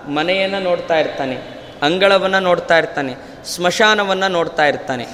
ಮನೆಯನ್ನು 0.07 0.59
ನೋಡ್ತಾ 0.59 0.99
ಇರ್ತಾನೆ, 0.99 1.35
ಅಂಗಳವನ್ನು 1.81 2.39
ನೋಡ್ತಾ 2.39 2.77
ಇರ್ತಾನೆ, 2.77 3.15
ಸ್ಮಶಾನವನ್ನು 3.45 4.27
ನೋಡ್ತಾ 4.27 4.65
ಇರ್ತಾನೆ. 4.65 5.05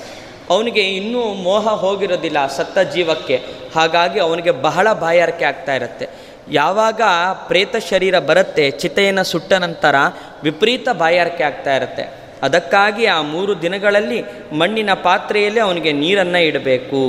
ಅವನಿಗೆ 0.50 0.82
ಇನ್ನೂ 0.82 1.20
ಮೋಹ 1.20 1.68
ಹೋಗಿರೋದಿಲ್ಲ 1.68 2.48
ಸತ್ತ 2.48 2.80
ಜೀವಕ್ಕೆ, 2.80 3.44
ಹಾಗಾಗಿ 3.76 4.20
ಅವನಿಗೆ 4.20 4.52
ಬಹಳ 4.52 4.94
ಬಾಯಾರಿಕೆ 4.94 5.46
ಆಗ್ತಾ 5.46 5.76
ಇರುತ್ತೆ. 5.76 6.27
ಯಾವಾಗ 6.52 7.02
ಪ್ರೇತ 7.48 7.76
ಶರೀರ 7.90 8.20
ಬರುತ್ತೆ, 8.20 8.72
ಚಿತೆಯನ್ನು 8.72 9.24
ಸುಟ್ಟ 9.24 9.54
ನಂತರ 9.54 9.96
ವಿಪರೀತ 10.44 10.90
ಬಾಯಾರಿಕೆ 10.90 11.44
ಆಗ್ತಾ 11.44 11.76
ಇರುತ್ತೆ. 11.76 12.04
ಅದಕ್ಕಾಗಿ 12.44 13.06
ಆ 13.06 13.22
ಮೂರು 13.22 13.62
ದಿನಗಳಲ್ಲಿ 13.62 14.24
ಮಣ್ಣಿನ 14.52 14.94
ಪಾತ್ರೆಯಲ್ಲಿ 14.94 15.60
ಅವನಿಗೆ 15.60 15.92
ನೀರನ್ನು 15.92 16.42
ಇಡಬೇಕು. 16.46 17.02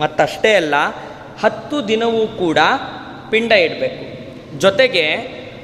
ಮತ್ತಷ್ಟೇ 0.00 0.54
ಅಲ್ಲ, 0.54 0.74
ಹತ್ತು 1.40 1.88
ದಿನವೂ 1.88 2.26
ಕೂಡ 2.26 2.58
ಪಿಂಡ 3.30 3.52
ಇಡಬೇಕು. 3.52 4.04
ಜೊತೆಗೆ 4.58 5.04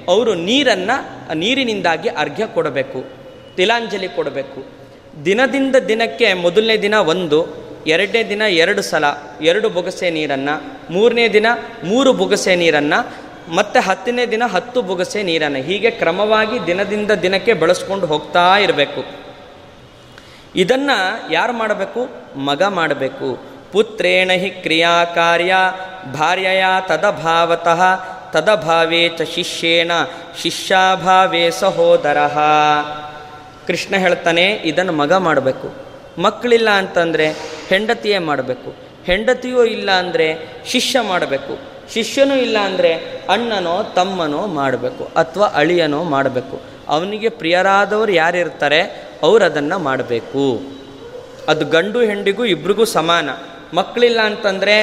ಅವರು 0.08 0.34
ನೀರನ್ನು, 0.34 0.96
ನೀರಿನಿಂದಾಗಿ 1.34 2.08
ಅರ್ಘ್ಯ 2.08 2.46
ಕೊಡಬೇಕು, 2.46 3.04
ತಿಲಾಂಜಲಿ 3.56 4.08
ಕೊಡಬೇಕು. 4.08 4.60
ದಿನದಿಂದ 5.24 5.76
ದಿನಕ್ಕೆ 5.76 6.34
ಮೊದಲನೇ 6.34 6.76
ದಿನ 6.76 6.94
ಒಂದು 6.94 7.65
ಎರಡನೇ 7.86 8.22
ದಿನ 8.22 8.42
ಎರಡು 8.42 8.82
ಸಲ, 8.82 9.04
ಎರಡು 9.40 9.68
ಬೊಗಸೆ 9.70 10.10
ನೀರನ್ನು, 10.10 10.62
ಮೂರನೇ 10.92 11.28
ದಿನ 11.28 11.46
ಮೂರು 11.84 12.12
ಬೊಗಸೆ 12.12 12.56
ನೀರನ್ನು, 12.56 13.26
ಮತ್ತು 13.54 13.80
ಹತ್ತನೇ 13.80 14.26
ದಿನ 14.26 14.42
ಹತ್ತು 14.52 14.82
ಬೊಗಸೆ 14.82 15.22
ನೀರನ್ನು. 15.22 15.58
ಹೀಗೆ 15.58 15.90
ಕ್ರಮವಾಗಿ 15.90 16.66
ದಿನದಿಂದ 16.66 17.10
ದಿನಕ್ಕೆ 17.10 17.52
ಬಳಸ್ಕೊಂಡು 17.52 18.06
ಹೋಗ್ತಾ 18.06 18.58
ಇರಬೇಕು. 18.58 19.04
ಇದನ್ನು 20.56 21.32
ಯಾರು 21.32 21.52
ಮಾಡಬೇಕು? 21.52 22.08
ಮಗ 22.38 22.62
ಮಾಡಬೇಕು. 22.62 23.56
ಪುತ್ರೇಣ 23.72 24.30
ಹಿ 24.32 24.50
ಕ್ರಿಯಾ 24.50 25.04
ಕಾರ್ಯ 25.04 25.54
ಭಾರ್ಯೆಯ 26.12 26.64
ತದಭಾವತಃ 26.88 27.82
ತದಭಾವೇ 28.32 29.08
ಚ 29.08 29.22
ಶಿಷ್ಯೇಣ 29.22 29.92
ಶಿಷ್ಯಾಭಾವೇ 30.42 31.50
ಸಹೋದರ. 31.50 32.16
ಕೃಷ್ಣ 33.66 33.96
ಹೇಳ್ತಾನೆ, 33.96 34.44
ಇದನ್ನು 34.44 34.92
ಮಗ 34.92 35.12
ಮಾಡಬೇಕು. 35.12 35.85
ಮಕ್ಕಳಿಲ್ಲ 36.24 36.68
ಅಂತಂದರೆ 36.82 37.26
ಹೆಂಡತಿಯೇ 37.70 38.18
ಮಾಡಬೇಕು. 38.28 38.70
ಹೆಂಡತಿಯೂ 39.08 39.62
ಇಲ್ಲ 39.76 39.88
ಅಂದರೆ 40.02 40.28
ಶಿಷ್ಯ 40.72 41.00
ಮಾಡಬೇಕು. 41.10 41.54
ಶಿಷ್ಯನೂ 41.94 42.36
ಇಲ್ಲ 42.44 42.56
ಅಂದರೆ 42.68 42.92
ಅಣ್ಣನೋ 43.34 43.74
ತಮ್ಮನೋ 43.98 44.40
ಮಾಡಬೇಕು 44.60 45.04
ಅಥವಾ 45.22 45.48
ಅಳಿಯನೋ 45.60 46.00
ಮಾಡಬೇಕು. 46.14 46.56
ಅವನಿಗೆ 46.94 47.28
ಪ್ರಿಯರಾದವರು 47.40 48.12
ಯಾರಿರ್ತಾರೆ? 48.22 48.80
ಅವರು 49.26 49.42
ಅದನ್ನು 49.48 49.76
ಮಾಡಬೇಕು. 49.88 50.46
ಅದು 51.52 51.64
ಗಂಡು 51.74 52.00
ಹೆಂಡಿಗೂ 52.08 52.44
ಇಬ್ರಿಗೂ 52.54 52.84
ಸಮಾನ. 52.98 53.28
ಮಕ್ಕಳಿಲ್ಲ 53.78 54.20
ಅಂತಂದರೆ 54.30 54.76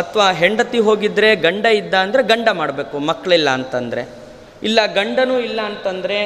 ಅಥವಾ 0.00 0.26
ಹೆಂಡತಿ 0.40 0.78
ಹೋಗಿದ್ದರೆ 0.86 1.28
ಗಂಡ 1.46 1.64
ಇದ್ದ 1.80 1.94
ಅಂದರೆ 2.04 2.22
ಗಂಡ 2.30 2.48
ಮಾಡಬೇಕು, 2.60 2.96
ಮಕ್ಕಳಿಲ್ಲ 3.10 3.48
ಅಂತಂದರೆ. 3.58 4.02
ಇಲ್ಲ 4.68 4.80
ಗಂಡನೂ 4.98 5.36
ಇಲ್ಲ 5.48 5.60
ಅಂತಂದರೆ 5.70 6.18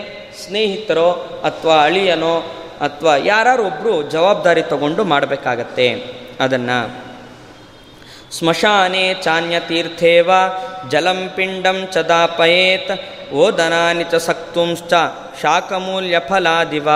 ಸ್ನೇಹಿತರೋ 0.42 1.10
ಅಥವಾ 1.48 1.76
ಅಳಿಯನೋ 1.84 2.34
ಅಥವಾ 2.80 3.16
ಯಾರು 3.16 3.64
ಒಬ್ಬರು 3.64 4.02
ಜವಾಬ್ದಾರಿ 4.02 4.62
ತಗೊಂಡು 4.62 5.04
ಮಾಡಬೇಕಾಗತ್ತೆ. 5.04 6.04
ಅದನ್ನು 6.40 7.08
ಸ್ಮಶಾನೆ 8.32 9.14
ಚಾನ್ಯತೀರ್ಥೇವ 9.14 10.30
ಜಲಂ 10.90 11.30
ಪಿಂಡಂ 11.34 11.88
ಚದಾಪಯೇತ್ 11.92 12.90
ಓದನಾನಿ 13.32 14.04
ಚ 14.04 14.14
ಸಕ್ತುಂಶ್ಚ 14.14 14.92
ಶಾಖಮೂಲ್ಯ 15.42 16.20
ಫಲಾದಿವ. 16.28 16.88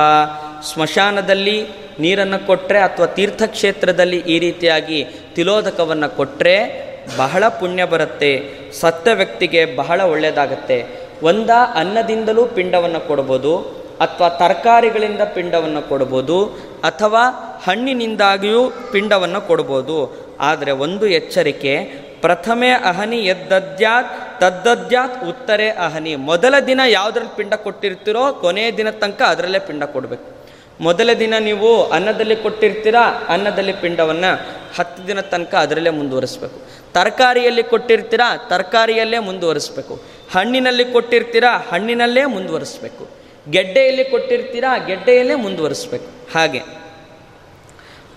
ಸ್ಮಶಾನದಲ್ಲಿ 0.62 1.66
ನೀರನ್ನು 2.00 2.46
ಕೊಟ್ಟರೆ 2.46 2.78
ಅಥವಾ 2.78 3.06
ತೀರ್ಥಕ್ಷೇತ್ರದಲ್ಲಿ 3.06 4.16
ಈ 4.16 4.38
ರೀತಿಯಾಗಿ 4.38 5.04
ತಿಲೋದಕವನ್ನು 5.34 6.16
ಕೊಟ್ಟರೆ 6.16 6.82
ಬಹಳ 7.16 7.48
ಪುಣ್ಯ 7.48 7.84
ಬರುತ್ತೆ. 7.84 8.42
ಸತ್ತ 8.80 9.08
ವ್ಯಕ್ತಿಗೆ 9.14 9.76
ಬಹಳ 9.76 10.00
ಒಳ್ಳೆಯದಾಗತ್ತೆ 10.00 10.86
ಒಂದ 11.22 11.50
ಅನ್ನದಿಂದಲೂ 11.74 12.46
ಪಿಂಡವನ್ನು 12.46 13.00
ಕೊಡ್ಬೋದು. 13.00 13.81
ಅಥವಾ 14.03 14.28
ತರಕಾರಿಗಳಿಂದ 14.28 15.20
ಪಿಂಡವನ್ನು 15.34 15.82
ಕೊಡ್ಬೋದು 15.88 16.44
ಅಥವಾ 16.84 17.24
ಹಣ್ಣಿನಿಂದಾಗಿಯೂ 17.64 18.70
ಪಿಂಡವನ್ನು 18.92 19.40
ಕೊಡ್ಬೋದು. 19.40 19.96
ಆದರೆ 20.40 20.70
ಒಂದು 20.70 21.07
ಎಚ್ಚರಿಕೆ, 21.07 21.74
ಪ್ರಥಮೆ 22.20 22.70
ಅಹನಿ 22.70 23.16
ಎದ್ದದ್ಯಾತ್, 23.16 24.40
ತದ್ದದ್ಯಾತ್ 24.40 25.24
ಉತ್ತರೆ 25.28 25.70
ಅಹನಿ. 25.70 26.16
ಮೊದಲ 26.16 26.55
ದಿನ 26.66 26.80
ಯಾವುದ್ರಲ್ಲಿ 26.88 27.36
ಪಿಂಡ 27.36 27.55
ಕೊಟ್ಟಿರ್ತೀರೋ 27.55 28.32
ಕೊನೆಯ 28.32 28.70
ದಿನ 28.70 28.90
ತನಕ 28.90 29.22
ಅದರಲ್ಲೇ 29.22 29.59
ಪಿಂಡ 29.59 29.84
ಕೊಡಬೇಕು. 29.84 30.42
ಮೊದಲ 30.80 31.11
ದಿನ 31.18 31.34
ನೀವು 31.38 31.90
ಅನ್ನದಲ್ಲಿ 31.90 32.36
ಕೊಟ್ಟಿರ್ತೀರಾ, 32.36 33.05
ಅನ್ನದಲ್ಲಿ 33.28 33.72
ಪಿಂಡವನ್ನು 33.72 34.30
ಹತ್ತು 34.78 35.09
ದಿನ 35.09 35.20
ತನಕ 35.20 35.55
ಅದರಲ್ಲೇ 35.55 35.90
ಮುಂದುವರಿಸಬೇಕು. 35.90 36.59
ತರಕಾರಿಯಲ್ಲಿ 36.92 37.62
ಕೊಟ್ಟಿರ್ತೀರಾ, 37.62 38.36
ತರಕಾರಿಯಲ್ಲೇ 38.36 39.18
ಮುಂದುವರಿಸಬೇಕು. 39.18 39.94
ಹಣ್ಣಿನಲ್ಲಿ 40.32 40.84
ಕೊಟ್ಟಿರ್ತೀರಾ, 40.84 41.53
ಹಣ್ಣಿನಲ್ಲೇ 41.72 42.24
ಮುಂದುವರಿಸ್ಬೇಕು. 42.24 43.21
ಗೆಡ್ಡೆಯಲ್ಲಿ 43.51 44.05
ಕೊಟ್ಟಿರ್ತೀರಾ, 44.05 44.78
ಗೆಡ್ಡೆಯಲ್ಲೇ 44.78 45.34
ಮುಂದುವರಿಸ್ಬೇಕು. 45.34 46.07
ಹಾಗೆ. 46.34 46.59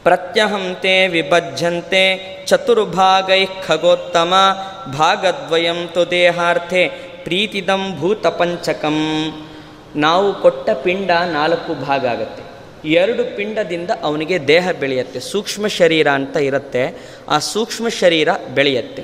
ಪ್ರತ್ಯಹಂತೆ 0.04 1.08
ವಿಭಜ್ಯಂತೆ 1.08 2.36
ಚತುರ್ಭಾಗೈ 2.48 3.46
ಖಗೋತ್ತಮ, 3.46 4.34
ಭಾಗದ್ವಯಂ 4.98 5.88
ತು 5.94 6.12
ದೇಹಾರ್ಥೆ 6.12 6.88
ಪ್ರೀತಿದಂ 7.24 7.96
ಭೂತ 8.00 8.28
ಪಂಚಕಂ 8.28 9.32
ನಾವು 9.96 10.42
ಕೊಟ್ಟ 10.42 10.70
ಪಿಂಡ 10.70 11.12
ನಾಲ್ಕು 11.12 11.74
ಭಾಗ 11.74 12.08
ಆಗುತ್ತೆ. 12.08 12.44
ಎರಡು 12.90 13.36
ಪಿಂಡದಿಂದ 13.36 13.90
ಅವನಿಗೆ 14.02 14.48
ದೇಹ 14.48 14.72
ಬೆಳೆಯುತ್ತೆ, 14.72 15.20
ಸೂಕ್ಷ್ಮ 15.20 15.68
ಶರೀರ 15.68 16.08
ಅಂತ 16.08 16.38
ಇರುತ್ತೆ, 16.38 17.08
ಆ 17.30 17.40
ಸೂಕ್ಷ್ಮ 17.40 17.90
ಶರೀರ 17.90 18.30
ಬೆಳೆಯುತ್ತೆ. 18.54 19.04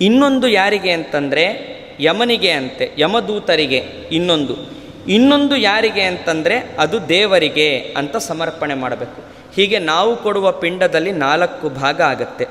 ಇನ್ನೊಂದು 0.00 0.48
ಯಾರಿಗೆ 0.48 0.90
ಅಂತಂದರೆ, 0.90 1.72
ಯಮನಿಗೆ 2.00 2.50
ಅಂತೆ, 2.50 2.90
ಯಮದೂತರಿಗೆ 2.98 3.84
ಇನ್ನೊಂದು. 4.12 4.81
ಇನ್ನೊಂದು 5.08 5.56
ಯಾರಿಗೆ 5.56 6.02
ಅಂತಂದರೆ 6.02 6.56
ಅದು 6.78 7.08
ದೇವರಿಗೆ 7.08 7.94
ಅಂತ 7.96 8.16
ಸಮರ್ಪಣೆ 8.16 8.74
ಮಾಡಬೇಕು. 8.74 9.22
ಹೀಗೆ 9.54 9.78
ನಾವು 9.78 10.16
ಕೊಡುವ 10.16 10.52
ಪಿಂಡದಲ್ಲಿ 10.52 11.12
ನಾಲ್ಕು 11.12 11.68
ಭಾಗ 11.68 12.00
ಆಗುತ್ತೆ. 12.00 12.46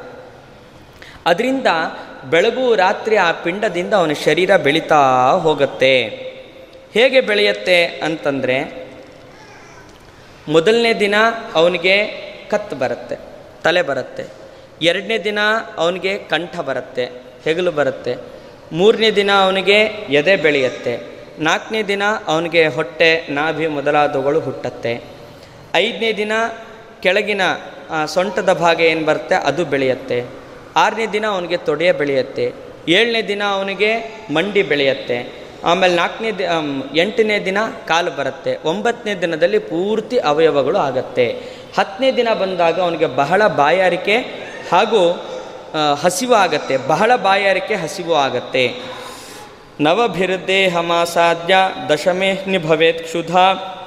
ಅದರಿಂದ 1.26 1.68
ಬೆಳಗು 2.30 2.76
ರಾತ್ರಿ 2.76 3.18
ಆ 3.18 3.32
ಪಿಂಡದಿಂದ 3.32 3.94
ಅವನ 3.94 4.12
ಶರೀರ 4.26 4.58
ಬೆಳೀತಾ 4.58 5.00
ಹೋಗುತ್ತೆ. 5.32 6.08
ಹೇಗೆ 6.94 7.22
ಬೆಳೆಯುತ್ತೆ 7.22 7.86
ಅಂತಂದರೆ 7.86 8.82
ಮೊದಲನೇ 10.50 10.94
ದಿನ 10.94 11.16
ಅವನಿಗೆ 11.56 11.96
ಕತ್ತು 12.50 12.76
ಬರುತ್ತೆ, 12.76 13.18
ತಲೆ 13.64 13.82
ಬರುತ್ತೆ. 13.82 14.26
ಎರಡನೇ 14.82 15.18
ದಿನ 15.18 15.40
ಅವನಿಗೆ 15.78 16.18
ಕಂಠ 16.18 16.60
ಬರುತ್ತೆ, 16.60 17.06
ಹೆಗಲು 17.44 17.72
ಬರುತ್ತೆ. 17.72 18.16
ಮೂರನೇ 18.72 19.12
ದಿನ 19.12 19.32
ಅವನಿಗೆ 19.32 19.80
ಎದೆ 20.10 20.36
ಬೆಳೆಯುತ್ತೆ. 20.36 21.11
ನಾಲ್ಕನೇ 21.40 21.84
ದಿನ 21.84 22.04
ಅವನಿಗೆ 22.28 22.68
ಹೊಟ್ಟೆ, 22.68 23.28
ನಾಭಿ 23.30 23.68
ಮೊದಲಾದವುಗಳು 23.68 24.40
ಹುಟ್ಟತ್ತೆ. 24.40 25.04
ಐದನೇ 25.76 26.14
ದಿನ 26.14 26.32
ಕೆಳಗಿನ 27.04 27.42
ಸೊಂಟದ 28.06 28.54
ಭಾಗ 28.54 28.82
ಏನು 28.82 29.06
ಬರುತ್ತೆ? 29.06 29.36
ಅದು 29.36 29.66
ಬೆಳೆಯುತ್ತೆ. 29.66 30.26
ಆರನೇ 30.76 31.06
ದಿನ 31.06 31.26
ಅವನಿಗೆ 31.28 31.58
ತೊಡೆಯ 31.58 31.92
ಬೆಳೆಯುತ್ತೆ. 31.92 32.54
ಏಳನೇ 32.88 33.22
ದಿನ 33.22 33.44
ಅವನಿಗೆ 33.50 34.18
ಮಂಡಿ 34.34 34.64
ಬೆಳೆಯುತ್ತೆ. 34.64 35.42
ಆಮೇಲೆ 35.64 35.96
ನಾಲ್ಕನೇ 35.96 36.32
ದಿ 36.32 36.44
ಎಂಟನೇ 37.00 37.46
ದಿನ 37.46 37.58
ಕಾಲು 37.88 38.12
ಬರುತ್ತೆ. 38.12 38.58
ಒಂಬತ್ತನೇ 38.66 39.16
ದಿನದಲ್ಲಿ 39.16 39.60
ಪೂರ್ತಿ 39.60 40.18
ಅವಯವಗಳು 40.18 40.78
ಆಗತ್ತೆ. 40.78 41.28
ಹತ್ತನೇ 41.80 42.12
ದಿನ 42.12 42.28
ಬಂದಾಗ 42.42 42.80
ಅವನಿಗೆ 42.80 43.06
ಬಹಳ 43.06 43.48
ಬಾಯಾರಿಕೆ 43.48 44.18
ಹಾಗೂ 44.72 45.30
ಹಸಿವು 46.02 46.34
ಆಗತ್ತೆ. 46.34 46.78
ಬಹಳ 46.78 47.16
ಬಾಯಾರಿಕೆ, 47.16 47.76
ಹಸಿವು 47.76 48.16
ಆಗತ್ತೆ. 48.16 48.76
ನವಭಿರ್ದೇಹಮಾಸಾದ್ಯ 49.82 51.56
ದಶಮೇಹ್ನಿ 51.94 52.58
ಭವೇತ್ 52.58 53.04
ಕ್ಷುಧಾ. 53.04 53.78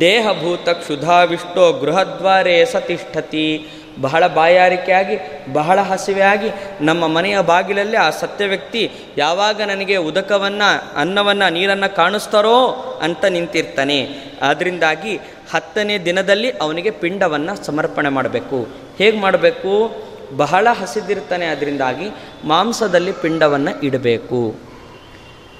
ದೇಹಭೂತ 0.00 0.68
ಕ್ಷುಧಾವಿಷ್ಟೋ 0.68 1.72
ಗೃಹದ್ವಾರೇ 1.72 2.64
ಸತಿಷ್ಠತಿ. 2.64 3.68
ಬಹಳ 4.00 4.26
ಬಾಯಾರಿಕೆಯಾಗಿ, 4.26 5.18
ಬಹಳ 5.52 5.80
ಹಸಿವೆಯಾಗಿ 5.80 6.50
ನಮ್ಮ 6.80 7.06
ಮನೆಯ 7.06 7.40
ಬಾಗಿಲಲ್ಲಿ 7.40 7.96
ಆ 7.96 8.10
ಸತ್ಯ 8.10 8.46
ವ್ಯಕ್ತಿ 8.46 8.90
ಯಾವಾಗ 9.16 9.62
ನನಗೆ 9.62 9.96
ಉದಕವನ್ನು, 9.96 10.96
ಅನ್ನವನ್ನು, 10.96 11.52
ನೀರನ್ನು 11.52 11.96
ಕಾಣಿಸ್ತಾರೋ 11.96 12.68
ಅಂತ 13.02 13.24
ನಿಂತಿರ್ತಾನೆ. 13.24 14.08
ಆದ್ದರಿಂದಾಗಿ 14.42 15.20
ಹತ್ತನೇ 15.54 15.98
ದಿನದಲ್ಲಿ 15.98 16.50
ಅವನಿಗೆ 16.50 16.90
ಪಿಂಡವನ್ನು 16.90 17.64
ಸಮರ್ಪಣೆ 17.64 18.08
ಮಾಡಬೇಕು. 18.08 18.68
ಹೇಗೆ 18.98 19.20
ಮಾಡಬೇಕು? 19.20 20.02
ಬಹಳ 20.36 20.68
ಹಸಿದಿರ್ತಾನೆ 20.80 21.46
ಅದರಿಂದಾಗಿ 21.46 22.10
ಮಾಂಸದಲ್ಲಿ 22.44 23.12
ಪಿಂಡವನ್ನು 23.12 23.80
ಇಡಬೇಕು. 23.84 24.71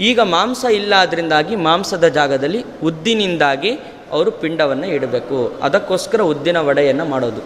ಈಗ 0.00 0.20
ಮಾಂಸ 0.20 0.64
ಇಲ್ಲ 0.64 0.94
ಅದರಿಂದಾಗಿ 0.94 1.56
ಮಾಂಸದ 1.56 2.08
ಜಾಗದಲ್ಲಿ 2.08 2.64
ಉದ್ದಿನಿಂದಾಗಿ 2.82 3.70
ಅವರು 4.10 4.30
ಪಿಂಡವನ್ನು 4.30 4.86
ಇಡಬೇಕು. 4.86 5.58
ಅದಕ್ಕೋಸ್ಕರ 5.62 6.20
ಉದ್ದಿನ 6.20 6.60
ವಡೆಯನ್ನು 6.60 7.04
ಮಾಡೋದು. 7.04 7.42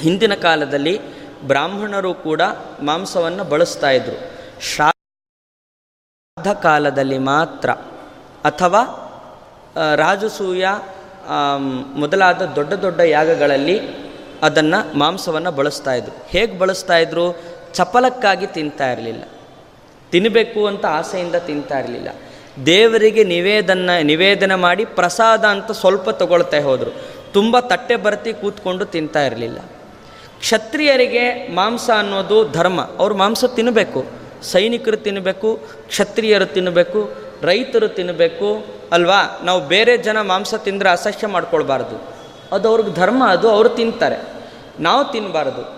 ಹಿಂದಿನ 0.00 0.34
ಕಾಲದಲ್ಲಿ 0.34 0.94
ಬ್ರಾಹ್ಮಣರು 1.46 2.14
ಕೂಡ 2.14 2.42
ಮಾಂಸವನ್ನು 2.82 3.44
ಬಳಸ್ತಾ 3.44 3.90
ಇದ್ರು. 3.90 4.16
ಶ್ರಾದ್ದ 4.60 6.52
ಕಾಲದಲ್ಲಿ 6.52 7.18
ಮಾತ್ರ 7.18 7.70
ಅಥವಾ 8.44 8.82
ರಾಜಸೂಯ 9.96 10.66
ಮೊದಲಾದ 11.94 12.42
ದೊಡ್ಡ 12.42 12.72
ದೊಡ್ಡ 12.72 13.00
ಯಾಗಗಳಲ್ಲಿ 13.00 13.80
ಅದನ್ನು 14.42 14.98
ಮಾಂಸವನ್ನು 14.98 15.50
ಬಳಸ್ತಾ 15.50 15.92
ಇದ್ರು. 15.92 16.26
ಹೇಗೆ 16.28 16.58
ಬಳಸ್ತಾ 16.58 16.96
ಇದ್ರು? 16.96 17.38
ಚಪಲಕ್ಕಾಗಿ 17.74 18.46
ತಿಂತಾ 18.46 18.92
ಇರಲಿಲ್ಲ. 18.92 19.22
ತಿನ್ನಬೇಕು 20.12 20.66
ಅಂತ 20.66 20.86
ಆಸೆಯಿಂದ 20.86 21.34
ತಿಂತಾ 21.34 21.78
ಇರಲಿಲ್ಲ. 21.78 22.08
ದೇವರಿಗೆ 22.66 23.24
ನಿವೇದನ 23.24 23.90
ನಿವೇದನ 24.02 24.54
ಮಾಡಿ 24.54 24.84
ಪ್ರಸಾದ 24.84 25.44
ಅಂತ 25.44 25.72
ಸ್ವಲ್ಪ 25.72 26.10
ತಗೊಳ್ತಾ 26.10 26.60
ಹೋದರು. 26.60 26.90
ತುಂಬ 27.32 27.58
ತಟ್ಟೆ 27.60 27.96
ಬರ್ತಿ 27.96 28.32
ಕೂತ್ಕೊಂಡು 28.32 28.84
ತಿಂತಾ 28.84 29.26
ಇರಲಿಲ್ಲ. 29.26 29.58
ಕ್ಷತ್ರಿಯರಿಗೆ 30.38 31.54
ಮಾಂಸ 31.54 31.90
ಅನ್ನೋದು 31.98 32.48
ಧರ್ಮ. 32.48 32.80
ಅವರು 32.98 33.16
ಮಾಂಸ 33.16 33.44
ತಿನ್ನಬೇಕು 33.44 34.06
ಸೈನಿಕರು 34.42 34.96
ತಿನ್ನಬೇಕು 34.96 35.60
ಕ್ಷತ್ರಿಯರು 35.88 36.46
ತಿನ್ನಬೇಕು 36.46 37.10
ರೈತರು 37.42 37.88
ತಿನ್ನಬೇಕು 37.88 38.66
ಅಲ್ವಾ? 38.92 39.40
ನಾವು 39.44 39.60
ಬೇರೆ 39.60 39.96
ಜನ 39.96 40.20
ಮಾಂಸ 40.20 40.54
ತಿಂದರೆ 40.54 40.88
ಅಸಹ್ಯ 40.88 41.26
ಮಾಡ್ಕೊಳ್ಬಾರ್ದು. 41.26 42.16
ಅದು 42.52 42.68
ಅವ್ರಿಗೆ 42.68 42.94
ಧರ್ಮ, 42.94 43.28
ಅದು 43.28 43.50
ಅವರು 43.50 43.68
ತಿಂತಾರೆ. 43.68 44.16
ನಾವು 44.80 45.12
ತಿನ್ನಬಾರ್ದು 45.12 45.75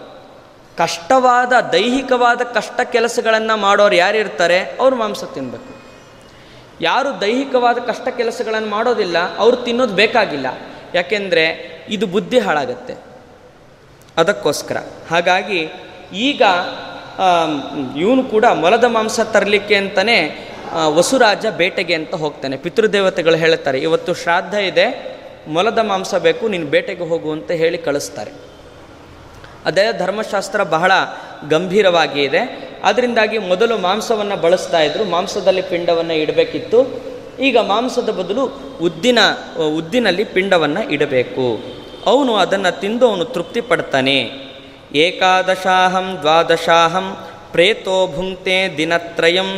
ಕಷ್ಟವಾದ, 0.78 1.52
ದೈಹಿಕವಾದ 1.72 2.40
ಕಷ್ಟ 2.54 2.80
ಕೆಲಸಗಳನ್ನು 2.92 3.56
ಮಾಡೋರು 3.56 3.94
ಯಾರಿರ್ತಾರೆ? 3.94 4.58
ಅವ್ರು 4.80 4.96
ಮಾಂಸ 4.96 5.24
ತಿನ್ನಬೇಕು 5.34 5.72
ಯಾರು 6.80 7.10
ದೈಹಿಕವಾದ 7.20 7.78
ಕಷ್ಟ 7.86 8.08
ಕೆಲಸಗಳನ್ನು 8.16 8.68
ಮಾಡೋದಿಲ್ಲ, 8.68 9.36
ಅವರು 9.36 9.56
ತಿನ್ನೋದು 9.56 9.94
ಬೇಕಾಗಿಲ್ಲ. 9.94 10.48
ಯಾಕೆಂದರೆ 10.94 11.44
ಇದು 11.88 12.06
ಬುದ್ಧಿ 12.06 12.38
ಹಾಳಾಗತ್ತೆ. 12.38 12.94
ಅದಕ್ಕೋಸ್ಕರ. 14.16 14.78
ಹಾಗಾಗಿ 15.10 15.60
ಈಗ 16.28 16.42
ಇವನು 17.96 18.22
ಕೂಡ 18.24 18.44
ಮೊಲದ 18.44 18.84
ಮಾಂಸ 18.84 19.20
ತರಲಿಕ್ಕೆ 19.20 19.76
ಅಂತಲೇ 19.76 20.18
ವಸುರಾಜ 20.94 21.46
ಬೇಟೆಗೆ 21.56 21.94
ಅಂತ 21.94 22.14
ಹೋಗ್ತಾನೆ. 22.14 22.56
ಪಿತೃದೇವತೆಗಳು 22.56 23.36
ಹೇಳ್ತಾರೆ, 23.36 23.78
ಇವತ್ತು 23.78 24.14
ಶ್ರಾದ್ದ 24.14 24.54
ಇದೆ, 24.70 24.86
ಮೊಲದ 25.48 25.78
ಮಾಂಸ 25.78 26.14
ಬೇಕು, 26.14 26.48
ನೀನು 26.48 26.66
ಬೇಟೆಗೆ 26.66 27.04
ಹೋಗು 27.08 27.32
ಅಂತ 27.32 27.50
ಹೇಳಿ 27.50 27.78
ಕಳಿಸ್ತಾರೆ. 27.78 28.47
ಅದೇ 29.68 29.98
ಧರ್ಮಶಾಸ್ತ್ರ 29.98 30.62
ಬಹಳ 30.62 30.92
ಗಂಭೀರವಾಗಿ 31.48 32.22
ಇದೆ. 32.22 32.42
ಅದರಿಂದಾಗಿ 32.84 33.38
ಮೊದಲು 33.38 33.78
ಮಾಂಸವನ್ನು 33.78 34.36
ಬಳಸ್ತಾ 34.36 34.80
ಇದ್ರು. 34.80 35.04
ಮಾಂಸದಲ್ಲಿ 35.04 35.62
ಪಿಂಡವನ್ನು 35.62 36.12
ಇಡಬೇಕಿತ್ತು. 36.12 36.78
ಈಗ 37.40 37.58
ಮಾಂಸದ 37.58 38.08
ಬದಲು 38.10 38.44
ಉದ್ದಿನ, 38.82 39.18
ಉದ್ದಿನಲ್ಲಿ 39.76 40.24
ಪಿಂಡವನ್ನು 40.24 40.82
ಇಡಬೇಕು. 40.90 41.46
ಅವನು 42.06 42.36
ಅದನ್ನು 42.36 42.80
ತಿಂದು 42.80 43.08
ಅವನು 43.10 43.24
ತೃಪ್ತಿ 43.24 43.60
ಪಡ್ತಾನೆ 43.60 44.18
ಏಕಾದಶಾಹಂ 44.94 46.18
ದ್ವಾದಶಾಹಂ 46.20 47.06
ಪ್ರೇತೋ 47.52 48.12
ಭುಂಕ್ತೆ 48.16 48.74
ದಿನತ್ರಯಂ 48.76 49.50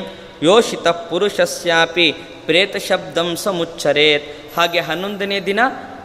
ಯೋಷಿತ 0.42 0.88
ಪುರುಷಸ್ಯಾಪಿ 0.88 2.14
ಪ್ರೇತ 2.46 2.76
ಶಬ್ದಂ 2.76 3.36
ಮುಚ್ಚರೇತ್ 3.52 4.58
ಹಾಗೆ 4.58 4.80
ಹನ್ನೊಂದನೇ 4.80 5.40
ದಿನ, 5.40 5.60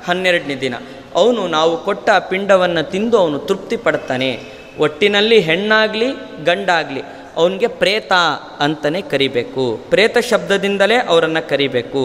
ಹನ್ನೆರಡನೇ 0.06 0.56
ದಿನ. 0.56 0.76
ಅವನು 1.16 1.48
ನಾವು 1.48 1.74
ಕೊಟ್ಟ 1.84 2.10
ಪಿಂಡವನ್ನು 2.30 2.84
ತಿಂದು 2.92 3.18
ಅವನು 3.18 3.40
ತೃಪ್ತಿ 3.40 3.78
ಪಡ್ತಾನೆ. 3.78 4.32
ಒಟ್ಟಿನಲ್ಲಿ 4.80 5.40
ಹೆಣ್ಣಾಗಲಿ, 5.40 6.10
ಗಂಡಾಗಲಿ, 6.44 7.02
ಅವನಿಗೆ 7.36 7.68
ಪ್ರೇತ 7.68 8.14
ಅಂತಲೇ 8.60 9.02
ಕರಿಬೇಕು. 9.02 9.80
ಪ್ರೇತ 9.90 10.18
ಶಬ್ದದಿಂದಲೇ 10.18 10.96
ಅವರನ್ನು 10.96 11.50
ಕರಿಬೇಕು. 11.50 12.04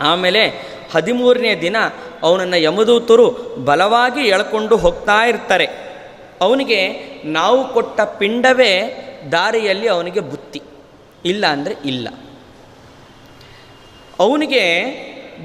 ಆಮೇಲೆ 0.00 0.42
ಹದಿಮೂರನೇ 0.94 1.52
ದಿನ 1.60 1.76
ಅವನನ್ನು 2.22 2.56
ಯಮದೂತರು 2.56 3.26
ಬಲವಾಗಿ 3.64 4.22
ಎಳ್ಕೊಂಡು 4.28 4.76
ಹೋಗ್ತಾ 4.76 5.18
ಇರ್ತಾರೆ. 5.26 5.66
ಅವನಿಗೆ 6.40 6.80
ನಾವು 7.24 7.68
ಕೊಟ್ಟ 7.68 8.00
ಪಿಂಡವೇ 8.18 8.72
ದಾರಿಯಲ್ಲಿ 9.32 9.88
ಅವನಿಗೆ 9.88 10.20
ಬುತ್ತಿ, 10.20 10.62
ಇಲ್ಲ 11.24 11.46
ಅಂದರೆ 11.46 11.74
ಇಲ್ಲ. 11.84 12.08
ಅವನಿಗೆ 14.20 14.64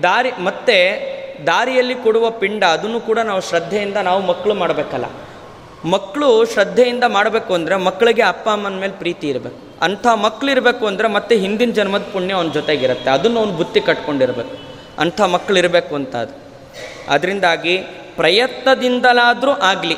ದಾರಿ, 0.04 0.32
ಮತ್ತೆ 0.40 0.78
ದಾರಿಯಲ್ಲಿ 1.46 1.96
ಕೊಡುವ 1.96 2.30
ಪಿಂಡ 2.30 2.64
ಅದನ್ನು 2.64 3.00
ಕೂಡ 3.00 3.20
ನಾವು 3.20 3.42
ಶ್ರದ್ಧೆಯಿಂದ 3.42 3.98
ನಾವು 3.98 4.22
ಮಕ್ಕಳು 4.22 4.54
ಮಾಡಬೇಕಲ್ಲ. 4.54 5.06
ಮಕ್ಕಳು 5.86 6.46
ಶ್ರದ್ಧೆಯಿಂದ 6.46 7.04
ಮಾಡಬೇಕು 7.08 7.54
ಅಂದರೆ 7.54 7.76
ಮಕ್ಕಳಿಗೆ 7.76 8.22
ಅಪ್ಪ 8.22 8.50
ಅಮ್ಮನ 8.50 8.74
ಮೇಲೆ 8.74 8.94
ಪ್ರೀತಿ 8.94 9.30
ಇರಬೇಕು. 9.30 9.80
ಅಂಥ 9.82 10.08
ಮಕ್ಕಳು 10.08 10.52
ಇರಬೇಕು 10.52 10.86
ಅಂದರೆ 10.86 11.08
ಮತ್ತೆ 11.08 11.38
ಹಿಂದಿನ 11.38 11.72
ಜನ್ಮದ 11.72 12.02
ಪುಣ್ಯ 12.14 12.34
ಅವನ 12.34 12.50
ಜೊತೆಗಿರುತ್ತೆ. 12.50 13.10
ಅದನ್ನು 13.10 13.40
ಅವ್ನು 13.40 13.54
ಬುತ್ತಿ 13.54 13.82
ಕಟ್ಕೊಂಡಿರ್ಬೇಕು. 13.82 14.58
ಅಂಥ 15.00 15.22
ಮಕ್ಕಳು 15.22 15.58
ಇರಬೇಕು 15.58 15.96
ಅಂತ 15.96 16.16
ಅದು 16.16 16.34
ಅದರಿಂದಾಗಿ 17.10 17.78
ಪ್ರಯತ್ನದಿಂದಲಾದರೂ 18.16 19.52
ಆಗಲಿ 19.52 19.96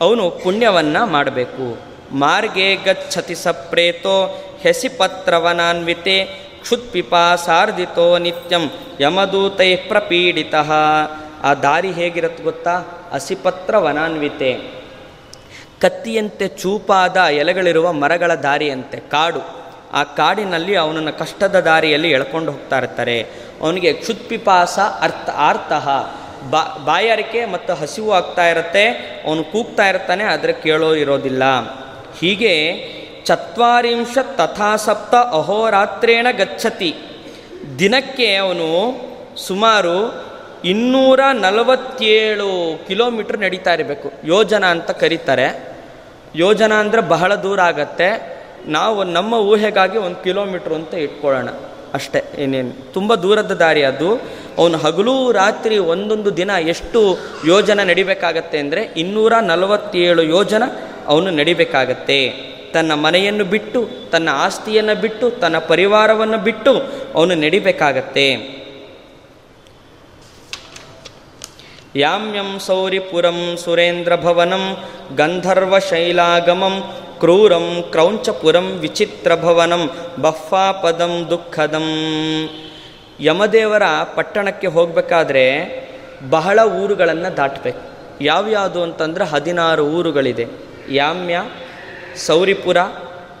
ಅವನು 0.00 0.30
ಪುಣ್ಯವನ್ನು 0.30 1.06
ಮಾಡಬೇಕು. 1.06 1.78
ಮಾರ್ಗೆ 2.12 2.74
ಗಚ್ಚತಿ 2.74 3.34
ಸಪ್ರೇತೋ 3.34 4.44
ಹೆಸಿಪತ್ರವನಾನ್ವಿತೆ 4.60 6.47
ಕ್ಷುತ್ಪಿಪಾಸಾರ್ಧಿತೋ 6.60 8.18
ನಿತ್ಯಂ 8.18 8.70
ಯಮದೂತೈ 9.00 9.76
ಪ್ರಪೀಡಿತ. 9.76 10.54
ಆ 11.42 11.54
ದಾರಿ 11.54 11.90
ಹೇಗಿರುತ್ತೆ 11.92 12.42
ಗೊತ್ತಾ? 12.42 12.74
ಹಸಿಪತ್ರ 13.12 13.76
ವನಾನ್ವಿತೆ 13.76 14.50
ಕತ್ತಿಯಂತೆ 15.80 16.48
ಚೂಪಾದ 16.48 17.16
ಎಲೆಗಳಿರುವ 17.16 17.92
ಮರಗಳ 17.92 18.34
ದಾರಿಯಂತೆ, 18.34 18.96
ಕಾಡು. 18.96 19.42
ಆ 19.92 20.02
ಕಾಡಿನಲ್ಲಿ 20.04 20.76
ಅವನನ್ನು 20.76 21.12
ಕಷ್ಟದ 21.18 21.60
ದಾರಿಯಲ್ಲಿ 21.60 22.10
ಎಳ್ಕೊಂಡು 22.10 22.52
ಹೋಗ್ತಾ 22.52 22.78
ಇರ್ತಾರೆ 22.78 23.26
ಅವನಿಗೆ 23.60 23.92
ಕ್ಷುತ್ಪಿಪಾಸ 23.92 24.78
ಅರ್ಥ 25.00 25.30
ಆರ್ತಃ. 25.30 25.88
ಬಾ, 26.50 26.62
ಬಾಯಾರಿಕೆ 26.84 27.44
ಮತ್ತು 27.46 27.74
ಹಸಿವು 27.74 28.12
ಆಗ್ತಾ 28.12 28.48
ಇರುತ್ತೆ 28.48 28.84
ಅವನು 29.26 29.44
ಕೂಗ್ತಾ 29.44 29.88
ಇರ್ತಾನೆ 29.88 30.24
ಆದರೆ 30.24 30.52
ಕೇಳೋ 30.52 30.94
ಇರೋದಿಲ್ಲ. 30.94 31.44
ಹೀಗೆ 32.18 32.54
ಚತ್ವಾರಿಂಶತ್ 33.28 34.38
ತಥಾ 34.38 34.76
ಸಪ್ತ 34.76 35.14
ಅಹೋರಾತ್ರೇಣ 35.14 36.26
ಗಚ್ಚತಿ. 36.38 36.94
ದಿನಕ್ಕೆ 37.78 38.34
ಅವನು 38.34 38.68
ಸುಮಾರು 39.36 40.28
ಇನ್ನೂರ 40.64 41.20
ನಲವತ್ತೇಳು 41.32 42.80
ಕಿಲೋಮೀಟ್ರ್ 42.88 43.38
ನಡೀತಾ 43.38 43.74
ಇರಬೇಕು. 43.74 44.12
ಯೋಜನ 44.24 44.64
ಅಂತ 44.64 44.90
ಕರೀತಾರೆ. 44.90 45.76
ಯೋಜನ 46.36 46.72
ಅಂದರೆ 46.74 47.00
ಬಹಳ 47.00 47.34
ದೂರ 47.34 47.60
ಆಗತ್ತೆ. 47.60 48.38
ನಾವು 48.66 49.04
ನಮ್ಮ 49.04 49.34
ಊಹೆಗಾಗಿ 49.34 49.98
ಒಂದು 49.98 50.24
ಕಿಲೋಮೀಟ್ರ್ 50.24 50.72
ಅಂತ 50.72 50.94
ಇಟ್ಕೊಳ್ಳೋಣ. 50.94 51.48
ಅಷ್ಟೇ, 51.94 52.22
ಏನೇನು? 52.38 52.92
ತುಂಬ 52.92 53.14
ದೂರದ 53.14 53.52
ದಾರಿ 53.52 53.82
ಅದು. 53.82 54.20
ಅವನು 54.58 54.78
ಹಗಲು 54.78 55.32
ರಾತ್ರಿ 55.32 55.78
ಒಂದೊಂದು 55.78 56.36
ದಿನ 56.36 56.50
ಎಷ್ಟು 56.50 57.18
ಯೋಜನೆ 57.46 57.84
ನಡಿಬೇಕಾಗತ್ತೆ 57.84 58.58
ಅಂದರೆ 58.58 58.82
ಇನ್ನೂರ 58.96 59.32
ನಲವತ್ತೇಳು 59.42 60.22
ಯೋಜನ 60.22 60.62
ಅವನು 61.06 61.30
ನಡಿಬೇಕಾಗತ್ತೆ. 61.30 62.57
ತನ್ನ 62.72 62.94
ಮನೆಯನ್ನು 62.94 63.44
ಬಿಟ್ಟು, 63.44 63.88
ತನ್ನ 64.12 64.28
ಆಸ್ತಿಯನ್ನು 64.32 65.00
ಬಿಟ್ಟು, 65.00 65.30
ತನ್ನ 65.30 65.58
ಪರಿವಾರವನ್ನು 65.58 66.38
ಬಿಟ್ಟು 66.38 66.72
ಅವನು 67.14 67.34
ನಡಿಬೇಕಾಗತ್ತೆ. 67.34 68.58
ಯಾಮ್ಯಂ 71.96 72.58
ಸೌರಿಪುರಂ 72.58 73.56
ಸುರೇಂದ್ರಭವನಂ 73.56 74.76
ಗಂಧರ್ವಶೈಲಾಗಮಂ 75.16 76.94
ಕ್ರೂರಂ 77.20 77.84
ಕ್ರೌಂಚಪುರಂ 77.90 78.64
ವಿಚಿತ್ರಭವನಂ 78.64 79.90
ಬಫ್ಫಾಪದಂ 80.20 81.26
ದುಃಖದಂ. 81.30 81.86
ಯಮದೇವರ 83.20 83.82
ಪಟ್ಟಣಕ್ಕೆ 84.14 84.66
ಹೋಗಬೇಕಾದ್ರೆ 84.66 85.44
ಬಹಳ 86.30 86.58
ಊರುಗಳನ್ನು 86.64 87.36
ದಾಟಬೇಕು. 87.36 87.80
ಯಾವ್ಯಾವುದು 88.20 88.82
ಅಂತಂದ್ರೆ 88.82 89.24
ಹದಿನಾರು 89.24 89.86
ಊರುಗಳಿದೆ. 89.86 90.46
ಯಾಮ್ಯ 90.90 91.42
ಸೌರಿಪುರ, 92.16 92.76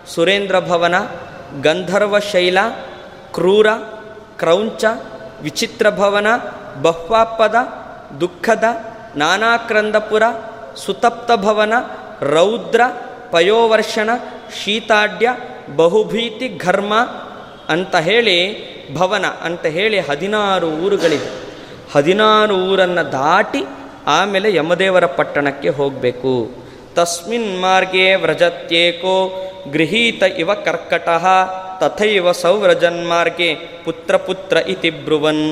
ಸುರೇಂದ್ರ 0.06 0.60
ಭವನ 0.60 0.94
ಗಂಧರ್ವಶೈಲ 1.62 2.58
ಕ್ರೂರ, 3.34 3.66
ಕ್ರೌಂಚ, 4.38 4.84
ವಿಚಿತ್ರ 5.42 5.90
ಭವನ, 5.90 6.26
ಬಹ್ವಾಪದ, 6.82 7.54
ದುಃಖದ, 8.20 8.64
ನಾನಾಕ್ರಂದಪುರ, 9.16 10.22
ಸುತಪ್ತ 10.76 11.32
ಭವನ, 11.32 11.72
ರೌದ್ರ, 12.20 12.80
ಪಯೋವರ್ಷಣ, 13.30 14.10
ಶೀತಾಡ್ಯ, 14.64 15.28
ಬಹುಭೀತಿ 15.76 16.56
ಘರ್ಮ 16.56 16.94
ಅಂತ 17.68 17.96
ಹೇಳಿ 17.96 18.68
ಭವನ 18.94 19.26
ಅಂತ 19.26 19.66
ಹೇಳಿ 19.66 20.00
ಹದಿನಾರು 20.00 20.66
ಊರುಗಳಿದೆ. 20.66 21.30
ಹದಿನಾರು 21.94 22.56
ಊರನ್ನು 22.56 23.12
ದಾಟಿ 23.12 23.64
ಆಮೇಲೆ 24.06 24.54
ಯಮದೇವರ 24.54 25.06
ಪಟ್ಟಣಕ್ಕೆ 25.06 25.68
ಹೋಗಬೇಕು. 25.68 26.57
ತಸ್ಮಿನ್ 26.98 27.50
ಮಾರ್ಗೆ 27.60 28.14
ವ್ರಜತ್ಯೇಕೋ 28.14 29.14
ಗೃಹೀತ 29.72 30.22
ಇವ 30.22 30.54
ಕರ್ಕಟಃ, 30.54 31.24
ತಥೈವ 31.80 32.32
ಸೌವ್ರಜನ್ಮಾರ್ಗೆ 32.32 33.54
ಪುತ್ರ 33.84 34.16
ಪುತ್ರ 34.16 34.56
ಇತಿ 34.56 34.90
ಬ್ರುವನ್. 34.90 35.44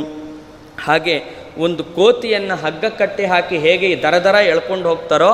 ಹಾಗೆ 0.84 1.16
ಒಂದು 1.58 1.84
ಕೋತಿಯನ್ನು 1.84 2.56
ಹಗ್ಗ 2.64 2.84
ಕಟ್ಟಿ 2.84 3.24
ಹಾಕಿ 3.24 3.58
ಹೇಗೆ 3.58 4.02
ದರ 4.02 4.16
ದರ 4.18 4.34
ಎಳ್ಕೊಂಡು 4.34 4.88
ಹೋಗ್ತಾರೋ 4.88 5.30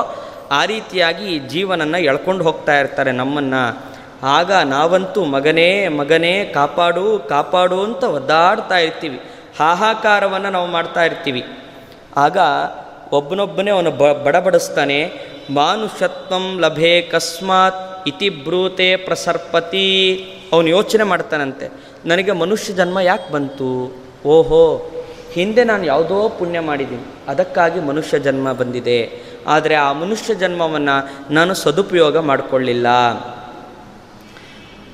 ಆ 0.51 0.65
ರೀತಿಯಾಗಿ 0.65 1.25
ಈ 1.35 1.39
ಜೀವನನ್ನು 1.39 1.99
ಎಳ್ಕೊಂಡು 2.01 2.43
ಹೋಗ್ತಾ 2.43 2.73
ಇರ್ತಾರೆ 2.79 3.11
ನಮ್ಮನ್ನು. 3.11 3.63
ಆಗ 4.27 4.51
ನಾವಂತೂ 4.51 5.21
ಮಗನೇ 5.25 5.87
ಮಗನೇ, 5.87 6.45
ಕಾಪಾಡು 6.45 7.19
ಕಾಪಾಡು 7.29 7.83
ಅಂತ 7.83 8.03
ಒದ್ದಾಡ್ತಾ 8.03 8.77
ಇರ್ತೀವಿ. 8.77 9.19
ಹಾಹಾಕಾರವನ್ನು 9.59 10.49
ನಾವು 10.49 10.67
ಮಾಡ್ತಾ 10.67 11.03
ಇರ್ತೀವಿ. 11.03 11.43
ಆಗ 12.17 12.37
ಒಬ್ಬನೊಬ್ಬನೇ 13.13 13.71
ಅವನು 13.71 13.91
ಬ, 13.91 14.03
ಬಡಬಡಿಸ್ತಾನೆ, 14.25 14.99
ಮಾನುಷತ್ವಂ 15.49 16.59
ಲಭೆ 16.59 17.01
ಕಸ್ಮಾತ್ 17.01 18.07
ಇತಿ 18.07 18.29
ಬ್ರೂತೆ 18.29 18.95
ಪ್ರಸರ್ಪತಿ. 18.95 19.89
ಅವನು 20.53 20.67
ಯೋಚನೆ 20.67 21.03
ಮಾಡ್ತಾನಂತೆ, 21.03 21.65
ನನಗೆ 22.05 22.31
ಮನುಷ್ಯ 22.31 22.73
ಜನ್ಮ 22.73 22.99
ಯಾಕೆ 22.99 23.31
ಬಂತು? 23.31 23.69
ಓಹೋ, 24.25 24.63
ಹಿಂದೆ 25.33 25.63
ನಾನು 25.63 25.85
ಯಾವುದೋ 25.85 26.29
ಪುಣ್ಯ 26.29 26.59
ಮಾಡಿದ್ದೀನಿ, 26.59 27.05
ಅದಕ್ಕಾಗಿ 27.27 27.79
ಮನುಷ್ಯ 27.79 28.19
ಜನ್ಮ 28.19 28.53
ಬಂದಿದೆ. 28.53 28.99
ಆದರೆ 29.47 29.75
ಆ 29.75 29.91
ಮನುಷ್ಯ 29.93 30.35
ಜನ್ಮವನ್ನು 30.35 30.95
ನಾನು 31.33 31.53
ಸದುಪಯೋಗ 31.53 32.17
ಮಾಡಿಕೊಳ್ಳಿಲ್ಲ. 32.17 32.87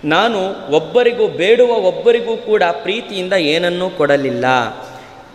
ನಾನು 0.03 0.39
ಒಬ್ಬರಿಗೂ 0.75 1.27
ಬೇಡುವ 1.27 1.69
ಒಬ್ಬರಿಗೂ 1.69 2.37
ಕೂಡ 2.37 2.63
ಪ್ರೀತಿಯಿಂದ 2.81 3.33
ಏನನ್ನೂ 3.33 3.89
ಕೊಡಲಿಲ್ಲ. 3.89 4.45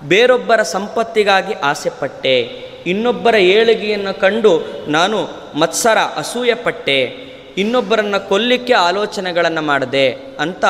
ಬೇರೊಬ್ಬರ 0.03 0.63
ಸಂಪತ್ತಿಗಾಗಿ 0.63 1.53
ಆಸೆಪಟ್ಟೆ. 1.53 2.64
ಇನ್ನೊಬ್ಬರ 2.87 3.35
ಏಳಿಗೆಯನ್ನು 3.35 4.13
ಕಂಡು 4.21 4.53
ನಾನು 4.89 5.19
ಮತ್ಸರ 5.61 5.99
ಅಸೂಯೆ 6.17 6.55
ಪಟ್ಟೆ 6.55 6.99
ಇನ್ನೊಬ್ಬರನ್ನು 7.59 8.29
ಕೊಲ್ಲಿಕ್ಕೆ 8.29 8.75
ಆಲೋಚನೆಗಳನ್ನು 8.89 9.63
ಮಾಡಿದೆ 9.63 10.07
ಅಂತ 10.41 10.65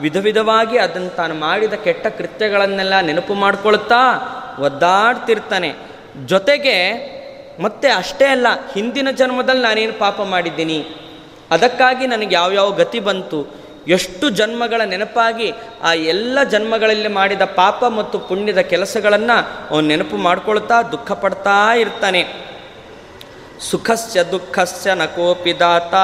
ವಿಧ 0.00 0.16
ವಿಧವಾಗಿ 0.16 0.78
ಅದನ್ನು 0.78 1.10
ತಾನು 1.16 1.34
ಮಾಡಿದ 1.34 1.72
ಕೆಟ್ಟ 1.72 2.06
ಕೃತ್ಯಗಳನ್ನೆಲ್ಲ 2.06 3.00
ನೆನಪು 3.00 3.34
ಮಾಡಿಕೊಳ್ತಾ 3.34 4.02
ಒದ್ದಾಡ್ತಿರ್ತಾನೆ. 4.58 5.70
ಜೊತೆಗೆ 6.26 6.76
ಮತ್ತೆ 7.60 7.88
ಅಷ್ಟೇ 7.88 8.24
ಅಲ್ಲ, 8.24 8.46
ಹಿಂದಿನ 8.74 9.08
ಜನ್ಮದಲ್ಲಿ 9.10 9.62
ನಾನೇನು 9.62 9.94
ಪಾಪ 9.98 10.20
ಮಾಡಿದ್ದೀನಿ, 10.22 10.78
ಅದಕ್ಕಾಗಿ 11.50 12.06
ನನಗೆ 12.06 12.34
ಯಾವ್ಯಾವ 12.34 12.70
ಗತಿ 12.70 13.00
ಬಂತು 13.00 13.38
ಎಷ್ಟು 13.88 14.30
ಜನ್ಮಗಳ 14.30 14.80
ನೆನಪಾಗಿ 14.84 15.52
ಆ 15.82 15.94
ಎಲ್ಲ 15.94 16.38
ಜನ್ಮಗಳಲ್ಲಿ 16.50 17.08
ಮಾಡಿದ 17.08 17.42
ಪಾಪ 17.42 17.84
ಮತ್ತು 17.84 18.18
ಪುಣ್ಯದ 18.18 18.58
ಕೆಲಸಗಳನ್ನು 18.58 19.68
ಅವನು 19.70 19.86
ನೆನಪು 19.86 20.16
ಮಾಡ್ಕೊಳ್ತಾ 20.16 20.82
ದುಃಖ 20.82 21.12
ಪಡ್ತಾ 21.12 21.74
ಇರ್ತಾನೆ. 21.74 22.26
ಸುಖಸ್ಯ 23.70 24.24
ದುಃಖಸ್ಯ 24.24 24.94
ನ 24.94 25.04
ಕೋಪಿ 25.04 25.58
ದಾತ 25.58 25.94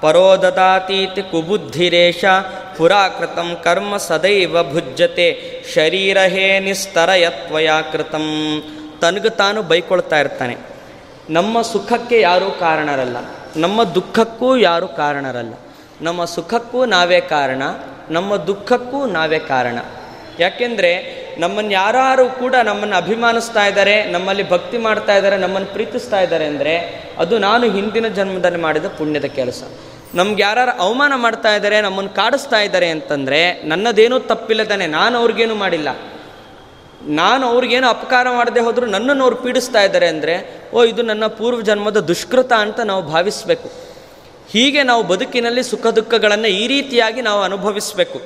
ಪರೋ 0.00 0.36
ದದಾತೀತಿ 0.42 1.22
ಕುಬುದ್ಧಿರೇಶ 1.22 2.24
ಪುರಾಕೃತಂ 2.76 3.56
ಕರ್ಮ 3.64 3.96
ಸದೈವ 3.96 4.62
ಭುಜ್ಯತೆ 4.62 5.62
ಶರೀರ 5.74 6.18
ಹೇ 6.18 6.72
ಕೃತಂ. 7.92 8.62
ತನಗೆ 9.00 9.30
ತಾನು 9.30 9.62
ಬೈಕೊಳ್ತಾ 9.62 10.20
ಇರ್ತಾನೆ. 10.20 10.56
ನಮ್ಮ 11.30 11.62
ಸುಖಕ್ಕೆ 11.62 12.20
ಯಾರೂ 12.20 12.50
ಕಾರಣರಲ್ಲ. 12.50 13.16
ನಮ್ಮ 13.56 13.84
ದುಃಖಕ್ಕೂ 13.84 14.56
ಯಾರೂ 14.56 14.88
ಕಾರಣರಲ್ಲ. 14.88 15.54
ನಮ್ಮ 16.02 16.24
ಸುಖಕ್ಕೂ 16.24 16.84
ನಾವೇ 16.84 17.20
ಕಾರಣ, 17.20 17.62
ನಮ್ಮ 18.10 18.36
ದುಃಖಕ್ಕೂ 18.36 19.06
ನಾವೇ 19.06 19.38
ಕಾರಣ. 19.38 19.78
ಯಾಕೆಂದರೆ 20.38 20.92
ನಮ್ಮನ್ನು 21.38 21.70
ಯಾರು 21.70 22.28
ಕೂಡ 22.28 22.54
ನಮ್ಮನ್ನು 22.64 22.96
ಅಭಿಮಾನಿಸ್ತಾ 22.96 23.64
ಇದ್ದಾರೆ, 23.66 24.04
ನಮ್ಮಲ್ಲಿ 24.04 24.50
ಭಕ್ತಿ 24.50 24.78
ಮಾಡ್ತಾ 24.78 25.16
ಇದ್ದಾರೆ 25.16 25.36
ನಮ್ಮನ್ನು 25.36 25.68
ಪ್ರೀತಿಸ್ತಾ 25.72 26.20
ಇದ್ದಾರೆ 26.20 26.46
ಅಂದರೆ 26.46 26.74
ಅದು 27.18 27.38
ನಾನು 27.38 27.70
ಹಿಂದಿನ 27.70 28.08
ಜನ್ಮದಲ್ಲಿ 28.08 28.58
ಮಾಡಿದ 28.58 28.84
ಪುಣ್ಯದ 28.86 29.24
ಕೆಲಸ. 29.24 29.62
ನಮ್ಗೆ 30.14 30.42
ಯಾರು 30.42 30.80
ಅವಮಾನ 30.80 31.12
ಮಾಡ್ತಾ 31.16 31.54
ಇದ್ದಾರೆ 31.54 31.80
ನಮ್ಮನ್ನು 31.80 32.10
ಕಾಡಿಸ್ತಾ 32.10 32.60
ಇದ್ದಾರೆ 32.60 32.88
ಅಂತಂದರೆ 32.88 33.62
ನನ್ನದೇನೂ 33.64 34.18
ತಪ್ಪಿಲ್ಲದಾನೆ, 34.18 34.86
ನಾನು 34.86 35.18
ಅವ್ರಿಗೇನು 35.18 35.54
ಮಾಡಿಲ್ಲ. 35.54 35.88
ನಾನು 37.06 37.46
ಅವ್ರಿಗೇನು 37.46 37.88
ಅಪಕಾರ 37.88 38.26
ಮಾಡದೆ 38.30 38.60
ಹೋದರೂ 38.60 38.86
ನನ್ನನ್ನು 38.86 39.22
ಅವ್ರು 39.24 39.36
ಪೀಡಿಸ್ತಾ 39.36 39.82
ಇದ್ದಾರೆ 39.82 40.06
ಅಂದರೆ, 40.06 40.34
ಓ, 40.74 40.84
ಇದು 40.84 41.02
ನನ್ನ 41.02 41.26
ಪೂರ್ವ 41.26 41.60
ಜನ್ಮದ 41.60 42.00
ದುಷ್ಕೃತ 42.00 42.52
ಅಂತ 42.52 42.80
ನಾವು 42.80 43.02
ಭಾವಿಸಬೇಕು. 43.02 43.89
ಹೀಗೆ 44.52 44.82
ನಾವು 44.82 45.02
ಬದುಕಿನಲ್ಲಿ 45.02 45.62
ಸುಖ 45.62 45.86
ದುಃಖಗಳನ್ನು 45.86 46.48
ಈ 46.48 46.66
ರೀತಿಯಾಗಿ 46.66 47.20
ನಾವು 47.20 47.42
ಅನುಭವಿಸಬೇಕು. 47.42 48.20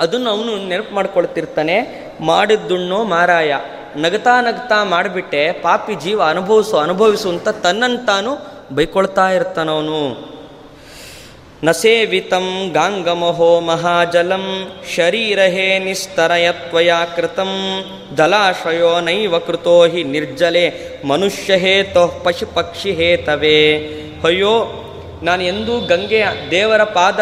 ಅದನ್ನು 0.00 0.30
ಅವನು 0.30 0.52
ನೆನಪು 0.68 0.94
ಮಾಡ್ಕೊಳ್ತಿರ್ತಾನೆ, 0.94 1.76
ಮಾಡಿದ್ದುಣ್ಣೋ 2.20 3.04
ಮಾರಾಯ, 3.04 3.52
ನಗತಾ 3.96 4.40
ನಗ್ತಾ 4.40 4.78
ಮಾಡಿಬಿಟ್ಟೆ, 4.84 5.52
ಪಾಪಿ 5.52 5.94
ಜೀವ 5.94 6.22
ಅನುಭವಿಸು 6.22 6.76
ಅನುಭವಿಸು 6.76 7.28
ಅಂತ 7.28 7.48
ತನ್ನನ್ನು 7.48 8.00
ತಾನು 8.06 8.32
ಬೈಕೊಳ್ತಾ 8.74 9.30
ಇರ್ತಾನವನು 9.30 10.00
ನಸೇವಿತಂ 11.64 12.40
ಸೇವಿತಂ 12.40 12.70
ಗಾಂಗಮಹೋ 12.72 13.60
ಮಹಾಜಲಂ 13.60 14.44
ಶರೀರಹೇ 14.96 15.78
ನಿಸ್ತರಯತ್ವಯಾ 15.78 17.04
ಕೃತಂ 17.16 17.52
ಜಲಾಶಯೋ 18.16 19.00
ನೈವ 19.00 19.38
ಕೃತೋ 19.38 19.86
ಹಿ 19.86 20.02
ನಿರ್ಜಲೆ, 20.04 20.66
ಮನುಷ್ಯ 21.04 21.56
ಹೇತೋ 21.56 22.04
ಪಶು 22.24 22.46
ಪಕ್ಷಿ 22.46 22.92
ಹೇತವೇ. 22.92 23.58
ಅಯ್ಯೋ 24.24 24.54
ನಾನು 25.22 25.42
ಎಂದೂ 25.42 25.80
ಗಂಗೆಯ 25.80 26.26
ದೇವರ 26.50 26.82
ಪಾದ 26.84 27.20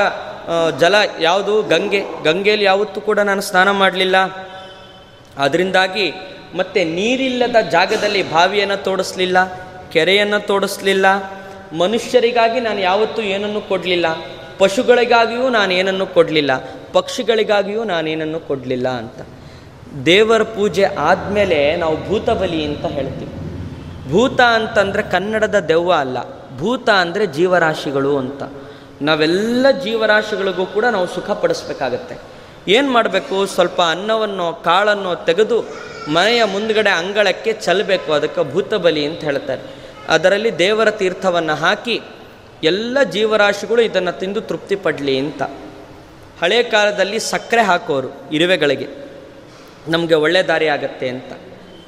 ಜಲ 0.81 0.95
ಯಾವುದು, 1.21 1.63
ಗಂಗೆ, 1.63 2.01
ಗಂಗೆಯಲ್ಲಿ 2.25 2.65
ಯಾವತ್ತೂ 2.65 3.01
ಕೂಡ 3.01 3.19
ನಾನು 3.19 3.41
ಸ್ನಾನ 3.41 3.71
ಮಾಡಲಿಲ್ಲ. 3.71 4.17
ಅದರಿಂದಾಗಿ 5.39 6.13
ಮತ್ತೆ 6.55 6.85
ನೀರಿಲ್ಲದ 6.85 7.57
ಜಾಗದಲ್ಲಿ 7.71 8.23
ಬಾವಿಯನ್ನು 8.23 8.85
ತೋಡಿಸ್ಲಿಲ್ಲ, 8.85 9.39
ಕೆರೆಯನ್ನು 9.93 10.47
ತೋಡಿಸ್ಲಿಲ್ಲ, 10.47 11.07
ಮನುಷ್ಯರಿಗಾಗಿ 11.73 12.61
ನಾನು 12.61 12.81
ಯಾವತ್ತೂ 12.81 13.23
ಏನನ್ನು 13.23 13.61
ಕೊಡಲಿಲ್ಲ, 13.61 14.07
ಪಶುಗಳಿಗಾಗಿಯೂ 14.59 15.49
ನಾನು 15.49 15.73
ಏನನ್ನು 15.73 16.07
ಕೊಡಲಿಲ್ಲ, 16.07 16.53
ಪಕ್ಷಿಗಳಿಗಾಗಿಯೂ 16.93 17.85
ನಾನೇನನ್ನು 17.85 18.41
ಕೊಡಲಿಲ್ಲ 18.41 18.89
ಅಂತ. 18.89 19.21
ದೇವರ 20.07 20.43
ಪೂಜೆ 20.43 20.85
ಆದಮೇಲೆ 20.85 21.77
ನಾವು 21.77 22.09
ಭೂತಬಲಿ 22.09 22.65
ಅಂತ 22.65 22.87
ಹೇಳ್ತೀವಿ. 22.87 23.33
ಭೂತ 24.11 24.41
ಅಂತಂದರೆ 24.41 25.03
ಕನ್ನಡದ 25.03 25.59
ದೆವ್ವ 25.59 25.93
ಅಲ್ಲ. 25.93 26.19
ಭೂತ 26.59 26.91
ಅಂದರೆ 26.91 27.27
ಜೀವರಾಶಿಗಳು 27.27 28.19
ಅಂತ. 28.19 28.43
ನಾವೆಲ್ಲ 29.03 29.71
ಜೀವರಾಶಿಗಳಿಗೂ 29.71 30.67
ಕೂಡ 30.67 30.85
ನಾವು 30.85 31.07
ಸುಖ 31.07 31.31
ಪಡಿಸ್ಬೇಕಾಗತ್ತೆ. 31.31 32.19
ಏನು 32.69 32.91
ಮಾಡಬೇಕು? 32.91 33.47
ಸ್ವಲ್ಪ 33.47 33.83
ಅನ್ನವನ್ನು, 33.83 34.63
ಕಾಳನ್ನು 34.65 35.25
ತೆಗೆದು 35.25 35.65
ಮನೆಯ 36.13 36.45
ಮುಂದ್ಗಡೆ 36.45 36.91
ಅಂಗಳಕ್ಕೆ 36.91 37.53
ಚಲಬೇಕು. 37.53 38.13
ಅದಕ್ಕೆ 38.13 38.53
ಭೂತ 38.53 38.75
ಬಲಿ 38.75 39.07
ಅಂತ 39.07 39.25
ಹೇಳ್ತಾರೆ. 39.25 39.63
ಅದರಲ್ಲಿ 40.09 40.59
ದೇವರ 40.59 40.91
ತೀರ್ಥವನ್ನು 40.91 41.55
ಹಾಕಿ 41.55 42.01
ಎಲ್ಲ 42.65 43.03
ಜೀವರಾಶಿಗಳು 43.03 43.83
ಇದನ್ನು 43.83 44.19
ತಿಂದು 44.19 44.41
ತೃಪ್ತಿ 44.41 44.77
ಪಡಲಿ 44.77 45.19
ಅಂತ. 45.19 45.43
ಹಳೆ 46.43 46.63
ಕಾಲದಲ್ಲಿ 46.63 47.19
ಸಕ್ಕರೆ 47.19 47.63
ಹಾಕೋರು 47.63 48.31
ಇರುವೆಗಳಿಗೆ. 48.33 48.89
ನಮಗೆ 49.89 50.15
ಒಳ್ಳೆ 50.15 50.43
ದಾರಿ 50.43 50.69
ಆಗತ್ತೆ 50.69 51.09
ಅಂತ. 51.09 51.33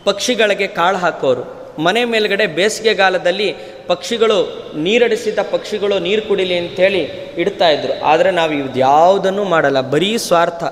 ಪಕ್ಷಿಗಳಿಗೆ 0.04 0.66
ಕಾಳು 0.66 0.96
ಹಾಕೋರು. 0.96 1.57
ಮನೆ 1.78 2.04
ಮೇಲ್ಗಡೆ 2.04 2.46
ಬೇಸಿಗೆಗಾಲದಲ್ಲಿ 2.46 3.54
ಪಕ್ಷಿಗಳು 3.86 4.72
ನೀರಡಿಸಿದ 4.76 5.38
ಪಕ್ಷಿಗಳು 5.50 5.98
ನೀರು 5.98 6.22
ಕುಡಿಲಿ 6.22 6.58
ಅಂಥೇಳಿ 6.58 7.02
ಇಡ್ತಾ 7.36 7.68
ಇದ್ರು. 7.68 8.04
ಆದರೆ 8.04 8.30
ನಾವು 8.30 8.52
ಇದ್ಯಾವುದನ್ನು 8.52 9.44
ಮಾಡಲ್ಲ. 9.44 9.80
ಬರೀ 9.80 10.16
ಸ್ವಾರ್ಥ. 10.16 10.64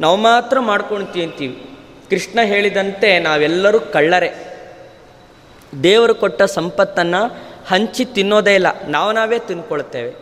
ನಾವು 0.00 0.16
ಮಾತ್ರ 0.16 0.58
ಮಾಡ್ಕೊಂಡು 0.60 1.06
ತಿಂತೀವಿ 1.06 1.70
ಕೃಷ್ಣ 2.10 2.40
ಹೇಳಿದಂತೆ 2.42 3.18
ನಾವೆಲ್ಲರೂ 3.18 3.80
ಕಳ್ಳರೆ. 3.80 4.32
ದೇವರು 5.82 6.14
ಕೊಟ್ಟ 6.14 6.42
ಸಂಪತ್ತನ್ನು 6.42 7.48
ಹಂಚಿ 7.66 8.04
ತಿನ್ನೋದೇ 8.04 8.54
ಇಲ್ಲ. 8.54 8.66
ನಾವು 8.88 9.12
ನಾವೇ 9.12 9.38
ತಿನ್ಕೊಳ್ತೇವೆ. 9.38 10.14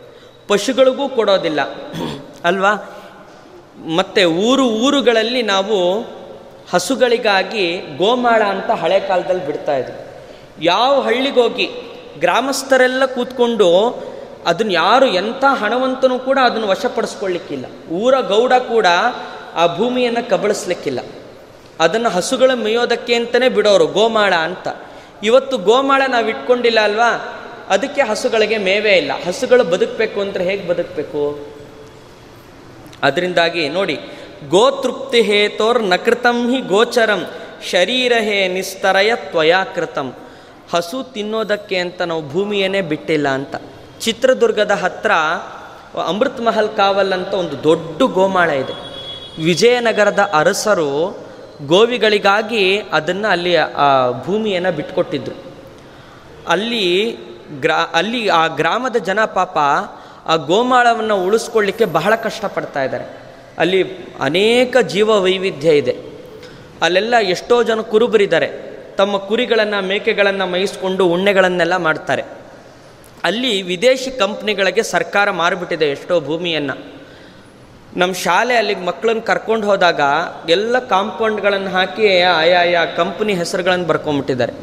ಪಶುಗಳಿಗೂ 0.47 1.09
ಕೊಡೋದಿಲ್ಲ. 1.09 1.61
ಅಲ್ವಾ? 2.43 2.73
ಮತ್ತು 3.95 4.25
ಊರು 4.25 4.69
ಊರುಗಳಲ್ಲಿ 4.69 5.41
ನಾವು 5.41 6.01
ಹಸುಗಳಿಗಾಗಿ 6.73 7.77
ಗೋಮಾಳ 7.97 8.43
ಅಂತ 8.43 8.71
ಹಳೆ 8.71 8.99
ಕಾಲದಲ್ಲಿ 8.99 9.45
ಬಿಡ್ತಾ 9.45 9.77
ಇದ್ರು. 9.77 10.06
ಯಾವ 10.61 11.01
ಹಳ್ಳಿಗೋಗಿ 11.01 11.69
ಗ್ರಾಮಸ್ಥರೆಲ್ಲ 12.19 13.05
ಕೂತ್ಕೊಂಡು 13.05 13.97
ಅದನ್ನು 14.45 14.71
ಯಾರು 14.71 15.05
ಎಂಥ 15.05 15.43
ಹಣವಂತನೂ 15.47 16.19
ಕೂಡ 16.19 16.39
ಅದನ್ನು 16.43 16.67
ವಶಪಡಿಸ್ಕೊಳ್ಳಿಕ್ಕಿಲ್ಲ. 16.67 17.91
ಊರ 17.91 18.19
ಗೌಡ 18.19 18.53
ಕೂಡ 18.53 18.85
ಆ 19.55 19.75
ಭೂಮಿಯನ್ನು 19.75 20.29
ಕಬಳಿಸ್ಲಿಕ್ಕಿಲ್ಲ. 20.29 20.99
ಅದನ್ನು 21.79 22.09
ಹಸುಗಳ 22.09 22.51
ಮೇಯೋದಕ್ಕೆ 22.53 23.15
ಅಂತಲೇ 23.15 23.49
ಬಿಡೋರು, 23.49 23.87
ಗೋಮಾಳ 23.87 24.33
ಅಂತ. 24.33 24.67
ಇವತ್ತು 25.23 25.57
ಗೋಮಾಳ 25.57 26.01
ನಾವು 26.07 26.29
ಇಟ್ಕೊಂಡಿಲ್ಲ 26.29 26.79
ಅಲ್ವಾ? 26.79 27.41
ಅದಕ್ಕೆ 27.69 28.01
ಹಸುಗಳಿಗೆ 28.01 28.57
ಮೇವೇ 28.57 28.93
ಇಲ್ಲ. 28.93 29.11
ಹಸುಗಳು 29.27 29.63
ಬದುಕಬೇಕು 29.63 30.21
ಅಂದರೆ 30.21 30.43
ಹೇಗೆ 30.43 30.67
ಬದುಕಬೇಕು? 30.67 31.47
ಅದರಿಂದಾಗಿ 33.03 33.69
ನೋಡಿ, 33.69 33.99
ಗೋತೃಪ್ತಿ 34.49 35.21
ಹೇತೋರ್ 35.21 35.83
ನಕೃತಂ 35.83 36.51
ಹಿ 36.51 36.61
ಗೋಚರಂ, 36.61 37.27
ಶರೀರ 37.71 38.13
ಹೇ 38.19 38.47
ನಿಸ್ತರಯ 38.47 39.11
ತ್ವಯಾಕೃತಂ. 39.15 40.15
ಹಸು 40.71 41.13
ತಿನ್ನೋದಕ್ಕೆ 41.13 41.77
ಅಂತ 41.77 42.01
ನಾವು 42.01 42.29
ಭೂಮಿಯನ್ನೇ 42.29 42.81
ಬಿಟ್ಟಿಲ್ಲ 42.81 43.27
ಅಂತ. 43.27 43.55
ಚಿತ್ರದುರ್ಗದ 43.99 44.71
ಹತ್ರ 44.71 45.11
ಅಮೃತ್ 46.07 46.41
ಮಹಲ್ 46.41 46.69
ಕಾವಲ್ 46.77 47.13
ಅಂತ 47.13 47.33
ಒಂದು 47.33 47.63
ದೊಡ್ಡ 47.63 48.01
ಗೋಮಾಳ 48.03 48.49
ಇದೆ. 48.49 48.73
ವಿಜಯನಗರದ 49.43 50.31
ಅರಸರು 50.33 51.17
ಗೋವಿಗಳಿಗಾಗಿ 51.65 52.77
ಅದನ್ನು 52.77 53.27
ಅಲ್ಲಿ, 53.27 53.55
ಆ, 53.55 54.11
ಭೂಮಿಯನ್ನು 54.25 54.71
ಬಿಟ್ಕೊಟ್ಟಿದ್ರು. 54.71 55.35
ಅಲ್ಲಿ 56.47 57.17
ಗ್ರಾ, 57.61 57.75
ಅಲ್ಲಿ 57.75 58.27
ಆ 58.27 58.47
ಗ್ರಾಮದ 58.47 58.95
ಜನ 58.95 59.25
ಪಾಪ 59.25 59.57
ಆ 60.25 60.35
ಗೋಮಾಳವನ್ನು 60.35 61.23
ಉಳಿಸ್ಕೊಳ್ಳಿಕ್ಕೆ 61.23 61.85
ಬಹಳ 61.85 62.15
ಕಷ್ಟಪಡ್ತಾ 62.15 62.83
ಇದ್ದಾರೆ. 62.83 63.03
ಅಲ್ಲಿ 63.57 63.83
ಅನೇಕ 64.19 64.77
ಜೀವ 64.77 65.09
ವೈವಿಧ್ಯ 65.09 65.77
ಇದೆ. 65.77 65.97
ಅಲ್ಲೆಲ್ಲ 66.81 67.15
ಎಷ್ಟೋ 67.15 67.63
ಜನ 67.63 67.81
ಕುರುಬರಿದ್ದಾರೆ. 67.81 68.66
ತಮ್ಮ 68.97 69.17
ಕುರಿಗಳನ್ನು, 69.17 69.87
ಮೇಕೆಗಳನ್ನು 69.87 70.45
ಮೇಯಿಸ್ಕೊಂಡು 70.47 71.05
ಉಣ್ಣೆಗಳನ್ನೆಲ್ಲ 71.05 71.77
ಮಾಡ್ತಾರೆ. 71.77 72.23
ಅಲ್ಲಿ 73.23 73.61
ವಿದೇಶಿ 73.61 74.11
ಕಂಪ್ನಿಗಳಿಗೆ 74.11 74.83
ಸರ್ಕಾರ 74.83 75.31
ಮಾರಿಬಿಟ್ಟಿದೆ 75.31 75.85
ಎಷ್ಟೋ 75.85 76.21
ಭೂಮಿಯನ್ನು. 76.21 76.97
ನಮ್ಮ 77.97 78.13
ಶಾಲೆ 78.13 78.55
ಅಲ್ಲಿಗೆ 78.55 78.85
ಮಕ್ಕಳನ್ನ 78.85 79.19
ಕರ್ಕೊಂಡು 79.19 79.67
ಹೋದಾಗ 79.67 80.01
ಎಲ್ಲ 80.49 80.79
ಕಾಂಪೌಂಡ್ಗಳನ್ನು 80.79 81.69
ಹಾಕಿ 81.69 82.21
ಆಯಾ 82.21 82.85
ಕಂಪ್ನಿ 82.85 83.33
ಹೆಸರುಗಳನ್ನು 83.33 83.87
ಬರ್ಕೊಂಬಿಟ್ಟಿದ್ದಾರೆ. 83.87 84.53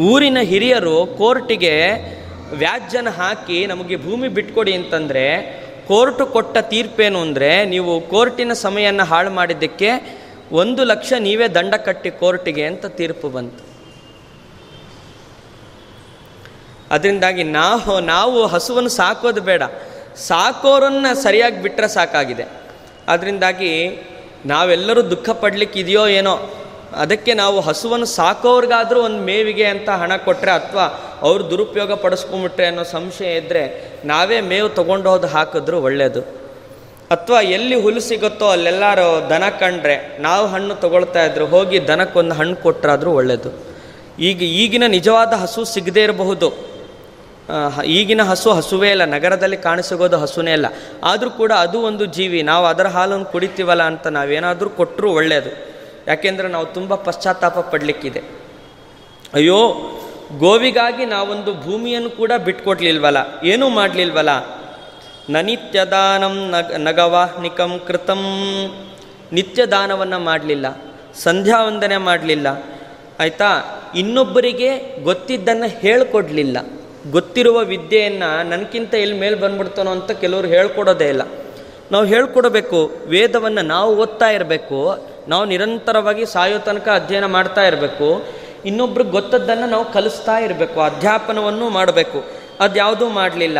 ಊರಿನ 0.00 0.38
ಹಿರಿಯರು 0.40 1.06
ಕೋರ್ಟಿಗೆ 1.06 1.74
ವ್ಯಾಜ್ಯನ 2.52 3.08
ಹಾಕಿ 3.08 3.66
ನಮಗೆ 3.66 3.96
ಭೂಮಿ 3.96 4.28
ಬಿಟ್ಕೊಡಿ 4.28 4.72
ಅಂತಂದರೆ, 4.72 5.26
ಕೋರ್ಟು 5.88 6.26
ಕೊಟ್ಟ 6.26 6.58
ತೀರ್ಪೇನು 6.58 7.18
ಅಂದರೆ, 7.18 7.64
ನೀವು 7.64 8.00
ಕೋರ್ಟಿನ 8.00 8.52
ಸಮಯನ 8.52 9.02
ಹಾಳು 9.02 9.30
ಮಾಡಿದ್ದಕ್ಕೆ 9.30 9.90
ಒಂದು 10.52 10.84
ಲಕ್ಷ 10.84 11.12
ನೀವೇ 11.18 11.48
ದಂಡ 11.48 11.74
ಕಟ್ಟಿ 11.74 12.10
ಕೋರ್ಟಿಗೆ 12.10 12.64
ಅಂತ 12.64 12.86
ತೀರ್ಪು 12.86 13.28
ಬಂತು. 13.28 13.64
ಅದರಿಂದಾಗಿ 16.90 17.42
ನಾವು 17.42 18.00
ನಾವು 18.00 18.46
ಹಸುವನ್ನು 18.46 18.88
ಸಾಕೋದು 18.88 19.40
ಬೇಡ. 19.40 19.62
ಸಾಕೋರನ್ನ 20.16 21.06
ಸರಿಯಾಗಿ 21.12 21.62
ಬಿಟ್ಟರೆ 21.62 21.88
ಸಾಕಾಗಿದೆ. 21.88 22.44
ಅದರಿಂದಾಗಿ 23.08 24.02
ನಾವೆಲ್ಲರೂ 24.46 25.02
ದುಃಖ 25.02 25.28
ಇದೆಯೋ 25.76 26.06
ಏನೋ, 26.06 26.54
ಅದಕ್ಕೆ 26.96 27.34
ನಾವು 27.34 27.60
ಹಸುವನ್ನು 27.60 28.06
ಸಾಕೋರ್ಗಾದರೂ 28.06 29.02
ಒಂದು 29.02 29.18
ಮೇವಿಗೆ 29.18 29.64
ಅಂತ 29.64 29.88
ಹಣ 29.88 30.16
ಕೊಟ್ಟರೆ 30.16 30.50
ಅಥವಾ 30.50 31.18
ಅವ್ರು 31.22 31.50
ದುರುಪಯೋಗ 31.50 31.92
ಪಡಿಸ್ಕೊಂಬಿಟ್ರೆ 31.92 32.66
ಅನ್ನೋ 32.66 32.82
ಸಂಶಯ 32.82 33.36
ಇದ್ದರೆ 33.36 33.92
ನಾವೇ 34.04 34.40
ಮೇವು 34.40 34.68
ತೊಗೊಂಡು 34.68 35.10
ಹಾಕಿದ್ರು 35.26 35.82
ಒಳ್ಳೆಯದು 35.82 36.41
ಅಥವಾ 37.12 37.40
ಎಲ್ಲಿ 37.56 37.76
ಹುಲ್ಲು 37.84 38.00
ಸಿಗುತ್ತೋ 38.00 38.46
ಅಲ್ಲೆಲ್ಲರೂ 38.48 39.08
ದನ 39.30 39.44
ಕಂಡ್ರೆ 39.60 39.96
ನಾವು 40.20 40.44
ಹಣ್ಣು 40.46 40.74
ತಗೊಳ್ತಾ 40.74 41.22
ಇದ್ರು 41.24 41.46
ಹೋಗಿ 41.46 41.78
ದನಕ್ಕೊಂದು 41.88 42.34
ಹಣ್ಣು 42.34 42.56
ಕೊಟ್ಟರಾದರೂ 42.56 43.12
ಒಳ್ಳೆಯದು 43.20 43.50
ಈಗ 44.18 44.42
ಈಗಿನ 44.62 44.86
ನಿಜವಾದ 44.86 45.32
ಹಸು 45.42 45.64
ಸಿಗದೇ 45.64 46.02
ಇರಬಹುದು. 46.02 46.48
ಈಗಿನ 47.98 48.22
ಹಸು 48.22 48.50
ಹಸುವೇ 48.52 48.90
ಇಲ್ಲ 48.90 49.04
ನಗರದಲ್ಲಿ 49.04 49.56
ಕಾಣಿಸಿಗೋದು 49.56 50.18
ಹಸುನೇ 50.18 50.52
ಇಲ್ಲ 50.52 50.66
ಆದರೂ 51.04 51.30
ಕೂಡ 51.30 51.52
ಅದು 51.64 51.78
ಒಂದು 51.88 52.04
ಜೀವಿ, 52.16 52.40
ನಾವು 52.42 52.64
ಅದರ 52.66 52.86
ಹಾಲನ್ನು 52.86 53.24
ಕುಡಿತೀವಲ್ಲ 53.24 53.82
ಅಂತ 53.82 54.06
ನಾವೇನಾದರೂ 54.16 54.70
ಕೊಟ್ಟರೂ 54.70 55.08
ಒಳ್ಳೆಯದು 55.12 55.50
ಯಾಕೆಂದರೆ 56.06 56.48
ನಾವು 56.48 56.66
ತುಂಬ 56.76 56.94
ಪಶ್ಚಾತ್ತಾಪ 57.08 57.58
ಪಡಲಿಕ್ಕಿದೆ. 57.72 58.22
ಅಯ್ಯೋ, 59.34 59.58
ಗೋವಿಗಾಗಿ 60.38 61.04
ನಾವೊಂದು 61.06 61.52
ಭೂಮಿಯನ್ನು 61.64 62.10
ಕೂಡ 62.10 62.32
ಬಿಟ್ಕೊಡ್ಲಿಲ್ವಲ್ಲ, 62.44 63.20
ಏನೂ 63.44 63.68
ಮಾಡಲಿಲ್ವಲ್ಲ? 63.78 64.32
ನನಿತ್ಯದಾನಂ 65.32 66.50
ನಗ, 66.50 66.74
ನಗವಾಹ್ನಿಕಂ 66.76 67.80
ಕೃತಂ. 67.86 68.22
ನಿತ್ಯದಾನವನ್ನು 69.32 70.18
ಮಾಡಲಿಲ್ಲ 70.18 70.82
ಸಂಧ್ಯಾ 71.22 71.64
ವಂದನೆ 71.64 71.96
ಮಾಡಲಿಲ್ಲ. 71.96 72.46
ಆಯಿತಾ? 73.20 73.46
ಇನ್ನೊಬ್ಬರಿಗೆ 73.96 74.98
ಗೊತ್ತಿದ್ದನ್ನು 75.02 75.68
ಹೇಳಿಕೊಡ್ಲಿಲ್ಲ. 75.68 76.56
ಗೊತ್ತಿರುವ 77.10 77.58
ವಿದ್ಯೆಯನ್ನು 77.58 78.48
ನನಗಿಂತ 78.48 78.94
ಎಲ್ಲಿ 78.94 79.18
ಮೇಲೆ 79.18 79.36
ಬಂದ್ಬಿಡ್ತಾನೋ 79.36 79.90
ಅಂತ 79.90 80.10
ಕೆಲವರು 80.10 80.46
ಹೇಳ್ಕೊಡೋದೇ 80.46 81.08
ಇಲ್ಲ. 81.08 81.22
ನಾವು 81.92 82.04
ಹೇಳ್ಕೊಡಬೇಕು, 82.04 82.90
ವೇದವನ್ನು 83.06 83.62
ನಾವು 83.62 83.96
ಓದ್ತಾ 83.96 84.30
ಇರಬೇಕು, 84.30 85.08
ನಾವು 85.28 85.44
ನಿರಂತರವಾಗಿ 85.44 86.26
ಸಾಯೋ 86.26 86.58
ತನಕ 86.58 86.88
ಅಧ್ಯಯನ 86.88 87.26
ಮಾಡ್ತಾ 87.26 87.62
ಇರಬೇಕು, 87.62 88.24
ಇನ್ನೊಬ್ರಿಗೆ 88.64 89.10
ಗೊತ್ತದ್ದನ್ನು 89.10 89.66
ನಾವು 89.66 89.92
ಕಲಿಸ್ತಾ 89.92 90.38
ಇರಬೇಕು, 90.38 90.80
ಅಧ್ಯಾಪನವನ್ನು 90.80 91.68
ಮಾಡಬೇಕು. 91.68 92.24
ಅದ್ಯಾವುದೂ 92.60 93.08
ಮಾಡಲಿಲ್ಲ. 93.08 93.58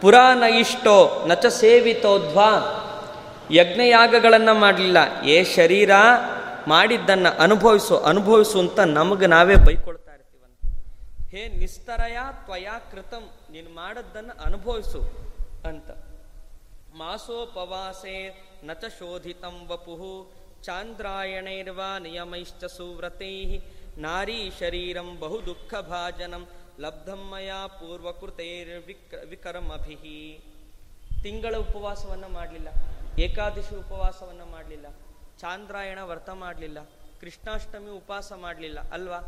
ಪುರಾಣ 0.00 0.42
ಇಷ್ಟೋ 0.42 1.24
ನಚ 1.26 1.46
ಸೇವಿತೋದ್ವಾ 1.46 2.50
ಯಜ್ಞಯಾಗಗಳನ್ನು 3.50 4.54
ಮಾಡಲಿಲ್ಲ. 4.54 5.24
ಏ 5.24 5.44
ಶರೀರ, 5.44 5.90
ಮಾಡಿದ್ದನ್ನು 6.68 7.38
ಅನುಭವಿಸು 7.38 7.98
ಅನುಭವಿಸು 7.98 8.58
ಅಂತ 8.58 8.80
ನಮಗೆ 8.80 9.26
ನಾವೇ 9.26 9.56
ಬೈಕೊಳ್ತಾ 9.56 10.12
ಇರ್ತೀವಂತೆ. 10.12 11.36
ಹೇ 11.36 11.58
ನಿಸ್ತರಯ 11.58 12.18
ತ್ವಯಾ 12.44 12.78
ಕೃತಂ, 12.78 13.30
ನೀನು 13.52 13.70
ಮಾಡದ್ದನ್ನು 13.70 14.42
ಅನುಭವಿಸು 14.44 15.00
ಅಂತ. 15.64 15.90
ಮಾಸೋಪವಾಸೆ 16.94 18.16
ನಚ 18.64 18.84
ಶೋಧಿತಂ 18.98 19.66
ವಪುಹು 19.68 20.32
ಚಾಂದ್ರಾಯಣೈರ್ವಾ 20.62 21.98
ನಿಯಮೈಶ್ಚ 21.98 22.64
ಸುವ್ರತೈ. 22.64 23.58
ನಾರೀ 23.98 24.52
ಶರೀರಂ 24.60 25.16
ಬಹು 25.20 25.46
ದುಃಖಭಾಜನಂ. 25.46 26.46
ಲಬ್ಧಂ 26.80 27.30
ಮಯಾ 27.30 27.66
ಪೂರ್ವಕೃತೈರ್ವಿಕ್ರ 27.66 29.18
ವಿಕರಮಭಿಹಿ 29.28 30.40
ತಿಂಗಳ 31.22 31.54
ಉಪವಾಸವನ್ನು 31.56 32.28
ಮಾಡಲಿಲ್ಲ. 32.28 32.68
ಏಕಾದಶಿ 33.18 33.76
ಉಪವಾಸವನ್ನು 33.76 34.46
ಮಾಡಲಿಲ್ಲ. 34.46 34.86
ಚಾಂದ್ರಾಯಣ 35.40 35.98
ವ್ರತ 36.02 36.30
ಮಾಡಲಿಲ್ಲ. 36.30 36.78
ಕೃಷ್ಣಾಷ್ಟಮಿ 37.20 37.90
ಉಪವಾಸ 37.90 38.32
ಮಾಡಲಿಲ್ಲ, 38.32 38.80
ಅಲ್ವಾ? 38.92 39.18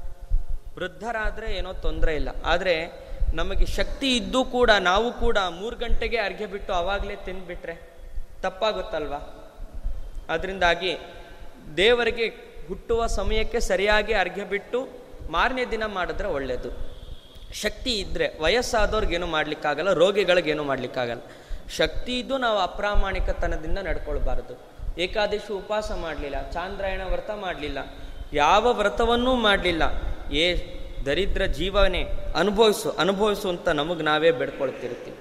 ವೃದ್ಧರಾದರೆ 0.78 1.56
ಏನೋ 1.56 1.72
ತೊಂದರೆ 1.72 2.14
ಇಲ್ಲ. 2.16 2.28
ಆದರೆ 2.44 2.90
ನಮಗೆ 3.34 3.66
ಶಕ್ತಿ 3.66 4.16
ಇದ್ದೂ 4.16 4.44
ಕೂಡ, 4.44 4.70
ನಾವು 4.70 5.12
ಕೂಡ 5.12 5.38
ಮೂರು 5.38 5.76
ಗಂಟೆಗೆ 5.76 6.18
ಅರ್ಘ್ಯ 6.18 6.46
ಬಿಟ್ಟು 6.46 6.72
ಆವಾಗಲೇ 6.72 7.16
ತಿಂದುಬಿಟ್ರೆ 7.16 7.74
ತಪ್ಪಾಗುತ್ತಲ್ವಾ? 8.40 9.20
ಅದರಿಂದಾಗಿ 10.28 10.96
ದೇವರಿಗೆ 11.76 12.28
ಹುಟ್ಟುವ 12.68 13.06
ಸಮಯಕ್ಕೆ 13.06 13.60
ಸರಿಯಾಗಿ 13.60 14.12
ಅರ್ಘ್ಯ 14.12 14.44
ಬಿಟ್ಟು 14.44 14.88
ಮಾರನೇ 15.30 15.64
ದಿನ 15.64 15.86
ಮಾಡಿದ್ರೆ 15.86 16.28
ಒಳ್ಳೆಯದು 16.28 16.91
ಶಕ್ತಿ 17.52 17.92
ಇದ್ದರೆ 17.98 18.26
ವಯಸ್ಸಾದವ್ರಿಗೇನು 18.40 19.26
ಮಾಡಲಿಕ್ಕಾಗಲ್ಲ, 19.26 19.92
ರೋಗಿಗಳಿಗೇನು 19.92 20.64
ಮಾಡಲಿಕ್ಕಾಗಲ್ಲ. 20.64 21.22
ಶಕ್ತಿ 21.76 22.18
ಇದ್ದು 22.18 22.38
ನಾವು 22.38 22.58
ಅಪ್ರಾಮಾಣಿಕತನದಿಂದ 22.58 23.78
ನಡ್ಕೊಳ್ಬಾರ್ದು. 23.78 24.54
ಏಕಾದಶಿ 24.98 25.52
ಉಪವಾಸ 25.52 25.90
ಮಾಡಲಿಲ್ಲ, 25.92 26.38
ಚಾಂದ್ರಾಯಣ 26.50 27.02
ವ್ರತ 27.10 27.30
ಮಾಡಲಿಲ್ಲ, 27.30 27.78
ಯಾವ 28.32 28.72
ವ್ರತವನ್ನೂ 28.72 29.34
ಮಾಡಲಿಲ್ಲ. 29.34 29.82
ಏ 30.32 30.44
ದರಿದ್ರ 31.06 31.44
ಜೀವನೇ, 31.58 32.02
ಅನುಭವಿಸು 32.36 32.90
ಅನುಭವಿಸು 32.90 33.48
ಅಂತ 33.48 33.68
ನಮಗೆ 33.68 34.02
ನಾವೇ 34.02 34.30
ಬೆಡ್ಕೊಳ್ತಿರ್ತೀವಿ. 34.30 35.18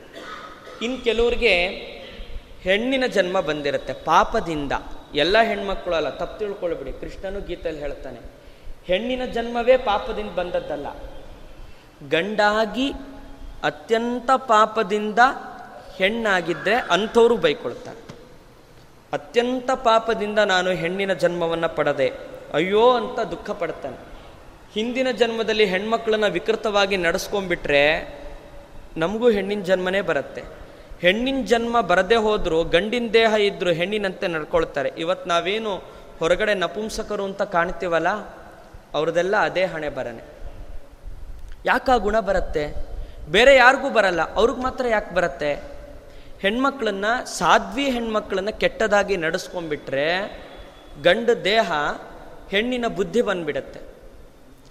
ಇನ್ನು 0.85 0.99
ಕೆಲವ್ರಿಗೆ 1.03 1.53
ಹೆಣ್ಣಿನ 2.61 3.05
ಜನ್ಮ 3.07 3.39
ಬಂದಿರುತ್ತೆ, 3.39 3.93
ಪಾಪದಿಂದ. 3.93 4.73
ಎಲ್ಲ 5.15 5.37
ಹೆಣ್ಮಕ್ಳು 5.41 5.95
ಅಲ್ಲ, 5.95 6.09
ತಪ್ಪು 6.09 6.39
ತಿಳ್ಕೊಳ್ಬಿಡಿ, 6.39 6.91
ಕೃಷ್ಣನು 7.01 7.39
ಗೀತೆಯಲ್ಲಿ 7.41 7.81
ಹೇಳ್ತಾನೆ, 7.81 8.19
ಹೆಣ್ಣಿನ 8.85 9.25
ಜನ್ಮವೇ 9.25 9.77
ಪಾಪದಿಂದ 9.77 10.31
ಬಂದದ್ದಲ್ಲ. 10.31 10.87
ಗಂಡಾಗಿ 12.09 12.89
ಅತ್ಯಂತ 13.63 14.31
ಪಾಪದಿಂದ 14.35 15.19
ಹೆಣ್ಣಾಗಿದ್ದರೆ 15.97 16.73
ಅಂಥವರು 16.73 17.37
ಬೈಕೊಳ್ತಾರೆ. 17.37 18.01
ಅತ್ಯಂತ 19.13 19.71
ಪಾಪದಿಂದ 19.71 20.39
ನಾನು 20.39 20.69
ಹೆಣ್ಣಿನ 20.69 21.13
ಜನ್ಮವನ್ನು 21.13 21.75
ಪಡೆದೆ, 21.75 22.07
ಅಯ್ಯೋ 22.53 22.91
ಅಂತ 22.91 23.19
ದುಃಖ 23.19 23.49
ಪಡ್ತಾನೆ. 23.51 23.97
ಹಿಂದಿನ 24.73 25.11
ಜನ್ಮದಲ್ಲಿ 25.11 25.65
ಹೆಣ್ಮಕ್ಳನ್ನ 25.65 26.25
ವಿಕೃತವಾಗಿ 26.25 26.97
ನಡೆಸ್ಕೊಂಡ್ಬಿಟ್ರೆ 26.97 27.83
ನಮಗೂ 28.97 29.29
ಹೆಣ್ಣಿನ 29.29 29.61
ಜನ್ಮನೇ 29.61 30.01
ಬರುತ್ತೆ. 30.01 30.43
ಹೆಣ್ಣಿನ 31.01 31.45
ಜನ್ಮ 31.45 31.81
ಬರದೇ 31.81 32.15
ಹೋದರೂ 32.15 32.63
ಗಂಡಿನ 32.63 33.07
ದೇಹ 33.13 33.33
ಇದ್ದರೂ 33.33 33.71
ಹೆಣ್ಣಿನಂತೆ 33.71 34.27
ನಡ್ಕೊಳ್ತಾರೆ. 34.27 34.89
ಇವತ್ತು 34.97 35.29
ನಾವೇನು 35.29 35.75
ಹೊರಗಡೆ 36.19 36.53
ನಪುಂಸಕರು 36.53 37.23
ಅಂತ 37.23 37.41
ಕಾಣ್ತೀವಲ್ಲ 37.41 38.09
ಅವ್ರದ್ದೆಲ್ಲ 38.93 39.35
ಅದೇ 39.37 39.63
ಹಣೆ 39.65 39.89
ಬರನೆ 39.89 40.40
ಯಾಕೆ 41.65 41.91
ಆ 41.91 41.97
ಗುಣ 41.97 42.19
ಬರುತ್ತೆ? 42.19 42.73
ಬೇರೆ 43.29 43.55
ಯಾರಿಗೂ 43.55 43.89
ಬರಲ್ಲ, 43.89 44.33
ಅವ್ರಿಗೆ 44.33 44.61
ಮಾತ್ರ 44.61 44.87
ಯಾಕೆ 44.87 45.15
ಬರುತ್ತೆ? 45.15 45.53
ಹೆಣ್ಮಕ್ಳನ್ನ, 46.41 47.05
ಸಾಧ್ವಿ 47.25 47.89
ಹೆಣ್ಮಕ್ಳನ್ನ 47.89 48.49
ಕೆಟ್ಟದಾಗಿ 48.49 49.17
ನಡೆಸ್ಕೊಂಡ್ಬಿಟ್ರೆ 49.17 50.07
ಗಂಡ 51.03 51.29
ದೇಹ 51.29 51.71
ಹೆಣ್ಣಿನ 52.49 52.85
ಬುದ್ಧಿ 52.87 53.21
ಬಂದ್ಬಿಡತ್ತೆ. 53.21 53.79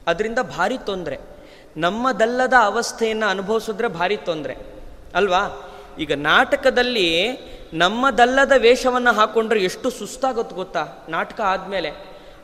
ಅದರಿಂದ 0.06 0.38
ಭಾರಿ 0.38 0.78
ತೊಂದರೆ. 0.78 1.18
ನಮ್ಮದಲ್ಲದ 1.76 2.52
ಅವಸ್ಥೆಯನ್ನು 2.60 3.26
ಅನುಭವಿಸಿದ್ರೆ 3.26 3.88
ಭಾರಿ 3.88 4.16
ತೊಂದರೆ. 4.16 4.56
ಅಲ್ವಾ? 5.14 5.72
ಈಗ 5.98 6.12
ನಾಟಕದಲ್ಲಿ 6.12 7.26
ನಮ್ಮದಲ್ಲದ 7.72 8.52
ವೇಷವನ್ನು 8.56 9.12
ಹಾಕೊಂಡ್ರೆ 9.12 9.60
ಎಷ್ಟು 9.60 9.90
ಸುಸ್ತಾಗುತ್ತೆ 9.90 10.56
ಗೊತ್ತಾ? 10.56 10.86
ನಾಟಕ 11.08 11.40
ಆದಮೇಲೆ. 11.40 11.90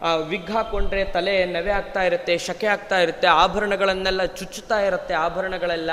ವಿಗ್ 0.02 0.50
ಹಾಕೊಂಡ್ರೆ 0.50 1.04
ತಲೆ 1.04 1.44
ನವೆ 1.44 1.70
ಆಗ್ತಾ 1.70 2.02
ಇರುತ್ತೆ, 2.02 2.38
ಶಕೆ 2.38 2.66
ಆಗ್ತಾ 2.66 2.98
ಇರುತ್ತೆ, 2.98 3.26
ಆಭರಣಗಳನ್ನೆಲ್ಲ 3.26 4.24
ಚುಚ್ಚುತ್ತಾ 4.24 4.80
ಇರುತ್ತೆ, 4.80 5.14
ಆಭರಣಗಳೆಲ್ಲ. 5.14 5.90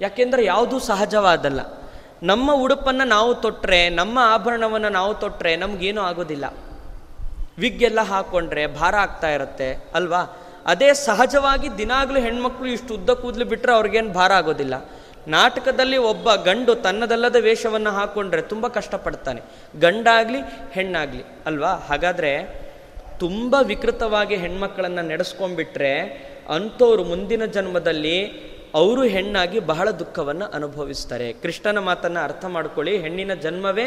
ಯಾಕೆಂದ್ರೆ 0.00 0.44
ಯಾವುದೂ 0.44 0.78
ಸಹಜವಾದಲ್ಲ. 0.78 1.60
ನಮ್ಮ 2.22 2.52
ಉಡುಪನ್ನು 2.52 3.04
ನಾವು 3.04 3.34
ತೊಟ್ಟರೆ 3.34 3.88
ನಮ್ಮ 3.88 4.18
ಆಭರಣವನ್ನು 4.22 4.88
ನಾವು 4.88 5.14
ತೊಟ್ಟರೆ 5.14 5.56
ನಮಗೇನು 5.56 6.00
ಆಗೋದಿಲ್ಲ. 6.00 6.44
ವಿಗ್ 7.58 7.82
ಎಲ್ಲ 7.82 8.00
ಹಾಕೊಂಡ್ರೆ 8.00 8.66
ಭಾರ 8.66 8.94
ಆಗ್ತಾ 8.94 9.30
ಇರುತ್ತೆ, 9.30 9.90
ಅಲ್ವಾ? 9.94 10.22
ಅದೇ 10.66 10.92
ಸಹಜವಾಗಿ 10.92 11.78
ದಿನಾಗಲೂ 11.78 12.20
ಹೆಣ್ಮಕ್ಳು 12.20 12.66
ಇಷ್ಟು 12.66 12.94
ಉದ್ದ 12.94 13.10
ಕೂದಲು 13.10 13.44
ಬಿಟ್ಟರೆ 13.44 13.72
ಅವ್ರಿಗೇನು 13.72 14.12
ಭಾರ 14.12 14.32
ಆಗೋದಿಲ್ಲ. 14.32 14.74
ನಾಟಕದಲ್ಲಿ 15.28 15.96
ಒಬ್ಬ 15.96 16.34
ಗಂಡು 16.34 16.74
ತನ್ನದಲ್ಲದ 16.74 17.36
ವೇಷವನ್ನು 17.40 17.90
ಹಾಕೊಂಡ್ರೆ 17.90 18.42
ತುಂಬ 18.42 18.68
ಕಷ್ಟಪಡ್ತಾನೆ. 18.68 19.42
ಗಂಡಾಗಲಿ, 19.80 20.38
ಹೆಣ್ಣಾಗಲಿ, 20.72 21.24
ಅಲ್ವಾ? 21.46 21.72
ಹಾಗಾದರೆ 21.74 22.63
ತುಂಬ 23.20 23.56
ವಿಕೃತವಾಗಿ 23.62 24.36
ಹೆಣ್ಮಕ್ಕಳನ್ನು 24.36 25.02
ನಡೆಸ್ಕೊಂಡ್ಬಿಟ್ರೆ 25.02 25.92
ಅಂಥವ್ರು 26.48 27.04
ಮುಂದಿನ 27.04 27.44
ಜನ್ಮದಲ್ಲಿ 27.44 28.16
ಅವರು 28.74 29.02
ಹೆಣ್ಣಾಗಿ 29.04 29.58
ಬಹಳ 29.60 29.90
ದುಃಖವನ್ನು 29.90 30.46
ಅನುಭವಿಸ್ತಾರೆ. 30.46 31.32
ಕೃಷ್ಣನ 31.32 31.78
ಮಾತನ್ನು 31.78 32.20
ಅರ್ಥ 32.20 32.44
ಮಾಡ್ಕೊಳ್ಳಿ. 32.44 32.96
ಹೆಣ್ಣಿನ 32.96 33.34
ಜನ್ಮವೇ 33.34 33.86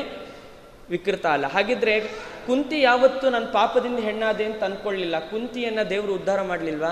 ವಿಕೃತ 0.89 1.25
ಅಲ್ಲ. 1.25 1.45
ಹಾಗಿದ್ರೆ 1.45 1.99
ಕುಂತಿ 2.47 2.81
ಯಾವತ್ತೂ 2.81 3.29
ನನ್ನ 3.29 3.45
ಪಾಪದಿಂದ 3.45 3.99
ಹೆಣ್ಣಾದೆ 3.99 4.45
ಅಂತ 4.45 4.63
ಅನ್ಕೊಳ್ಳಿಲ್ಲ. 4.63 5.19
ಕುಂತಿಯನ್ನು 5.19 5.89
ದೇವರು 5.89 6.13
ಉದ್ಧಾರ 6.13 6.41
ಮಾಡಲಿಲ್ವಾ? 6.41 6.91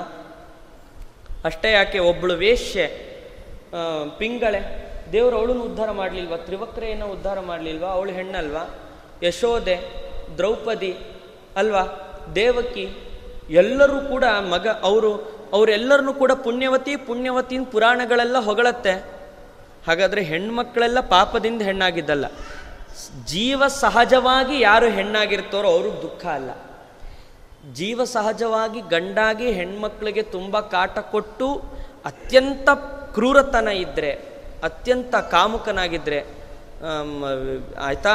ಅಷ್ಟೇ 1.46 1.72
ಯಾಕೆ? 1.72 2.00
ಒಬ್ಬಳು 2.00 2.34
ವೇಶ್ಯೆ 2.34 2.88
ಪಿಂಗಳೆ, 4.18 4.62
ದೇವರು 5.12 5.38
ಅವಳನ್ನು 5.38 5.64
ಉದ್ಧಾರ 5.64 5.92
ಮಾಡಲಿಲ್ವಾ? 5.92 6.38
ತ್ರಿವಕ್ರೆಯನ್ನು 6.38 7.08
ಉದ್ಧಾರ 7.08 7.40
ಮಾಡಲಿಲ್ವಾ? 7.40 7.90
ಅವಳು 7.90 8.12
ಹೆಣ್ಣಲ್ವಾ? 8.12 8.64
ಯಶೋದೆ, 9.24 9.78
ದ್ರೌಪದಿ 10.38 10.98
ಅಲ್ವಾ? 11.56 11.84
ದೇವಕಿ, 12.36 12.97
ಎಲ್ಲರೂ 13.49 14.01
ಕೂಡ 14.01 14.23
ಮಗ, 14.23 14.67
ಅವರು, 14.67 15.36
ಅವರೆಲ್ಲರನ್ನೂ 15.53 16.13
ಕೂಡ 16.13 16.32
ಪುಣ್ಯವತಿ 16.32 16.95
ಪುಣ್ಯವತಿನ 16.95 17.63
ಪುರಾಣಗಳೆಲ್ಲ 17.71 18.38
ಹೊಗಳತ್ತೆ. 18.38 19.15
ಹಾಗಾದರೆ 19.88 20.21
ಹೆಣ್ಮಕ್ಕಳೆಲ್ಲ 20.23 20.99
ಪಾಪದಿಂದ 20.99 21.61
ಹೆಣ್ಣಾಗಿದ್ದಲ್ಲ. 21.61 22.26
ಜೀವ 23.26 23.67
ಸಹಜವಾಗಿ 23.67 24.59
ಯಾರು 24.59 24.89
ಹೆಣ್ಣಾಗಿರ್ತಾರೋ 24.89 25.67
ಅವರು 25.67 26.01
ದುಃಖ 26.01 26.26
ಅಲ್ಲ. 26.26 26.49
ಜೀವ 27.73 28.03
ಸಹಜವಾಗಿ 28.03 28.82
ಗಂಡಾಗಿ 28.82 29.51
ಹೆಣ್ಮಕ್ಳಿಗೆ 29.51 30.21
ತುಂಬ 30.21 30.59
ಕಾಟ 30.59 30.99
ಕೊಟ್ಟು 30.99 31.63
ಅತ್ಯಂತ 32.05 32.69
ಕ್ರೂರತನ 33.13 33.67
ಇದ್ದರೆ 33.67 34.11
ಅತ್ಯಂತ 34.63 35.15
ಕಾಮುಕನಾಗಿದ್ದರೆ 35.15 36.45
ಆಯ್ತಾ? 37.82 38.09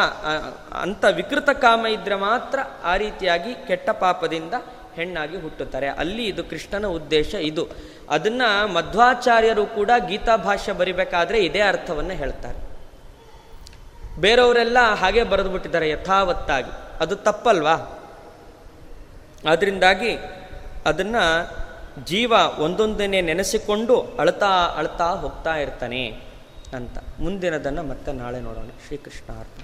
ಅಂಥ 0.81 1.05
ವಿಕೃತ 1.15 1.51
ಕಾಮ 1.51 1.87
ಇದ್ರೆ 1.87 2.15
ಮಾತ್ರ 2.15 2.59
ಆ 2.85 2.97
ರೀತಿಯಾಗಿ 2.97 3.55
ಕೆಟ್ಟ 3.55 3.91
ಪಾಪದಿಂದ 3.91 4.55
ಹೆಣ್ಣಾಗಿ 4.95 5.41
ಹುಟ್ಟುತ್ತಾರೆ. 5.41 5.89
ಅಲ್ಲಿ 5.89 6.27
ಇದು 6.27 6.45
ಕೃಷ್ಣನ 6.45 6.87
ಉದ್ದೇಶ 6.87 7.35
ಇದು. 7.35 7.69
ಅದನ್ನ 8.11 8.43
ಮಧ್ವಾಚಾರ್ಯರು 8.73 9.67
ಕೂಡ 9.67 9.91
ಗೀತಾ 10.09 10.37
ಭಾಷ್ಯ 10.37 10.73
ಬರಿಬೇಕಾದ್ರೆ 10.73 11.39
ಇದೇ 11.45 11.61
ಅರ್ಥವನ್ನು 11.61 12.11
ಹೇಳ್ತಾರೆ. 12.11 12.71
ಬೇರೆಯವರೆಲ್ಲ 14.21 14.79
ಹಾಗೆ 14.95 15.25
ಬರೆದು 15.25 15.51
ಬಿಟ್ಟಿದ್ದಾರೆ 15.51 15.91
ಯಥಾವತ್ತಾಗಿ. 15.91 17.01
ಅದು 17.01 17.17
ತಪ್ಪಲ್ವಾ? 17.17 17.97
ಅದರಿಂದಾಗಿ 19.51 20.17
ಅದನ್ನ 20.87 21.17
ಜೀವ 22.05 22.33
ಒಂದೊಂದನ್ನೇ 22.59 23.21
ನೆನೆಸಿಕೊಂಡು 23.21 24.17
ಅಳ್ತಾ 24.19 24.75
ಅಳ್ತಾ 24.77 25.09
ಹೋಗ್ತಾ 25.09 25.55
ಇರ್ತಾನೆ. 25.55 26.30
ಅಂತ. 26.75 26.99
ಮುಂದಿನದನ್ನು 27.21 27.83
ಮತ್ತೆ 27.83 28.13
ನಾಳೆ 28.13 28.41
ನೋಡೋಣ. 28.41 28.67
ಶ್ರೀಕೃಷ್ಣ 28.87 29.39
ಅರ್ಪಣ 29.39 29.60